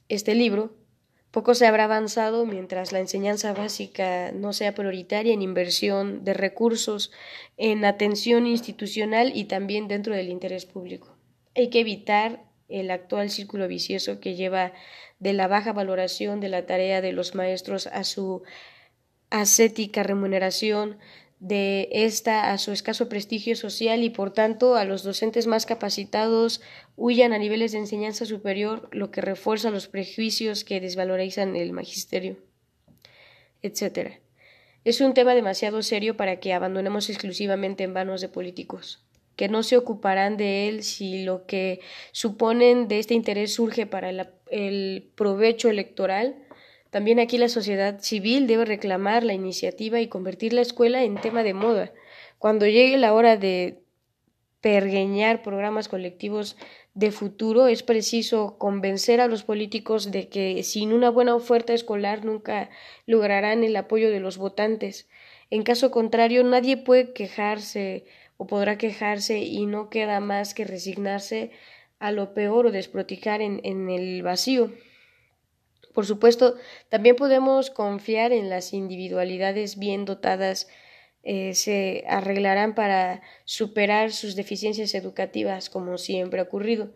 este 0.09 0.33
libro. 0.33 0.73
Poco 1.33 1.55
se 1.55 1.65
habrá 1.65 1.85
avanzado 1.85 2.45
mientras 2.45 2.91
la 2.91 2.99
enseñanza 2.99 3.53
básica 3.53 4.31
no 4.31 4.53
sea 4.53 4.75
prioritaria 4.75 5.33
en 5.33 5.41
inversión 5.41 6.23
de 6.23 6.35
recursos, 6.35 7.11
en 7.57 7.85
atención 7.85 8.45
institucional 8.45 9.31
y 9.33 9.45
también 9.45 9.87
dentro 9.87 10.13
del 10.13 10.29
interés 10.29 10.67
público. 10.67 11.17
Hay 11.55 11.71
que 11.71 11.79
evitar 11.79 12.43
el 12.69 12.91
actual 12.91 13.31
círculo 13.31 13.67
vicioso 13.67 14.19
que 14.19 14.35
lleva 14.35 14.73
de 15.17 15.33
la 15.33 15.47
baja 15.47 15.73
valoración 15.73 16.39
de 16.39 16.49
la 16.49 16.67
tarea 16.67 17.01
de 17.01 17.13
los 17.13 17.33
maestros 17.33 17.87
a 17.87 18.03
su 18.03 18.43
ascética 19.31 20.03
remuneración, 20.03 20.99
de 21.43 21.89
esta 21.91 22.53
a 22.53 22.57
su 22.57 22.71
escaso 22.71 23.09
prestigio 23.09 23.57
social 23.57 24.01
y 24.01 24.09
por 24.09 24.31
tanto 24.31 24.77
a 24.77 24.85
los 24.85 25.03
docentes 25.03 25.45
más 25.45 25.65
capacitados 25.65 26.61
huyan 26.95 27.33
a 27.33 27.37
niveles 27.37 27.73
de 27.73 27.79
enseñanza 27.79 28.25
superior, 28.25 28.87
lo 28.93 29.11
que 29.11 29.19
refuerza 29.19 29.69
los 29.69 29.89
prejuicios 29.89 30.63
que 30.63 30.79
desvalorizan 30.79 31.57
el 31.57 31.73
magisterio, 31.73 32.37
etc. 33.61 34.21
Es 34.85 35.01
un 35.01 35.13
tema 35.13 35.35
demasiado 35.35 35.83
serio 35.83 36.15
para 36.15 36.39
que 36.39 36.53
abandonemos 36.53 37.09
exclusivamente 37.09 37.83
en 37.83 37.91
manos 37.91 38.21
de 38.21 38.29
políticos, 38.29 39.05
que 39.35 39.49
no 39.49 39.63
se 39.63 39.75
ocuparán 39.75 40.37
de 40.37 40.69
él 40.69 40.81
si 40.81 41.23
lo 41.25 41.45
que 41.45 41.81
suponen 42.13 42.87
de 42.87 42.99
este 42.99 43.15
interés 43.15 43.53
surge 43.53 43.85
para 43.85 44.11
el 44.49 45.11
provecho 45.15 45.69
electoral 45.69 46.37
también 46.93 47.19
aquí 47.19 47.39
la 47.39 47.49
sociedad 47.49 48.01
civil 48.01 48.45
debe 48.45 48.65
reclamar 48.65 49.23
la 49.23 49.33
iniciativa 49.33 49.99
y 49.99 50.09
convertir 50.09 50.53
la 50.53 50.61
escuela 50.61 51.03
en 51.03 51.15
tema 51.15 51.41
de 51.41 51.55
moda. 51.55 51.91
Cuando 52.37 52.67
llegue 52.67 52.99
la 52.99 53.15
hora 53.15 53.35
de 53.35 53.79
pergueñar 54.61 55.41
programas 55.41 55.87
colectivos 55.87 56.55
de 56.93 57.09
futuro, 57.09 57.65
es 57.65 57.81
preciso 57.81 58.59
convencer 58.59 59.21
a 59.21 59.27
los 59.27 59.43
políticos 59.43 60.11
de 60.11 60.29
que 60.29 60.61
sin 60.61 60.93
una 60.93 61.09
buena 61.09 61.33
oferta 61.33 61.73
escolar 61.73 62.25
nunca 62.25 62.69
lograrán 63.07 63.63
el 63.63 63.75
apoyo 63.75 64.11
de 64.11 64.19
los 64.19 64.37
votantes. 64.37 65.09
En 65.49 65.63
caso 65.63 65.89
contrario, 65.89 66.43
nadie 66.43 66.77
puede 66.77 67.11
quejarse 67.11 68.05
o 68.37 68.45
podrá 68.45 68.77
quejarse 68.77 69.39
y 69.39 69.65
no 69.65 69.89
queda 69.89 70.19
más 70.19 70.53
que 70.53 70.63
resignarse 70.63 71.49
a 71.97 72.11
lo 72.11 72.35
peor 72.35 72.67
o 72.67 72.71
desprotijar 72.71 73.41
en, 73.41 73.61
en 73.63 73.89
el 73.89 74.21
vacío. 74.21 74.69
Por 75.93 76.05
supuesto, 76.05 76.55
también 76.89 77.15
podemos 77.15 77.69
confiar 77.69 78.31
en 78.31 78.49
las 78.49 78.73
individualidades 78.73 79.77
bien 79.77 80.05
dotadas 80.05 80.67
eh, 81.25 81.53
se 81.53 82.03
arreglarán 82.07 82.75
para 82.75 83.21
superar 83.45 84.11
sus 84.11 84.35
deficiencias 84.35 84.93
educativas, 84.93 85.69
como 85.69 85.97
siempre 85.97 86.41
ha 86.41 86.43
ocurrido. 86.43 86.91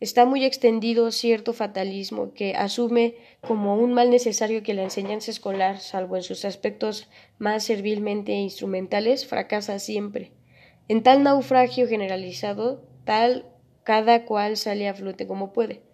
Está 0.00 0.26
muy 0.26 0.44
extendido 0.44 1.10
cierto 1.12 1.52
fatalismo 1.52 2.32
que 2.34 2.54
asume 2.54 3.16
como 3.40 3.76
un 3.76 3.94
mal 3.94 4.10
necesario 4.10 4.62
que 4.62 4.74
la 4.74 4.82
enseñanza 4.82 5.30
escolar, 5.30 5.78
salvo 5.78 6.16
en 6.16 6.22
sus 6.22 6.44
aspectos 6.44 7.08
más 7.38 7.64
servilmente 7.64 8.32
instrumentales, 8.32 9.26
fracasa 9.26 9.78
siempre. 9.78 10.32
En 10.88 11.02
tal 11.02 11.22
naufragio 11.22 11.86
generalizado, 11.86 12.82
tal 13.04 13.46
cada 13.84 14.24
cual 14.24 14.56
sale 14.56 14.88
a 14.88 14.94
flote 14.94 15.26
como 15.26 15.52
puede. 15.52 15.89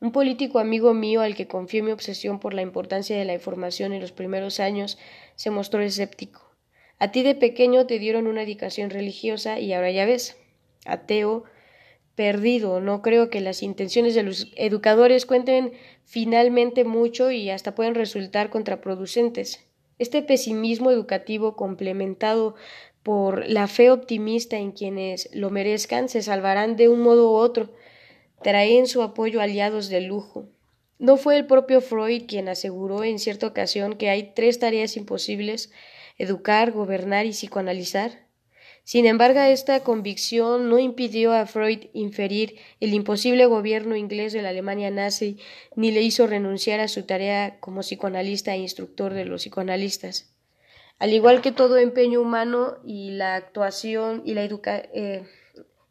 Un 0.00 0.12
político 0.12 0.58
amigo 0.58 0.92
mío 0.92 1.22
al 1.22 1.34
que 1.34 1.48
confié 1.48 1.82
mi 1.82 1.90
obsesión 1.90 2.38
por 2.38 2.52
la 2.52 2.62
importancia 2.62 3.16
de 3.16 3.24
la 3.24 3.34
información 3.34 3.92
en 3.92 4.00
los 4.00 4.12
primeros 4.12 4.60
años 4.60 4.98
se 5.36 5.50
mostró 5.50 5.80
escéptico. 5.80 6.42
A 6.98 7.10
ti 7.12 7.22
de 7.22 7.34
pequeño 7.34 7.86
te 7.86 7.98
dieron 7.98 8.26
una 8.26 8.42
educación 8.42 8.90
religiosa 8.90 9.58
y 9.58 9.72
ahora 9.72 9.90
ya 9.90 10.04
ves. 10.04 10.36
Ateo, 10.84 11.44
perdido. 12.14 12.80
No 12.80 13.02
creo 13.02 13.30
que 13.30 13.40
las 13.40 13.62
intenciones 13.62 14.14
de 14.14 14.22
los 14.22 14.52
educadores 14.56 15.26
cuenten 15.26 15.72
finalmente 16.04 16.84
mucho 16.84 17.30
y 17.30 17.50
hasta 17.50 17.74
pueden 17.74 17.94
resultar 17.94 18.50
contraproducentes. 18.50 19.64
Este 19.98 20.22
pesimismo 20.22 20.90
educativo 20.90 21.56
complementado 21.56 22.54
por 23.02 23.48
la 23.48 23.66
fe 23.66 23.90
optimista 23.90 24.56
en 24.56 24.72
quienes 24.72 25.30
lo 25.32 25.50
merezcan 25.50 26.08
se 26.08 26.22
salvarán 26.22 26.76
de 26.76 26.88
un 26.88 27.00
modo 27.00 27.30
u 27.30 27.34
otro. 27.34 27.70
Traen 28.46 28.86
su 28.86 29.02
apoyo 29.02 29.40
aliados 29.40 29.88
de 29.88 30.00
lujo. 30.00 30.46
¿No 31.00 31.16
fue 31.16 31.36
el 31.36 31.46
propio 31.46 31.80
Freud 31.80 32.26
quien 32.28 32.48
aseguró 32.48 33.02
en 33.02 33.18
cierta 33.18 33.48
ocasión 33.48 33.96
que 33.96 34.08
hay 34.08 34.34
tres 34.36 34.60
tareas 34.60 34.96
imposibles 34.96 35.72
educar, 36.16 36.70
gobernar 36.70 37.26
y 37.26 37.30
psicoanalizar. 37.30 38.26
Sin 38.84 39.04
embargo, 39.04 39.40
esta 39.40 39.80
convicción 39.80 40.68
no 40.68 40.78
impidió 40.78 41.32
a 41.32 41.46
Freud 41.46 41.86
inferir 41.92 42.54
el 42.78 42.94
imposible 42.94 43.46
gobierno 43.46 43.96
inglés 43.96 44.32
de 44.32 44.42
la 44.42 44.50
Alemania 44.50 44.92
nazi, 44.92 45.38
ni 45.74 45.90
le 45.90 46.02
hizo 46.02 46.28
renunciar 46.28 46.78
a 46.78 46.86
su 46.86 47.02
tarea 47.02 47.58
como 47.58 47.80
psicoanalista 47.80 48.54
e 48.54 48.58
instructor 48.58 49.12
de 49.12 49.24
los 49.24 49.42
psicoanalistas. 49.42 50.32
Al 51.00 51.12
igual 51.12 51.42
que 51.42 51.50
todo 51.50 51.78
empeño 51.78 52.20
humano 52.20 52.76
y 52.84 53.10
la 53.10 53.34
actuación 53.34 54.22
y 54.24 54.34
la, 54.34 54.44
eh, 54.44 55.24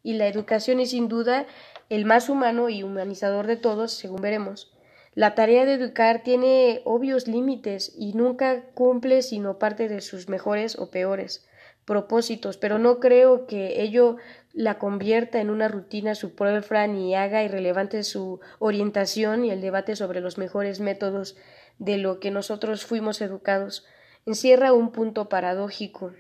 y 0.04 0.14
la 0.14 0.28
educación 0.28 0.80
es 0.80 0.92
sin 0.92 1.10
duda 1.10 1.48
el 1.90 2.06
más 2.06 2.30
humano 2.30 2.70
y 2.70 2.84
humanizador 2.84 3.48
de 3.48 3.58
todos, 3.58 3.92
según 3.92 4.22
veremos. 4.22 4.72
La 5.14 5.34
tarea 5.34 5.66
de 5.66 5.74
educar 5.74 6.24
tiene 6.24 6.82
obvios 6.84 7.28
límites 7.28 7.94
y 7.98 8.14
nunca 8.14 8.66
cumple 8.74 9.22
sino 9.22 9.58
parte 9.58 9.88
de 9.88 10.02
sus 10.02 10.28
mejores 10.28 10.78
o 10.78 10.92
peores 10.92 11.48
propósitos, 11.86 12.58
pero 12.58 12.80
no 12.80 13.00
creo 13.00 13.46
que 13.46 13.82
ello 13.82 14.18
la 14.54 14.80
convierta 14.80 15.40
en 15.40 15.50
una 15.50 15.68
rutina 15.68 16.16
superflua 16.16 16.88
ni 16.88 17.16
haga 17.16 17.44
irrelevante 17.44 18.04
su 18.04 18.40
orientación 18.60 19.46
y 19.46 19.52
el 19.52 19.62
debate 19.62 19.96
sobre 19.96 20.20
los 20.20 20.38
mejores 20.38 20.80
métodos 20.80 21.38
de 21.78 21.98
lo 21.98 22.20
que 22.20 22.32
nosotros 22.32 22.86
fuimos 22.86 23.22
educados. 23.22 23.86
Encierra 24.26 24.74
un 24.74 24.92
punto 24.92 25.30
paradójico, 25.30 26.14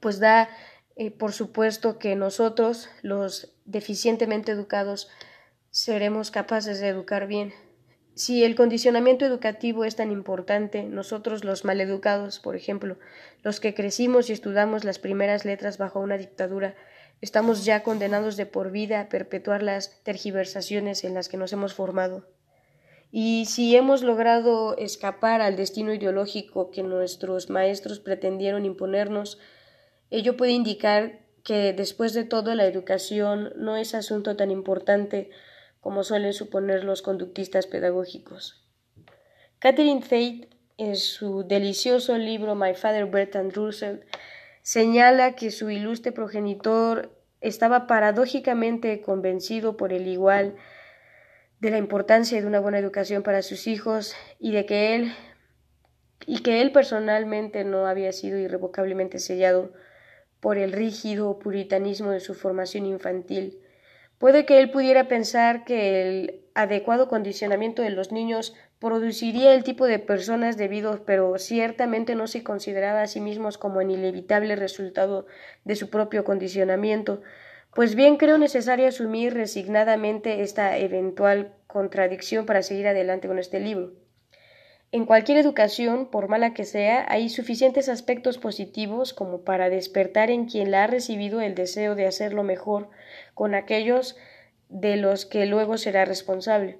pues 0.00 0.20
da 0.20 0.50
eh, 0.96 1.10
por 1.10 1.32
supuesto 1.32 1.98
que 1.98 2.16
nosotros, 2.16 2.88
los 3.02 3.54
deficientemente 3.64 4.52
educados, 4.52 5.08
seremos 5.70 6.30
capaces 6.30 6.80
de 6.80 6.88
educar 6.88 7.26
bien. 7.26 7.52
Si 8.14 8.44
el 8.44 8.54
condicionamiento 8.54 9.24
educativo 9.24 9.86
es 9.86 9.96
tan 9.96 10.12
importante, 10.12 10.82
nosotros 10.82 11.44
los 11.44 11.64
maleducados, 11.64 12.40
por 12.40 12.56
ejemplo, 12.56 12.98
los 13.42 13.58
que 13.58 13.72
crecimos 13.72 14.28
y 14.28 14.34
estudiamos 14.34 14.84
las 14.84 14.98
primeras 14.98 15.46
letras 15.46 15.78
bajo 15.78 15.98
una 15.98 16.18
dictadura, 16.18 16.74
estamos 17.22 17.64
ya 17.64 17.82
condenados 17.82 18.36
de 18.36 18.44
por 18.44 18.70
vida 18.70 19.00
a 19.00 19.08
perpetuar 19.08 19.62
las 19.62 20.02
tergiversaciones 20.02 21.04
en 21.04 21.14
las 21.14 21.30
que 21.30 21.38
nos 21.38 21.54
hemos 21.54 21.72
formado. 21.72 22.26
Y 23.10 23.46
si 23.46 23.76
hemos 23.76 24.02
logrado 24.02 24.76
escapar 24.76 25.40
al 25.40 25.56
destino 25.56 25.94
ideológico 25.94 26.70
que 26.70 26.82
nuestros 26.82 27.48
maestros 27.48 27.98
pretendieron 27.98 28.66
imponernos, 28.66 29.38
ello 30.12 30.36
puede 30.36 30.52
indicar 30.52 31.20
que 31.42 31.72
después 31.72 32.12
de 32.12 32.24
todo 32.24 32.54
la 32.54 32.66
educación 32.66 33.52
no 33.56 33.76
es 33.76 33.94
asunto 33.94 34.36
tan 34.36 34.50
importante 34.50 35.30
como 35.80 36.04
suelen 36.04 36.34
suponer 36.34 36.84
los 36.84 37.00
conductistas 37.00 37.66
pedagógicos. 37.66 38.62
Catherine 39.58 40.02
Tate, 40.02 40.50
en 40.76 40.96
su 40.96 41.44
delicioso 41.44 42.18
libro 42.18 42.54
My 42.54 42.74
Father 42.74 43.06
Bertrand 43.06 43.52
Russell, 43.54 44.00
señala 44.60 45.34
que 45.34 45.50
su 45.50 45.70
ilustre 45.70 46.12
progenitor 46.12 47.18
estaba 47.40 47.86
paradójicamente 47.86 49.00
convencido 49.00 49.78
por 49.78 49.94
el 49.94 50.06
igual 50.06 50.56
de 51.58 51.70
la 51.70 51.78
importancia 51.78 52.38
de 52.38 52.46
una 52.46 52.60
buena 52.60 52.78
educación 52.78 53.22
para 53.22 53.40
sus 53.40 53.66
hijos 53.66 54.14
y 54.38 54.52
de 54.52 54.66
que 54.66 54.94
él 54.94 55.12
y 56.26 56.42
que 56.42 56.60
él 56.60 56.70
personalmente 56.70 57.64
no 57.64 57.86
había 57.86 58.12
sido 58.12 58.38
irrevocablemente 58.38 59.18
sellado 59.18 59.72
por 60.42 60.58
el 60.58 60.72
rígido 60.72 61.38
puritanismo 61.38 62.10
de 62.10 62.20
su 62.20 62.34
formación 62.34 62.84
infantil 62.84 63.62
Puede 64.22 64.46
que 64.46 64.60
él 64.60 64.70
pudiera 64.70 65.08
pensar 65.08 65.64
que 65.64 66.00
el 66.00 66.44
adecuado 66.54 67.08
condicionamiento 67.08 67.82
de 67.82 67.90
los 67.90 68.12
niños 68.12 68.54
produciría 68.78 69.52
el 69.52 69.64
tipo 69.64 69.84
de 69.84 69.98
personas 69.98 70.56
debido, 70.56 71.04
pero 71.04 71.36
ciertamente 71.38 72.14
no 72.14 72.28
se 72.28 72.44
consideraba 72.44 73.02
a 73.02 73.08
sí 73.08 73.20
mismos 73.20 73.58
como 73.58 73.80
el 73.80 73.90
inevitable 73.90 74.54
resultado 74.54 75.26
de 75.64 75.74
su 75.74 75.90
propio 75.90 76.22
condicionamiento. 76.22 77.22
Pues 77.74 77.96
bien 77.96 78.16
creo 78.16 78.38
necesario 78.38 78.86
asumir 78.86 79.34
resignadamente 79.34 80.42
esta 80.42 80.78
eventual 80.78 81.56
contradicción 81.66 82.46
para 82.46 82.62
seguir 82.62 82.86
adelante 82.86 83.26
con 83.26 83.40
este 83.40 83.58
libro. 83.58 84.01
En 84.94 85.06
cualquier 85.06 85.38
educación, 85.38 86.04
por 86.04 86.28
mala 86.28 86.52
que 86.52 86.66
sea, 86.66 87.06
hay 87.08 87.30
suficientes 87.30 87.88
aspectos 87.88 88.36
positivos 88.36 89.14
como 89.14 89.40
para 89.40 89.70
despertar 89.70 90.30
en 90.30 90.44
quien 90.44 90.70
la 90.70 90.84
ha 90.84 90.86
recibido 90.86 91.40
el 91.40 91.54
deseo 91.54 91.94
de 91.94 92.06
hacerlo 92.06 92.42
mejor 92.42 92.90
con 93.32 93.54
aquellos 93.54 94.18
de 94.68 94.96
los 94.96 95.24
que 95.24 95.46
luego 95.46 95.78
será 95.78 96.04
responsable. 96.04 96.76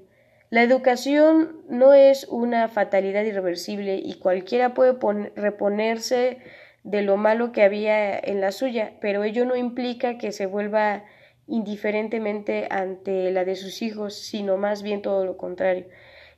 La 0.50 0.62
educación 0.62 1.62
no 1.70 1.94
es 1.94 2.24
una 2.24 2.68
fatalidad 2.68 3.24
irreversible 3.24 3.96
y 3.96 4.18
cualquiera 4.18 4.74
puede 4.74 4.94
reponerse 5.34 6.36
de 6.84 7.00
lo 7.00 7.16
malo 7.16 7.50
que 7.52 7.62
había 7.62 8.18
en 8.18 8.42
la 8.42 8.52
suya, 8.52 8.92
pero 9.00 9.24
ello 9.24 9.46
no 9.46 9.56
implica 9.56 10.18
que 10.18 10.32
se 10.32 10.44
vuelva 10.44 11.04
indiferentemente 11.46 12.68
ante 12.68 13.30
la 13.30 13.46
de 13.46 13.56
sus 13.56 13.80
hijos, 13.80 14.14
sino 14.14 14.58
más 14.58 14.82
bien 14.82 15.00
todo 15.00 15.24
lo 15.24 15.38
contrario. 15.38 15.86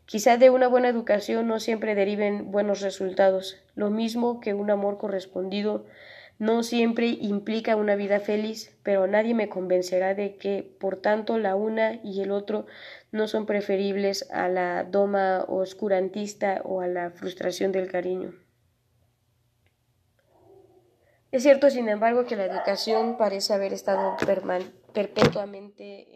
Quizá 0.07 0.37
de 0.37 0.51
una 0.51 0.69
buena 0.69 0.89
educación 0.89 1.47
no 1.47 1.61
siempre 1.61 1.95
deriven 1.95 2.51
buenos 2.51 2.83
resultados, 2.83 3.63
lo 3.75 3.91
mismo 3.91 4.41
que 4.41 4.53
un 4.53 4.71
amor 4.71 4.99
correspondido 4.99 5.87
no 6.39 6.63
siempre 6.63 7.07
implica 7.07 7.77
una 7.77 7.95
vida 7.95 8.21
feliz, 8.21 8.77
pero 8.83 9.07
nadie 9.07 9.35
me 9.35 9.49
convencerá 9.49 10.15
de 10.15 10.37
que, 10.37 10.77
por 10.81 10.97
tanto, 11.01 11.39
la 11.39 11.55
una 11.55 12.01
y 12.03 12.21
el 12.21 12.33
otro 12.33 12.67
no 13.13 13.29
son 13.29 13.47
preferibles 13.47 14.29
a 14.31 14.49
la 14.49 14.85
doma 14.85 15.45
oscurantista 15.49 16.61
o 16.65 16.81
a 16.81 16.89
la 16.89 17.11
frustración 17.11 17.73
del 17.73 17.91
cariño. 17.91 18.35
Es 21.31 21.43
cierto, 21.43 21.71
sin 21.71 21.89
embargo, 21.89 22.27
que 22.27 22.37
la 22.37 22.45
educación 22.45 23.17
parece 23.17 23.55
haber 23.55 23.73
estado 23.73 24.17
perpetuamente 24.93 26.14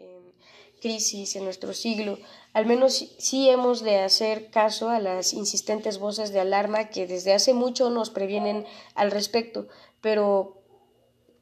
crisis 0.79 1.35
en 1.35 1.43
nuestro 1.43 1.73
siglo, 1.73 2.17
al 2.53 2.65
menos 2.65 3.15
sí 3.17 3.49
hemos 3.49 3.83
de 3.83 3.99
hacer 3.99 4.49
caso 4.49 4.89
a 4.89 4.99
las 4.99 5.33
insistentes 5.33 5.99
voces 5.99 6.31
de 6.31 6.39
alarma 6.39 6.89
que 6.89 7.07
desde 7.07 7.33
hace 7.33 7.53
mucho 7.53 7.89
nos 7.89 8.09
previenen 8.09 8.65
al 8.95 9.11
respecto, 9.11 9.67
pero 10.01 10.61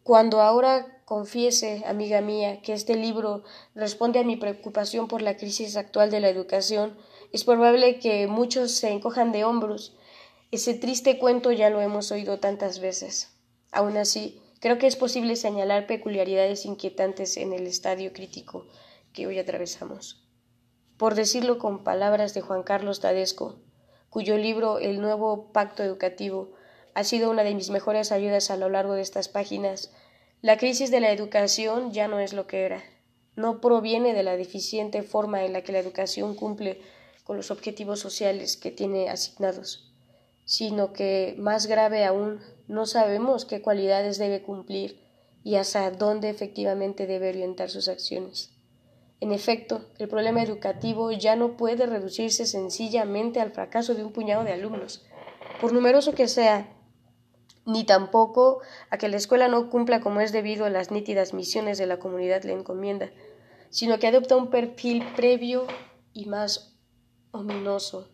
cuando 0.03 0.41
ahora 0.41 1.01
confiese, 1.05 1.83
amiga 1.85 2.21
mía, 2.21 2.61
que 2.61 2.73
este 2.73 2.95
libro 2.95 3.43
responde 3.75 4.19
a 4.19 4.23
mi 4.23 4.35
preocupación 4.35 5.07
por 5.07 5.21
la 5.21 5.37
crisis 5.37 5.77
actual 5.77 6.11
de 6.11 6.19
la 6.19 6.29
educación, 6.29 6.97
es 7.31 7.43
probable 7.43 7.99
que 7.99 8.27
muchos 8.27 8.71
se 8.71 8.89
encojan 8.89 9.31
de 9.31 9.43
hombros. 9.43 9.95
Ese 10.51 10.73
triste 10.73 11.17
cuento 11.19 11.51
ya 11.51 11.69
lo 11.69 11.81
hemos 11.81 12.11
oído 12.11 12.39
tantas 12.39 12.79
veces. 12.79 13.33
Aun 13.71 13.97
así, 13.97 14.41
creo 14.59 14.77
que 14.77 14.87
es 14.87 14.95
posible 14.95 15.35
señalar 15.35 15.87
peculiaridades 15.87 16.65
inquietantes 16.65 17.37
en 17.37 17.53
el 17.53 17.67
estadio 17.67 18.13
crítico 18.13 18.65
que 19.17 19.25
hoy 19.25 19.39
atravesamos. 19.39 20.23
Por 20.95 21.15
decirlo 21.15 21.57
con 21.57 21.83
palabras 21.83 22.35
de 22.35 22.41
Juan 22.41 22.61
Carlos 22.61 22.99
Tadesco, 22.99 23.55
cuyo 24.11 24.37
libro 24.37 24.77
El 24.77 25.01
nuevo 25.01 25.51
pacto 25.51 25.81
educativo 25.81 26.53
ha 26.93 27.03
sido 27.03 27.31
una 27.31 27.43
de 27.43 27.55
mis 27.55 27.71
mejores 27.71 28.11
ayudas 28.11 28.51
a 28.51 28.57
lo 28.57 28.69
largo 28.69 28.93
de 28.93 29.01
estas 29.01 29.27
páginas, 29.27 29.91
la 30.43 30.59
crisis 30.59 30.91
de 30.91 30.99
la 30.99 31.11
educación 31.11 31.91
ya 31.93 32.07
no 32.07 32.19
es 32.19 32.33
lo 32.33 32.45
que 32.45 32.61
era. 32.61 32.83
No 33.35 33.59
proviene 33.59 34.13
de 34.13 34.21
la 34.21 34.37
deficiente 34.37 35.01
forma 35.01 35.43
en 35.43 35.53
la 35.53 35.63
que 35.63 35.71
la 35.71 35.79
educación 35.79 36.35
cumple 36.35 36.79
con 37.23 37.37
los 37.37 37.49
objetivos 37.49 37.99
sociales 37.99 38.55
que 38.55 38.69
tiene 38.69 39.09
asignados, 39.09 39.95
sino 40.45 40.93
que, 40.93 41.33
más 41.39 41.65
grave 41.65 42.05
aún, 42.05 42.39
no 42.67 42.85
sabemos 42.85 43.45
qué 43.45 43.63
cualidades 43.63 44.19
debe 44.19 44.43
cumplir 44.43 45.01
y 45.43 45.55
hasta 45.55 45.89
dónde 45.89 46.29
efectivamente 46.29 47.07
debe 47.07 47.29
orientar 47.29 47.71
sus 47.71 47.87
acciones. 47.87 48.51
En 49.19 49.31
efecto, 49.31 49.85
el 49.97 50.07
problema 50.07 50.43
educativo 50.43 51.11
ya 51.11 51.35
no 51.35 51.57
puede 51.57 51.87
reducirse 51.87 52.45
sencillamente 52.45 53.41
al 53.41 53.51
fracaso 53.51 53.95
de 53.95 54.03
un 54.03 54.11
puñado 54.11 54.43
de 54.43 54.53
alumnos, 54.53 55.03
por 55.59 55.73
numeroso 55.73 56.13
que 56.13 56.27
sea, 56.27 56.71
ni 57.65 57.83
tampoco 57.83 58.61
a 58.89 58.97
que 58.97 59.09
la 59.09 59.17
escuela 59.17 59.47
no 59.47 59.69
cumpla 59.69 60.01
como 60.01 60.21
es 60.21 60.31
debido 60.31 60.65
a 60.65 60.69
las 60.69 60.91
nítidas 60.91 61.33
misiones 61.33 61.77
de 61.77 61.87
la 61.87 61.99
comunidad 61.99 62.43
le 62.43 62.53
encomienda, 62.53 63.09
sino 63.69 63.99
que 63.99 64.07
adopta 64.07 64.37
un 64.37 64.49
perfil 64.49 65.03
previo 65.15 65.67
y 66.13 66.27
más 66.27 66.77
ominoso, 67.31 68.09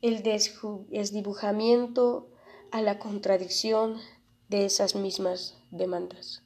el 0.00 0.22
desdibujamiento 0.22 2.30
a 2.72 2.82
la 2.82 2.98
contradicción 2.98 4.00
de 4.48 4.64
esas 4.64 4.94
mismas 4.94 5.56
demandas. 5.70 6.42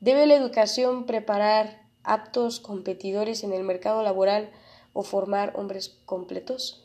¿Debe 0.00 0.26
la 0.26 0.34
educación 0.34 1.06
preparar 1.06 1.87
aptos 2.12 2.60
competidores 2.60 3.44
en 3.44 3.52
el 3.52 3.62
mercado 3.62 4.02
laboral 4.02 4.50
o 4.92 5.02
formar 5.02 5.52
hombres 5.56 5.98
completos? 6.06 6.84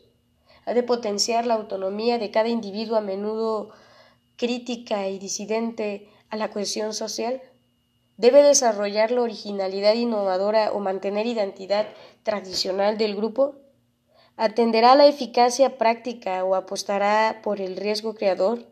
¿Ha 0.66 0.74
de 0.74 0.84
potenciar 0.84 1.46
la 1.46 1.56
autonomía 1.56 2.18
de 2.18 2.32
cada 2.32 2.50
individuo 2.50 2.98
a 2.98 3.02
menudo 3.02 3.72
crítica 4.38 5.08
y 5.08 5.20
disidente 5.20 6.10
a 6.30 6.38
la 6.38 6.52
cohesión 6.52 6.94
social? 6.94 7.42
¿Debe 8.18 8.44
desarrollar 8.44 9.12
la 9.12 9.22
originalidad 9.22 9.96
innovadora 9.96 10.72
o 10.72 10.80
mantener 10.80 11.26
identidad 11.26 11.88
tradicional 12.24 12.98
del 12.98 13.16
grupo? 13.16 13.56
¿Atenderá 14.38 14.96
la 14.96 15.08
eficacia 15.08 15.78
práctica 15.78 16.44
o 16.44 16.56
apostará 16.56 17.42
por 17.44 17.60
el 17.60 17.76
riesgo 17.76 18.16
creador? 18.16 18.66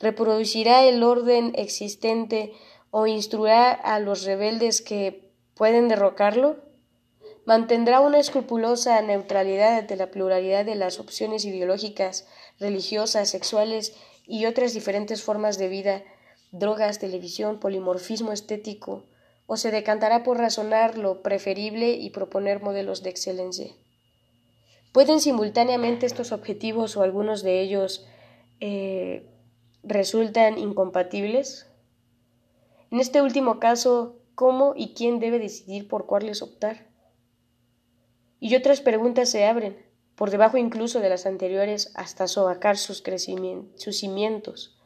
¿Reproducirá 0.00 0.84
el 0.84 1.02
orden 1.02 1.52
existente 1.56 2.52
o 2.90 3.06
instruirá 3.06 3.72
a 3.72 3.98
los 4.00 4.24
rebeldes 4.24 4.82
que 4.82 5.27
pueden 5.58 5.88
derrocarlo? 5.88 6.56
¿Mantendrá 7.44 8.00
una 8.00 8.18
escrupulosa 8.18 9.02
neutralidad 9.02 9.82
de 9.82 9.96
la 9.96 10.10
pluralidad 10.10 10.64
de 10.64 10.76
las 10.76 11.00
opciones 11.00 11.44
ideológicas, 11.44 12.28
religiosas, 12.60 13.28
sexuales 13.28 13.96
y 14.26 14.46
otras 14.46 14.72
diferentes 14.72 15.22
formas 15.22 15.58
de 15.58 15.68
vida, 15.68 16.04
drogas, 16.52 16.98
televisión, 16.98 17.58
polimorfismo 17.58 18.32
estético, 18.32 19.04
o 19.46 19.56
se 19.56 19.70
decantará 19.70 20.22
por 20.22 20.38
razonar 20.38 20.96
lo 20.96 21.22
preferible 21.22 21.92
y 21.92 22.10
proponer 22.10 22.62
modelos 22.62 23.02
de 23.02 23.10
excelencia. 23.10 23.72
¿Pueden 24.92 25.20
simultáneamente 25.20 26.06
estos 26.06 26.32
objetivos 26.32 26.96
o 26.96 27.02
algunos 27.02 27.42
de 27.42 27.60
ellos 27.60 28.06
eh, 28.60 29.26
resultan 29.82 30.58
incompatibles? 30.58 31.66
En 32.90 33.00
este 33.00 33.22
último 33.22 33.58
caso, 33.58 34.18
¿cómo 34.38 34.74
y 34.76 34.94
quién 34.94 35.18
debe 35.18 35.40
decidir 35.40 35.88
por 35.88 36.06
cuáles 36.06 36.42
optar? 36.42 36.86
Y 38.38 38.54
otras 38.54 38.80
preguntas 38.80 39.28
se 39.30 39.44
abren 39.44 39.84
por 40.14 40.30
debajo 40.30 40.56
incluso 40.56 41.00
de 41.00 41.08
las 41.08 41.26
anteriores, 41.26 41.90
hasta 41.96 42.28
sobacar 42.28 42.76
sus, 42.76 43.02
sus 43.74 43.98
cimientos. 43.98 44.78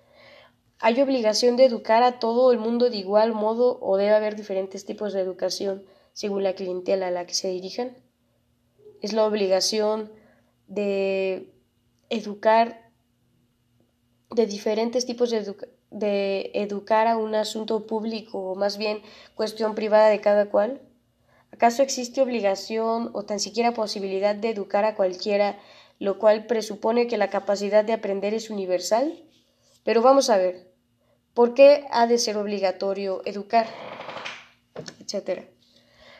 ¿Hay 0.78 0.98
obligación 1.03 1.57
de 1.57 1.66
educar 1.66 2.03
a 2.03 2.18
todo 2.18 2.50
el 2.50 2.59
mundo 2.61 2.88
de 2.88 2.96
igual 2.96 3.34
modo 3.34 3.78
o 3.82 3.98
debe 3.98 4.14
haber 4.14 4.36
diferentes 4.36 4.86
tipos 4.86 5.12
de 5.12 5.20
educación 5.20 5.84
según 6.14 6.44
la 6.44 6.55
clientela 6.55 7.09
a 7.09 7.11
la 7.11 7.26
que 7.26 7.34
se 7.34 7.48
dirijan? 7.48 7.98
¿Es 9.03 9.12
la 9.12 9.26
obligación 9.26 10.11
de 10.66 11.53
educar 12.09 12.90
de 14.30 14.46
diferentes 14.46 15.05
tipos 15.05 15.28
de, 15.28 15.55
de 15.93 16.51
educar 16.55 17.07
a 17.07 17.16
un 17.16 17.34
asunto 17.34 17.86
público 17.86 18.38
o 18.38 18.55
más 18.55 18.78
bien 18.78 19.03
cuestión 19.34 19.74
privada 19.74 20.09
de 20.09 20.20
cada 20.20 20.47
cual? 20.47 20.80
¿Acaso 21.53 21.82
existe 21.82 22.22
obligación 22.22 23.11
o 23.12 23.24
tan 23.24 23.38
siquiera 23.38 23.74
posibilidad 23.74 24.34
de 24.34 24.51
educar 24.51 24.84
a 24.84 24.95
cualquiera, 24.95 25.59
lo 25.99 26.18
cual 26.18 26.47
presupone 26.47 27.07
que 27.07 27.18
la 27.18 27.30
capacidad 27.30 27.84
de 27.84 27.93
aprender 27.93 28.34
es 28.34 28.51
universal? 28.51 29.22
Pero 29.84 30.01
vamos 30.01 30.30
a 30.30 30.38
ver, 30.38 30.72
¿por 31.34 31.55
qué 31.55 31.86
ha 31.90 32.07
de 32.07 32.18
ser 32.18 32.36
obligatorio 32.36 33.20
educar? 33.24 33.66
Etcétera. 35.01 35.45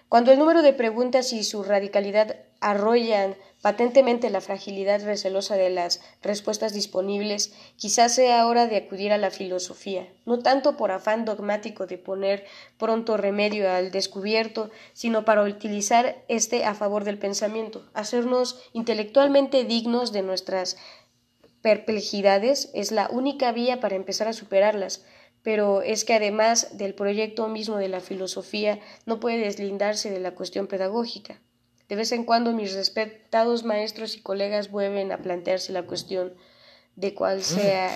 Cuando 0.09 0.31
el 0.31 0.39
número 0.39 0.61
de 0.61 0.75
preguntas 0.75 1.33
y 1.33 1.43
su 1.43 1.62
radicalidad 1.62 2.37
arrollan 2.61 3.35
patentemente 3.62 4.28
la 4.28 4.40
fragilidad 4.40 5.02
recelosa 5.04 5.56
de 5.56 5.70
las 5.70 6.02
respuestas 6.20 6.74
disponibles, 6.74 7.54
quizás 7.76 8.16
sea 8.16 8.46
hora 8.46 8.66
de 8.66 8.76
acudir 8.76 9.12
a 9.12 9.18
la 9.18 9.30
filosofía, 9.30 10.08
no 10.26 10.40
tanto 10.40 10.76
por 10.76 10.90
afán 10.90 11.24
dogmático 11.24 11.86
de 11.86 11.96
poner 11.96 12.44
pronto 12.76 13.16
remedio 13.16 13.70
al 13.70 13.92
descubierto, 13.92 14.70
sino 14.92 15.24
para 15.24 15.44
utilizar 15.44 16.24
este 16.26 16.64
a 16.64 16.74
favor 16.74 17.04
del 17.04 17.18
pensamiento, 17.18 17.88
hacernos 17.94 18.60
intelectualmente 18.72 19.64
dignos 19.64 20.12
de 20.12 20.22
nuestras 20.22 20.76
perplejidades 21.62 22.70
es 22.74 22.90
la 22.90 23.08
única 23.10 23.52
vía 23.52 23.78
para 23.78 23.94
empezar 23.94 24.26
a 24.26 24.32
superarlas, 24.32 25.04
pero 25.44 25.82
es 25.82 26.04
que 26.04 26.14
además 26.14 26.76
del 26.76 26.94
proyecto 26.94 27.46
mismo 27.46 27.76
de 27.76 27.88
la 27.88 28.00
filosofía 28.00 28.80
no 29.06 29.20
puede 29.20 29.38
deslindarse 29.38 30.10
de 30.10 30.18
la 30.18 30.32
cuestión 30.32 30.66
pedagógica. 30.66 31.40
De 31.89 31.97
vez 31.97 32.12
en 32.12 32.24
cuando 32.24 32.53
mis 32.53 32.74
respetados 32.74 33.64
maestros 33.64 34.16
y 34.16 34.22
colegas 34.22 34.70
vuelven 34.70 35.12
a 35.12 35.18
plantearse 35.18 35.72
la 35.72 35.83
cuestión 35.83 36.35
de 36.97 37.14
cuál 37.14 37.43
sea 37.43 37.95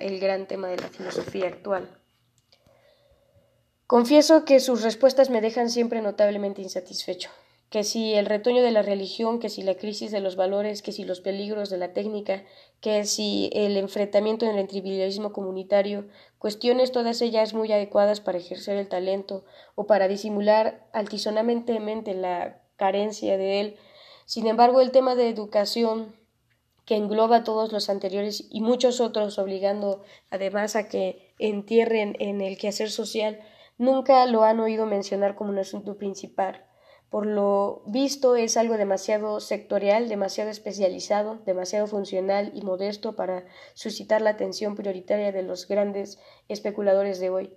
el 0.00 0.20
gran 0.20 0.46
tema 0.46 0.68
de 0.68 0.76
la 0.76 0.88
filosofía 0.88 1.48
actual. 1.48 1.88
Confieso 3.86 4.44
que 4.44 4.60
sus 4.60 4.82
respuestas 4.82 5.30
me 5.30 5.40
dejan 5.40 5.68
siempre 5.68 6.00
notablemente 6.00 6.62
insatisfecho, 6.62 7.30
que 7.68 7.84
si 7.84 8.14
el 8.14 8.26
retoño 8.26 8.62
de 8.62 8.70
la 8.70 8.82
religión, 8.82 9.40
que 9.40 9.50
si 9.50 9.62
la 9.62 9.74
crisis 9.74 10.10
de 10.10 10.20
los 10.20 10.36
valores, 10.36 10.80
que 10.80 10.92
si 10.92 11.04
los 11.04 11.20
peligros 11.20 11.70
de 11.70 11.76
la 11.76 11.92
técnica, 11.92 12.44
que 12.80 13.04
si 13.04 13.50
el 13.52 13.76
enfrentamiento 13.76 14.46
en 14.46 14.56
el 14.56 14.68
trivialismo 14.68 15.32
comunitario, 15.32 16.08
cuestiones 16.38 16.92
todas 16.92 17.20
ellas 17.20 17.52
muy 17.52 17.70
adecuadas 17.72 18.20
para 18.20 18.38
ejercer 18.38 18.78
el 18.78 18.88
talento 18.88 19.44
o 19.74 19.86
para 19.86 20.08
disimular 20.08 20.88
altisonamente 20.92 21.74
la 22.14 22.63
carencia 22.76 23.36
de 23.36 23.60
él. 23.60 23.76
Sin 24.26 24.46
embargo, 24.46 24.80
el 24.80 24.90
tema 24.90 25.14
de 25.14 25.28
educación, 25.28 26.16
que 26.84 26.96
engloba 26.96 27.44
todos 27.44 27.72
los 27.72 27.88
anteriores 27.88 28.46
y 28.50 28.60
muchos 28.60 29.00
otros, 29.00 29.38
obligando 29.38 30.02
además 30.30 30.76
a 30.76 30.88
que 30.88 31.34
entierren 31.38 32.16
en 32.18 32.40
el 32.40 32.58
quehacer 32.58 32.90
social, 32.90 33.40
nunca 33.78 34.26
lo 34.26 34.44
han 34.44 34.60
oído 34.60 34.86
mencionar 34.86 35.34
como 35.34 35.50
un 35.50 35.58
asunto 35.58 35.96
principal. 35.96 36.66
Por 37.14 37.26
lo 37.26 37.82
visto 37.86 38.34
es 38.34 38.56
algo 38.56 38.76
demasiado 38.76 39.38
sectorial, 39.38 40.08
demasiado 40.08 40.50
especializado, 40.50 41.36
demasiado 41.46 41.86
funcional 41.86 42.50
y 42.54 42.62
modesto 42.62 43.14
para 43.14 43.44
suscitar 43.74 44.20
la 44.20 44.30
atención 44.30 44.74
prioritaria 44.74 45.30
de 45.30 45.44
los 45.44 45.68
grandes 45.68 46.18
especuladores 46.48 47.20
de 47.20 47.30
hoy. 47.30 47.56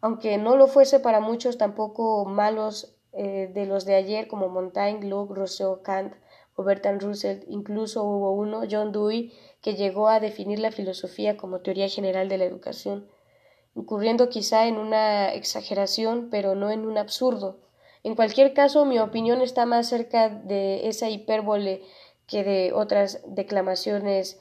Aunque 0.00 0.38
no 0.38 0.56
lo 0.56 0.68
fuese 0.68 1.00
para 1.00 1.20
muchos 1.20 1.58
tampoco 1.58 2.24
malos 2.24 2.93
eh, 3.16 3.50
de 3.52 3.66
los 3.66 3.84
de 3.84 3.94
ayer 3.94 4.26
como 4.26 4.48
Montaigne, 4.48 5.08
Locke, 5.08 5.34
Rousseau, 5.34 5.82
Kant 5.82 6.14
o 6.56 6.64
Bertrand 6.64 7.02
Russell, 7.02 7.44
incluso 7.48 8.04
hubo 8.04 8.32
uno, 8.32 8.62
John 8.70 8.92
Dewey, 8.92 9.32
que 9.60 9.74
llegó 9.74 10.08
a 10.08 10.20
definir 10.20 10.58
la 10.58 10.72
filosofía 10.72 11.36
como 11.36 11.60
teoría 11.60 11.88
general 11.88 12.28
de 12.28 12.38
la 12.38 12.44
educación, 12.44 13.08
incurriendo 13.74 14.28
quizá 14.28 14.66
en 14.66 14.76
una 14.76 15.32
exageración, 15.32 16.28
pero 16.30 16.54
no 16.54 16.70
en 16.70 16.86
un 16.86 16.98
absurdo. 16.98 17.60
En 18.02 18.14
cualquier 18.14 18.52
caso, 18.52 18.84
mi 18.84 18.98
opinión 18.98 19.40
está 19.40 19.64
más 19.64 19.88
cerca 19.88 20.28
de 20.28 20.88
esa 20.88 21.08
hipérbole 21.08 21.82
que 22.26 22.44
de 22.44 22.72
otras 22.72 23.22
declamaciones 23.26 24.40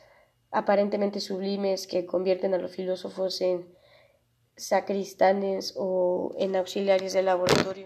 aparentemente 0.51 1.19
sublimes 1.19 1.87
que 1.87 2.05
convierten 2.05 2.53
a 2.53 2.57
los 2.57 2.71
filósofos 2.75 3.41
en 3.41 3.67
sacristanes 4.55 5.73
o 5.77 6.33
en 6.37 6.55
auxiliares 6.55 7.13
del 7.13 7.25
laboratorio. 7.25 7.85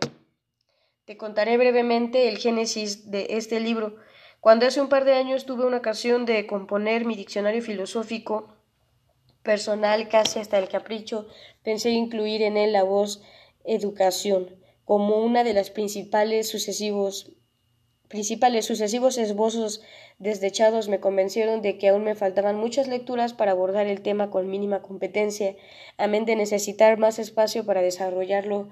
Te 1.07 1.15
contaré 1.15 1.55
brevemente 1.55 2.27
el 2.27 2.37
génesis 2.37 3.09
de 3.09 3.27
este 3.29 3.61
libro. 3.61 3.95
Cuando 4.41 4.65
hace 4.65 4.81
un 4.81 4.89
par 4.89 5.05
de 5.05 5.13
años 5.13 5.45
tuve 5.45 5.65
una 5.65 5.77
ocasión 5.77 6.25
de 6.25 6.45
componer 6.45 7.05
mi 7.05 7.15
diccionario 7.15 7.61
filosófico 7.61 8.57
personal 9.41 10.09
casi 10.09 10.39
hasta 10.39 10.59
el 10.59 10.67
capricho, 10.67 11.29
pensé 11.63 11.91
incluir 11.91 12.41
en 12.41 12.57
él 12.57 12.73
la 12.73 12.83
voz 12.83 13.23
educación, 13.63 14.57
como 14.83 15.23
una 15.23 15.45
de 15.45 15.53
las 15.53 15.69
principales 15.69 16.49
sucesivos 16.49 17.31
principales 18.09 18.65
sucesivos 18.65 19.17
esbozos 19.17 19.81
desdechados 20.19 20.89
me 20.89 20.99
convencieron 20.99 21.61
de 21.61 21.77
que 21.77 21.87
aún 21.87 22.03
me 22.03 22.15
faltaban 22.15 22.57
muchas 22.57 22.89
lecturas 22.89 23.33
para 23.33 23.51
abordar 23.51 23.87
el 23.87 24.01
tema 24.01 24.29
con 24.29 24.49
mínima 24.49 24.81
competencia, 24.81 25.55
amén 25.97 26.25
de 26.25 26.35
necesitar 26.35 26.97
más 26.97 27.17
espacio 27.17 27.65
para 27.65 27.81
desarrollarlo 27.81 28.67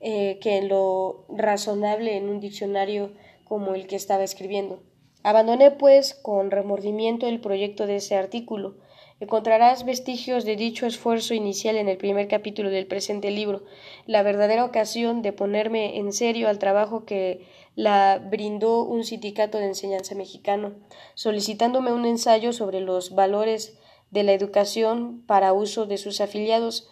eh, 0.00 0.38
que 0.40 0.62
lo 0.62 1.24
razonable 1.28 2.16
en 2.16 2.28
un 2.28 2.40
diccionario 2.40 3.12
como 3.44 3.74
el 3.74 3.86
que 3.86 3.96
estaba 3.96 4.24
escribiendo. 4.24 4.80
Abandoné, 5.22 5.70
pues, 5.72 6.14
con 6.14 6.50
remordimiento 6.50 7.26
el 7.26 7.40
proyecto 7.40 7.86
de 7.86 7.96
ese 7.96 8.14
artículo. 8.14 8.76
Encontrarás 9.20 9.84
vestigios 9.84 10.44
de 10.44 10.54
dicho 10.54 10.86
esfuerzo 10.86 11.34
inicial 11.34 11.76
en 11.76 11.88
el 11.88 11.96
primer 11.96 12.28
capítulo 12.28 12.70
del 12.70 12.86
presente 12.86 13.32
libro, 13.32 13.64
la 14.06 14.22
verdadera 14.22 14.64
ocasión 14.64 15.22
de 15.22 15.32
ponerme 15.32 15.98
en 15.98 16.12
serio 16.12 16.48
al 16.48 16.60
trabajo 16.60 17.04
que 17.04 17.44
la 17.74 18.18
brindó 18.24 18.84
un 18.84 19.04
sindicato 19.04 19.58
de 19.58 19.66
enseñanza 19.66 20.14
mexicano, 20.14 20.76
solicitándome 21.14 21.92
un 21.92 22.06
ensayo 22.06 22.52
sobre 22.52 22.80
los 22.80 23.12
valores 23.14 23.76
de 24.10 24.22
la 24.22 24.32
educación 24.32 25.24
para 25.26 25.52
uso 25.52 25.86
de 25.86 25.98
sus 25.98 26.20
afiliados. 26.20 26.88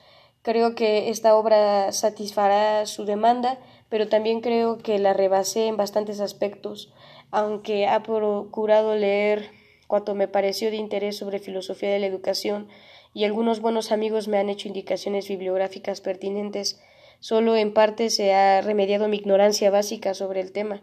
Creo 0.46 0.76
que 0.76 1.10
esta 1.10 1.34
obra 1.34 1.90
satisfará 1.90 2.86
su 2.86 3.04
demanda, 3.04 3.58
pero 3.88 4.06
también 4.06 4.40
creo 4.40 4.78
que 4.78 5.00
la 5.00 5.12
rebasé 5.12 5.66
en 5.66 5.76
bastantes 5.76 6.20
aspectos, 6.20 6.94
aunque 7.32 7.88
ha 7.88 8.04
procurado 8.04 8.94
leer 8.94 9.50
cuanto 9.88 10.14
me 10.14 10.28
pareció 10.28 10.70
de 10.70 10.76
interés 10.76 11.16
sobre 11.16 11.40
filosofía 11.40 11.90
de 11.90 11.98
la 11.98 12.06
educación, 12.06 12.68
y 13.12 13.24
algunos 13.24 13.58
buenos 13.58 13.90
amigos 13.90 14.28
me 14.28 14.38
han 14.38 14.48
hecho 14.48 14.68
indicaciones 14.68 15.26
bibliográficas 15.26 16.00
pertinentes. 16.00 16.80
Solo 17.18 17.56
en 17.56 17.74
parte 17.74 18.08
se 18.08 18.32
ha 18.32 18.60
remediado 18.60 19.08
mi 19.08 19.16
ignorancia 19.16 19.72
básica 19.72 20.14
sobre 20.14 20.42
el 20.42 20.52
tema. 20.52 20.80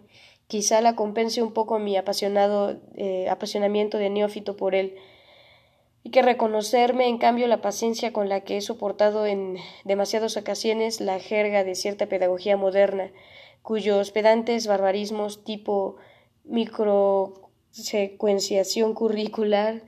Quizá 0.47 0.82
la 0.82 0.97
compense 0.97 1.41
un 1.41 1.53
poco 1.53 1.80
mi 1.80 1.95
apasionado 1.95 2.82
eh, 2.97 3.30
apasionamiento 3.30 3.97
de 3.97 4.09
neófito 4.09 4.57
por 4.57 4.76
él. 4.76 4.97
Y 6.03 6.09
que 6.09 6.21
reconocerme, 6.21 7.07
en 7.07 7.17
cambio, 7.17 7.47
la 7.47 7.61
paciencia 7.61 8.11
con 8.11 8.27
la 8.27 8.41
que 8.41 8.57
he 8.57 8.61
soportado 8.61 9.25
en 9.25 9.57
demasiadas 9.85 10.35
ocasiones 10.35 10.99
la 10.99 11.19
jerga 11.19 11.63
de 11.63 11.75
cierta 11.75 12.07
pedagogía 12.07 12.57
moderna, 12.57 13.11
cuyos 13.61 14.11
pedantes 14.11 14.67
barbarismos 14.67 15.43
tipo 15.45 15.95
micro 16.43 17.49
secuenciación 17.71 18.93
curricular, 18.93 19.83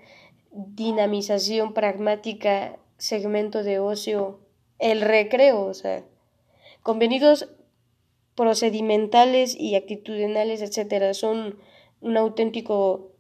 dinamización 0.52 1.74
pragmática, 1.74 2.80
segmento 2.98 3.62
de 3.62 3.80
ocio, 3.80 4.40
el 4.80 5.02
recreo, 5.02 5.66
o 5.66 5.74
sea, 5.74 6.04
convenidos 6.82 7.50
procedimentales 8.36 9.56
y 9.60 9.76
actitudinales, 9.76 10.62
etcétera, 10.62 11.14
son 11.14 11.60
un 12.02 12.18
auténtico 12.18 13.15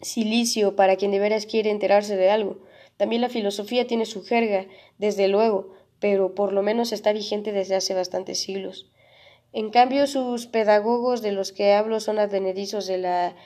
silicio 0.00 0.76
para 0.76 0.96
quien 0.96 1.10
de 1.10 1.18
veras 1.18 1.46
quiere 1.46 1.70
enterarse 1.70 2.16
de 2.16 2.30
algo. 2.30 2.58
También 2.96 3.22
la 3.22 3.28
filosofía 3.28 3.86
tiene 3.86 4.06
su 4.06 4.22
jerga, 4.24 4.66
desde 4.98 5.28
luego, 5.28 5.72
pero 5.98 6.34
por 6.34 6.52
lo 6.52 6.62
menos 6.62 6.92
está 6.92 7.12
vigente 7.12 7.52
desde 7.52 7.76
hace 7.76 7.94
bastantes 7.94 8.40
siglos. 8.40 8.90
En 9.52 9.70
cambio, 9.70 10.06
sus 10.06 10.46
pedagogos 10.46 11.22
de 11.22 11.32
los 11.32 11.52
que 11.52 11.72
hablo 11.72 12.00
son 12.00 12.18
advenedizos 12.18 12.86
de 12.86 12.98
la 12.98 13.36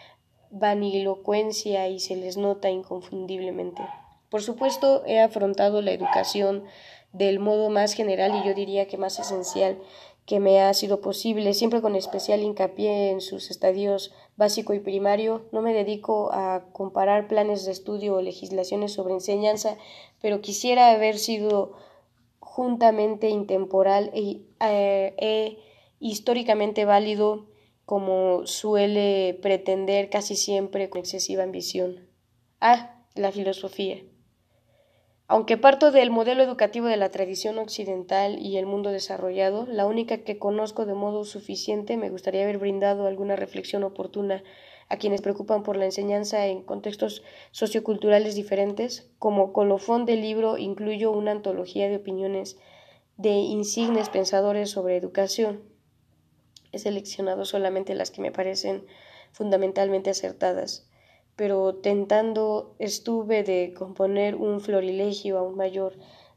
vanilocuencia 0.51 1.89
y 1.89 1.99
se 1.99 2.17
les 2.17 2.37
nota 2.37 2.71
inconfundiblemente. 2.71 3.83
Por 4.29 4.43
supuesto, 4.43 5.03
he 5.07 5.21
afrontado 5.21 5.81
la 5.83 5.93
educación 5.93 6.65
del 7.13 7.39
modo 7.39 7.71
más 7.71 7.95
general 7.95 8.35
y 8.35 8.47
yo 8.47 8.55
diría 8.55 8.87
que 8.87 8.99
más 8.99 9.19
esencial 9.19 9.79
que 10.27 10.41
me 10.41 10.61
ha 10.61 10.73
sido 10.73 11.01
posible, 11.01 11.53
siempre 11.53 11.83
con 11.83 11.97
especial 11.97 12.43
hincapié 12.43 13.11
en 13.11 13.21
sus 13.21 13.51
estadios 13.51 14.13
básico 14.37 14.73
y 14.73 14.81
primario. 14.81 15.47
No 15.53 15.61
me 15.61 15.75
dedico 15.75 16.31
a 16.33 16.65
comparar 16.73 17.29
planes 17.29 17.65
de 17.65 17.73
estudio 17.73 18.17
o 18.17 18.23
legislaciones 18.23 18.93
sobre 18.93 19.15
enseñanza, 19.15 19.77
pero 20.23 20.41
quisiera 20.41 20.91
haber 20.93 21.19
sido 21.19 21.73
juntamente 22.41 23.29
intemporal 23.29 24.11
e, 24.15 24.43
e 24.61 25.59
históricamente 26.01 26.85
válido 26.85 27.47
como 27.85 28.47
suele 28.47 29.39
pretender 29.43 30.09
casi 30.09 30.37
siempre 30.37 30.89
con 30.89 31.01
excesiva 31.01 31.43
ambición. 31.43 32.09
Ah, 32.61 33.05
la 33.15 33.31
filosofía. 33.31 34.03
Aunque 35.27 35.57
parto 35.57 35.91
del 35.91 36.11
modelo 36.11 36.43
educativo 36.43 36.87
de 36.87 36.99
la 36.99 37.11
tradición 37.11 37.59
occidental 37.59 38.39
y 38.39 38.59
el 38.59 38.67
mundo 38.67 38.91
desarrollado, 38.91 39.67
la 39.67 39.87
única 39.87 40.19
que 40.19 40.39
conozco 40.39 40.85
de 40.85 40.93
modo 40.93 41.25
suficiente, 41.25 41.97
me 41.97 42.11
gustaría 42.11 42.43
haber 42.43 42.59
brindado 42.59 43.07
alguna 43.07 43.35
reflexión 43.35 43.85
oportuna 43.85 44.45
a 44.91 44.99
quienes 44.99 45.23
preocupan 45.23 45.63
por 45.63 45.79
la 45.79 45.87
enseñanza 45.87 46.47
en 46.47 46.63
contextos 46.63 47.23
socioculturales 47.53 48.35
diferentes. 48.35 49.11
Como 49.19 49.55
colofón 49.55 50.05
del 50.05 50.21
libro 50.21 50.59
incluyo 50.59 51.11
una 51.11 51.31
antología 51.31 51.89
de 51.89 51.97
opiniones 51.97 52.59
de 53.17 53.31
insignes 53.31 54.11
pensadores 54.11 54.71
sobre 54.71 54.99
educación, 54.99 55.63
he 56.73 56.79
seleccionado 56.79 57.47
solamente 57.47 57.95
las 57.95 58.11
que 58.11 58.21
me 58.21 58.33
parecen 58.33 58.85
fundamentalmente 59.33 60.11
acertadas, 60.11 60.87
pero 61.37 61.75
tentando 61.75 62.75
estuve 62.79 63.43
de 63.43 63.75
componer 63.75 64.35
un 64.37 64.61
florilegio 64.61 65.39
aún 65.39 65.57
mayor 65.57 65.95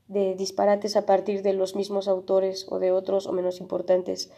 de 0.08 0.36
disparates 0.36 0.96
a 0.96 1.06
partir 1.06 1.42
de 1.44 1.54
los 1.54 1.76
mismos 1.76 2.08
autores 2.08 2.66
o 2.70 2.80
de 2.80 2.92
otros 2.92 3.28
o 3.28 3.34
menos 3.34 3.60
importantes. 3.60 4.32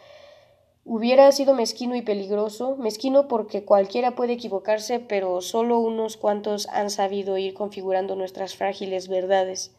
Hubiera 0.84 1.30
sido 1.30 1.54
mezquino 1.54 1.94
y 1.94 2.02
peligroso, 2.02 2.76
mezquino 2.76 3.28
porque 3.28 3.64
cualquiera 3.64 4.14
puede 4.14 4.32
equivocarse, 4.32 4.98
pero 4.98 5.40
solo 5.40 5.78
unos 5.78 6.16
cuantos 6.16 6.68
han 6.68 6.90
sabido 6.90 7.38
ir 7.38 7.54
configurando 7.54 8.16
nuestras 8.16 8.56
frágiles 8.56 9.08
verdades. 9.08 9.76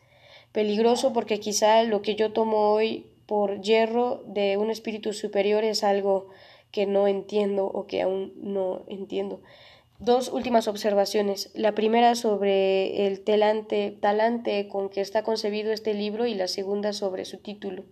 Peligroso 0.52 1.12
porque 1.12 1.40
quizá 1.40 1.84
lo 1.84 2.02
que 2.02 2.16
yo 2.16 2.34
tomo 2.34 2.72
hoy 2.72 3.08
por 3.26 3.62
hierro 3.62 4.22
de 4.26 4.58
un 4.58 4.70
espíritu 4.70 5.14
superior 5.14 5.64
es 5.64 5.84
algo 5.84 6.28
que 6.72 6.86
no 6.86 7.08
entiendo 7.08 7.66
o 7.66 7.88
que 7.88 8.02
aún 8.02 8.34
no 8.38 8.84
entiendo. 8.88 9.42
Dos 10.02 10.30
últimas 10.30 10.68
observaciones. 10.68 11.52
La 11.54 11.76
primera 11.76 12.16
sobre 12.16 13.06
el 13.06 13.24
talante, 13.24 13.96
talante 14.02 14.68
con 14.68 14.90
que 14.90 15.00
está 15.00 15.22
concebido 15.22 15.72
este 15.72 15.94
libro 15.94 16.26
y 16.26 16.34
la 16.34 16.48
segunda 16.48 16.92
sobre 16.92 17.24
su 17.24 17.38
título. 17.38 17.84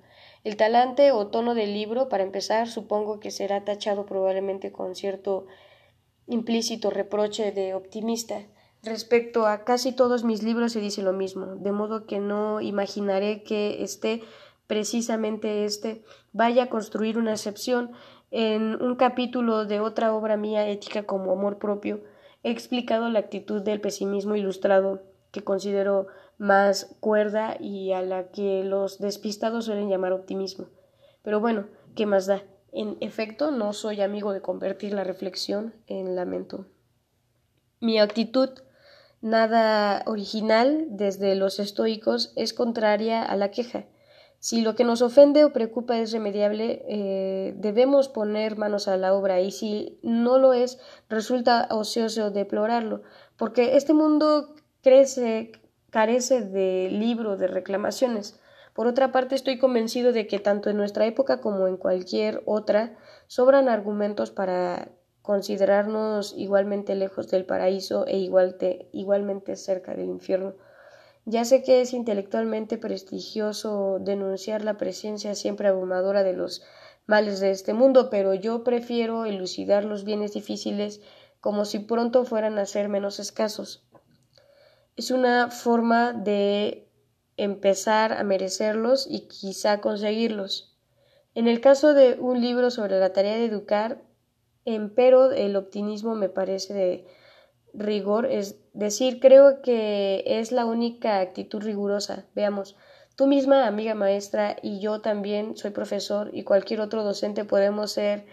El 0.44 0.58
talante 0.58 1.12
o 1.12 1.28
tono 1.28 1.54
del 1.54 1.76
libro, 1.76 2.10
para 2.10 2.24
empezar, 2.24 2.68
supongo 2.68 3.20
que 3.20 3.30
será 3.30 3.64
tachado 3.64 4.08
probablemente 4.08 4.72
con 4.72 4.96
cierto 4.96 5.46
implícito 6.26 6.90
reproche 6.90 7.52
de 7.52 7.76
optimista. 7.76 8.42
Respecto 8.82 9.46
a 9.46 9.64
casi 9.64 9.92
todos 9.92 10.24
mis 10.24 10.42
libros 10.42 10.72
se 10.72 10.82
dice 10.82 11.04
lo 11.04 11.14
mismo, 11.14 11.58
de 11.58 11.72
modo 11.72 12.08
que 12.08 12.18
no 12.18 12.60
imaginaré 12.60 13.44
que 13.44 13.84
esté 13.84 14.24
precisamente 14.66 15.66
este, 15.66 16.04
vaya 16.34 16.64
a 16.64 16.70
construir 16.70 17.20
una 17.20 17.34
excepción. 17.34 17.92
En 18.32 18.82
un 18.82 18.96
capítulo 18.96 19.66
de 19.66 19.80
otra 19.80 20.14
obra 20.14 20.38
mía 20.38 20.68
ética 20.68 21.04
como 21.04 21.32
amor 21.32 21.58
propio, 21.58 22.04
he 22.44 22.52
explicado 22.52 23.10
la 23.10 23.20
actitud 23.20 23.62
del 23.62 23.82
pesimismo 23.82 24.36
ilustrado, 24.36 25.02
que 25.32 25.44
considero 25.44 26.08
más 26.38 26.96
cuerda 27.00 27.58
y 27.60 27.92
a 27.92 28.02
la 28.02 28.30
que 28.30 28.64
los 28.64 29.00
despistados 29.00 29.66
suelen 29.66 29.90
llamar 29.90 30.14
optimismo. 30.14 30.68
Pero 31.22 31.40
bueno, 31.40 31.68
¿qué 31.96 32.06
más 32.06 32.28
da? 32.28 32.44
En 32.72 32.98
efecto, 33.02 33.52
no 33.52 33.74
soy 33.74 34.02
amigo 34.02 34.32
de 34.32 34.42
convertir 34.42 34.94
la 34.94 35.04
reflexión 35.04 35.74
en 35.88 36.16
lamento. 36.16 36.68
Mi 37.80 38.00
actitud, 38.00 38.50
nada 39.22 40.04
original 40.06 40.86
desde 40.90 41.36
los 41.36 41.60
estoicos, 41.60 42.32
es 42.36 42.54
contraria 42.54 43.24
a 43.24 43.36
la 43.36 43.52
queja. 43.52 43.86
Si 44.40 44.62
lo 44.62 44.74
que 44.76 44.86
nos 44.86 45.02
ofende 45.02 45.44
o 45.44 45.52
preocupa 45.52 45.98
es 46.00 46.14
remediable, 46.14 46.86
eh, 46.88 47.54
debemos 47.58 48.08
poner 48.08 48.58
manos 48.58 48.88
a 48.88 48.96
la 48.96 49.14
obra 49.14 49.42
y 49.42 49.52
si 49.52 50.00
no 50.02 50.40
lo 50.40 50.54
es, 50.54 50.80
resulta 51.10 51.68
ocioso 51.72 52.32
deplorarlo, 52.32 53.02
porque 53.36 53.76
este 53.76 53.94
mundo 53.94 54.56
crece, 54.82 55.52
carece 55.90 56.42
de 56.42 56.90
libro 56.90 57.36
de 57.36 57.48
reclamaciones. 57.48 58.40
Por 58.74 58.88
otra 58.88 59.12
parte, 59.12 59.36
estoy 59.36 59.60
convencido 59.60 60.14
de 60.14 60.26
que 60.26 60.40
tanto 60.40 60.70
en 60.70 60.78
nuestra 60.78 61.06
época 61.06 61.42
como 61.42 61.68
en 61.68 61.76
cualquier 61.76 62.42
otra 62.46 62.98
sobran 63.28 63.68
argumentos 63.68 64.32
para 64.32 64.90
considerarnos 65.22 66.34
igualmente 66.38 66.96
lejos 66.96 67.30
del 67.30 67.46
paraíso 67.46 68.08
e 68.08 68.18
igualmente 68.18 69.58
cerca 69.58 69.94
del 69.96 70.08
infierno. 70.08 70.54
Ya 71.30 71.46
sé 71.46 71.62
que 71.62 71.82
es 71.82 71.94
intelectualmente 71.94 72.80
prestigioso 72.80 74.00
denunciar 74.00 74.64
la 74.64 74.78
presencia 74.78 75.36
siempre 75.36 75.68
abrumadora 75.68 76.24
de 76.24 76.34
los 76.34 76.64
males 77.06 77.40
de 77.40 77.52
este 77.52 77.76
mundo, 77.76 78.10
pero 78.10 78.34
yo 78.34 78.64
prefiero 78.64 79.26
elucidar 79.26 79.86
los 79.86 80.06
bienes 80.06 80.34
difíciles 80.34 81.02
como 81.40 81.66
si 81.66 81.78
pronto 81.78 82.26
fueran 82.26 82.58
a 82.58 82.66
ser 82.66 82.90
menos 82.90 83.20
escasos. 83.20 83.88
Es 84.96 85.12
una 85.12 85.52
forma 85.52 86.14
de 86.14 86.90
empezar 87.38 88.14
a 88.14 88.24
merecerlos 88.24 89.06
y 89.08 89.28
quizá 89.28 89.82
conseguirlos. 89.82 90.80
En 91.36 91.48
el 91.48 91.62
caso 91.62 91.94
de 91.94 92.18
un 92.20 92.42
libro 92.42 92.72
sobre 92.72 93.00
la 93.00 93.14
tarea 93.14 93.38
de 93.38 93.46
educar, 93.46 94.02
empero 94.66 95.32
el 95.32 95.56
optimismo 95.56 96.16
me 96.16 96.30
parece 96.30 96.74
de 96.74 97.06
rigor, 97.76 98.26
es 98.26 98.60
decir, 98.80 99.20
creo 99.20 99.62
que 99.62 100.24
es 100.26 100.52
la 100.52 100.66
única 100.66 101.20
actitud 101.20 101.62
rigurosa. 101.62 102.26
Veamos, 102.36 102.76
tú 103.16 103.28
misma, 103.28 103.68
amiga 103.68 103.94
maestra, 103.94 104.56
y 104.62 104.80
yo 104.80 105.02
también 105.02 105.56
soy 105.56 105.72
profesor 105.72 106.32
y 106.34 106.44
cualquier 106.44 106.82
otro 106.82 107.04
docente 107.04 107.46
podemos 107.46 107.92
ser 107.92 108.26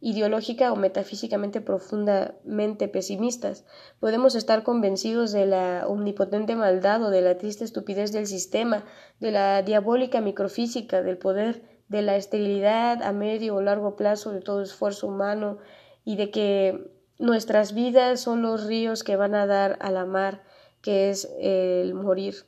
ideológica 0.00 0.72
o 0.72 0.76
metafísicamente 0.76 1.60
profundamente 1.60 2.88
pesimistas. 2.88 3.64
Podemos 3.98 4.34
estar 4.36 4.62
convencidos 4.62 5.32
de 5.32 5.46
la 5.46 5.84
omnipotente 5.88 6.54
maldad 6.54 7.02
o 7.02 7.10
de 7.10 7.20
la 7.20 7.36
triste 7.36 7.64
estupidez 7.64 8.12
del 8.12 8.26
sistema, 8.26 8.84
de 9.18 9.32
la 9.32 9.62
diabólica 9.62 10.20
microfísica 10.20 11.02
del 11.02 11.18
poder, 11.18 11.62
de 11.88 12.02
la 12.02 12.16
esterilidad 12.16 13.02
a 13.02 13.12
medio 13.12 13.56
o 13.56 13.60
largo 13.60 13.96
plazo 13.96 14.30
de 14.30 14.40
todo 14.40 14.62
esfuerzo 14.62 15.08
humano 15.08 15.58
y 16.04 16.16
de 16.16 16.30
que 16.30 16.97
nuestras 17.18 17.74
vidas 17.74 18.20
son 18.20 18.42
los 18.42 18.66
ríos 18.66 19.02
que 19.02 19.16
van 19.16 19.34
a 19.34 19.46
dar 19.46 19.78
a 19.80 19.90
la 19.90 20.04
mar, 20.04 20.42
que 20.80 21.10
es 21.10 21.28
el 21.40 21.94
morir. 21.94 22.46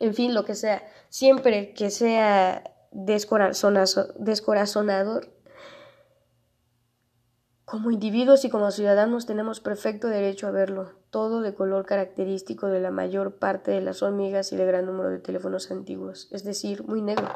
En 0.00 0.14
fin, 0.14 0.34
lo 0.34 0.44
que 0.44 0.54
sea, 0.54 0.82
siempre 1.08 1.72
que 1.72 1.90
sea 1.90 2.64
descorazonador, 2.90 5.32
como 7.64 7.90
individuos 7.90 8.44
y 8.44 8.48
como 8.48 8.70
ciudadanos 8.70 9.26
tenemos 9.26 9.60
perfecto 9.60 10.06
derecho 10.06 10.46
a 10.46 10.52
verlo, 10.52 10.92
todo 11.10 11.40
de 11.40 11.52
color 11.52 11.84
característico 11.84 12.68
de 12.68 12.78
la 12.78 12.92
mayor 12.92 13.38
parte 13.38 13.72
de 13.72 13.80
las 13.80 14.04
hormigas 14.04 14.52
y 14.52 14.56
de 14.56 14.64
gran 14.64 14.86
número 14.86 15.10
de 15.10 15.18
teléfonos 15.18 15.72
antiguos, 15.72 16.28
es 16.30 16.44
decir, 16.44 16.84
muy 16.84 17.02
negro. 17.02 17.28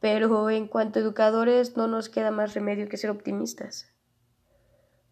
Pero 0.00 0.48
en 0.48 0.66
cuanto 0.66 0.98
a 0.98 1.02
educadores 1.02 1.76
no 1.76 1.88
nos 1.88 2.08
queda 2.08 2.30
más 2.30 2.54
remedio 2.54 2.88
que 2.88 2.96
ser 2.96 3.10
optimistas. 3.10 3.89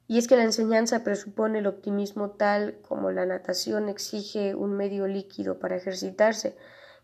Y 0.09 0.17
es 0.17 0.27
que 0.27 0.37
la 0.37 0.45
enseñanza 0.45 1.05
presupone 1.05 1.59
el 1.59 1.67
optimismo 1.67 2.31
tal 2.31 2.79
como 2.81 3.11
la 3.11 3.27
natación 3.27 3.91
exige 3.91 4.55
un 4.55 4.73
medio 4.73 5.07
líquido 5.07 5.59
para 5.59 5.77
ejercitarse. 5.77 6.57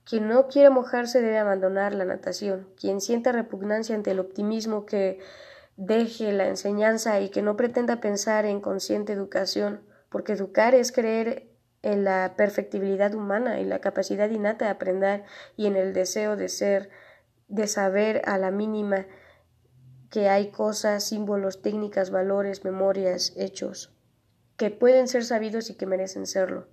Quien 0.05 0.27
no 0.27 0.49
quiere 0.49 0.71
mojarse 0.71 1.21
debe 1.21 1.39
abandonar 1.39 1.95
la 1.95 2.07
natación. 2.07 2.67
Quien 2.81 3.03
sienta 3.03 3.31
repugnancia 3.31 3.95
ante 3.95 4.13
el 4.13 4.21
optimismo 4.21 4.87
que 4.87 5.21
deje 5.77 6.33
la 6.33 6.49
enseñanza 6.49 7.21
y 7.21 7.29
que 7.29 7.43
no 7.43 7.57
pretenda 7.57 8.01
pensar 8.01 8.47
en 8.47 8.63
consciente 8.63 9.13
educación, 9.13 9.83
porque 10.09 10.33
educar 10.33 10.75
es 10.75 10.91
creer 10.91 11.51
en 11.83 12.05
la 12.05 12.35
perfectibilidad 12.39 13.15
humana 13.15 13.61
y 13.61 13.67
la 13.67 13.81
capacidad 13.81 14.31
innata 14.31 14.65
de 14.65 14.71
aprender 14.71 15.25
y 15.57 15.67
en 15.67 15.77
el 15.77 15.93
deseo 15.93 16.37
de 16.37 16.49
ser, 16.49 16.89
de 17.49 17.67
saber 17.67 18.23
a 18.25 18.39
la 18.39 18.51
mínima 18.51 19.07
que 20.15 20.29
hay 20.29 20.53
cosas, 20.53 21.03
símbolos, 21.03 21.61
técnicas, 21.61 22.13
valores, 22.13 22.65
memorias, 22.65 23.33
hechos, 23.37 23.93
que 24.57 24.71
pueden 24.71 25.09
ser 25.09 25.25
sabidos 25.25 25.71
y 25.71 25.75
que 25.75 25.87
merecen 25.87 26.29
serlo, 26.29 26.69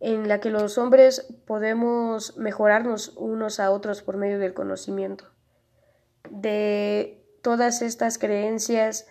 en 0.00 0.26
la 0.26 0.40
que 0.40 0.48
los 0.48 0.78
hombres 0.78 1.34
podemos 1.46 2.38
mejorarnos 2.38 3.12
unos 3.18 3.60
a 3.60 3.70
otros 3.70 4.00
por 4.00 4.16
medio 4.16 4.38
del 4.38 4.54
conocimiento. 4.54 5.26
De 6.30 7.28
todas 7.42 7.82
estas 7.82 8.16
creencias 8.16 9.06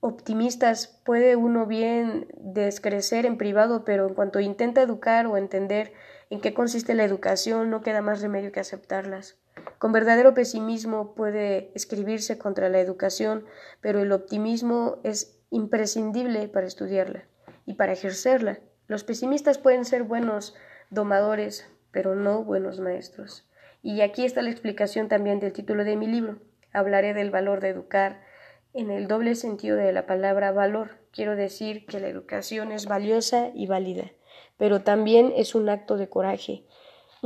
optimistas 0.00 0.88
puede 1.04 1.36
uno 1.36 1.66
bien 1.66 2.26
descrecer 2.36 3.26
en 3.26 3.38
privado, 3.38 3.84
pero 3.84 4.08
en 4.08 4.14
cuanto 4.14 4.40
intenta 4.40 4.82
educar 4.82 5.28
o 5.28 5.36
entender 5.36 5.92
en 6.30 6.40
qué 6.40 6.52
consiste 6.52 6.96
la 6.96 7.04
educación, 7.04 7.70
no 7.70 7.80
queda 7.80 8.02
más 8.02 8.22
remedio 8.22 8.50
que 8.50 8.58
aceptarlas. 8.58 9.38
Con 9.78 9.92
verdadero 9.92 10.34
pesimismo 10.34 11.14
puede 11.14 11.70
escribirse 11.74 12.38
contra 12.38 12.68
la 12.68 12.80
educación, 12.80 13.44
pero 13.80 14.00
el 14.00 14.12
optimismo 14.12 14.98
es 15.04 15.38
imprescindible 15.50 16.48
para 16.48 16.66
estudiarla 16.66 17.24
y 17.66 17.74
para 17.74 17.92
ejercerla. 17.92 18.60
Los 18.86 19.04
pesimistas 19.04 19.58
pueden 19.58 19.84
ser 19.84 20.02
buenos 20.02 20.54
domadores, 20.90 21.68
pero 21.90 22.14
no 22.14 22.44
buenos 22.44 22.80
maestros. 22.80 23.48
Y 23.82 24.00
aquí 24.00 24.24
está 24.24 24.42
la 24.42 24.50
explicación 24.50 25.08
también 25.08 25.40
del 25.40 25.52
título 25.52 25.84
de 25.84 25.96
mi 25.96 26.06
libro. 26.06 26.38
Hablaré 26.72 27.14
del 27.14 27.30
valor 27.30 27.60
de 27.60 27.68
educar 27.68 28.20
en 28.74 28.90
el 28.90 29.08
doble 29.08 29.34
sentido 29.34 29.76
de 29.76 29.92
la 29.92 30.06
palabra 30.06 30.52
valor. 30.52 30.98
Quiero 31.10 31.36
decir 31.36 31.86
que 31.86 32.00
la 32.00 32.08
educación 32.08 32.72
es 32.72 32.86
valiosa 32.86 33.50
y 33.54 33.66
válida, 33.66 34.10
pero 34.58 34.82
también 34.82 35.32
es 35.36 35.54
un 35.54 35.68
acto 35.68 35.96
de 35.96 36.08
coraje, 36.08 36.64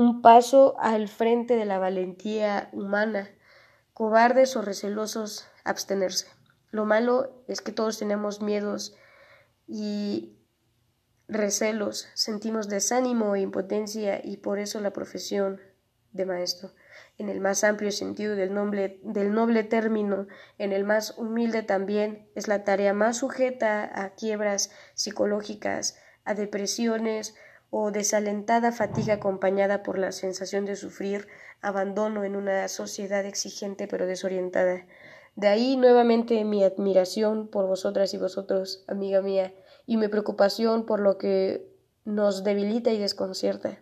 un 0.00 0.22
paso 0.22 0.76
al 0.80 1.08
frente 1.08 1.56
de 1.56 1.66
la 1.66 1.78
valentía 1.78 2.70
humana. 2.72 3.28
Cobardes 3.92 4.56
o 4.56 4.62
recelosos, 4.62 5.46
abstenerse. 5.62 6.26
Lo 6.70 6.86
malo 6.86 7.44
es 7.48 7.60
que 7.60 7.70
todos 7.70 7.98
tenemos 7.98 8.40
miedos 8.40 8.96
y 9.66 10.38
recelos, 11.28 12.08
sentimos 12.14 12.68
desánimo 12.68 13.36
e 13.36 13.40
impotencia 13.40 14.22
y 14.24 14.38
por 14.38 14.58
eso 14.58 14.80
la 14.80 14.94
profesión 14.94 15.60
de 16.12 16.24
maestro, 16.24 16.72
en 17.18 17.28
el 17.28 17.40
más 17.40 17.62
amplio 17.62 17.92
sentido 17.92 18.34
del 18.36 18.54
noble, 18.54 19.00
del 19.04 19.34
noble 19.34 19.64
término, 19.64 20.28
en 20.56 20.72
el 20.72 20.84
más 20.84 21.18
humilde 21.18 21.62
también, 21.62 22.26
es 22.34 22.48
la 22.48 22.64
tarea 22.64 22.94
más 22.94 23.18
sujeta 23.18 23.88
a 24.02 24.14
quiebras 24.14 24.72
psicológicas, 24.94 25.98
a 26.24 26.32
depresiones, 26.32 27.34
o 27.70 27.90
desalentada 27.92 28.72
fatiga 28.72 29.14
acompañada 29.14 29.82
por 29.82 29.98
la 29.98 30.12
sensación 30.12 30.64
de 30.64 30.76
sufrir, 30.76 31.28
abandono 31.60 32.24
en 32.24 32.36
una 32.36 32.68
sociedad 32.68 33.24
exigente 33.24 33.86
pero 33.86 34.06
desorientada. 34.06 34.86
De 35.36 35.48
ahí 35.48 35.76
nuevamente 35.76 36.44
mi 36.44 36.64
admiración 36.64 37.48
por 37.48 37.66
vosotras 37.66 38.12
y 38.12 38.18
vosotros, 38.18 38.84
amiga 38.88 39.22
mía, 39.22 39.54
y 39.86 39.96
mi 39.96 40.08
preocupación 40.08 40.84
por 40.84 41.00
lo 41.00 41.16
que 41.16 41.70
nos 42.04 42.44
debilita 42.44 42.90
y 42.90 42.98
desconcierta. 42.98 43.78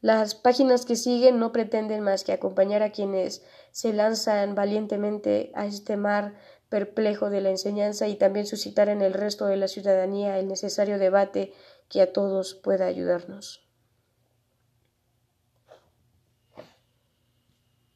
Las 0.00 0.34
páginas 0.34 0.86
que 0.86 0.96
siguen 0.96 1.38
no 1.38 1.52
pretenden 1.52 2.00
más 2.00 2.24
que 2.24 2.32
acompañar 2.32 2.82
a 2.82 2.90
quienes 2.90 3.44
se 3.70 3.92
lanzan 3.92 4.54
valientemente 4.54 5.52
a 5.54 5.66
este 5.66 5.96
mar 5.98 6.34
perplejo 6.70 7.28
de 7.28 7.42
la 7.42 7.50
enseñanza 7.50 8.08
y 8.08 8.14
también 8.14 8.46
suscitar 8.46 8.88
en 8.88 9.02
el 9.02 9.12
resto 9.12 9.46
de 9.46 9.56
la 9.56 9.68
ciudadanía 9.68 10.38
el 10.38 10.48
necesario 10.48 10.98
debate 10.98 11.52
que 11.90 12.00
a 12.00 12.12
todos 12.12 12.54
pueda 12.54 12.86
ayudarnos. 12.86 13.69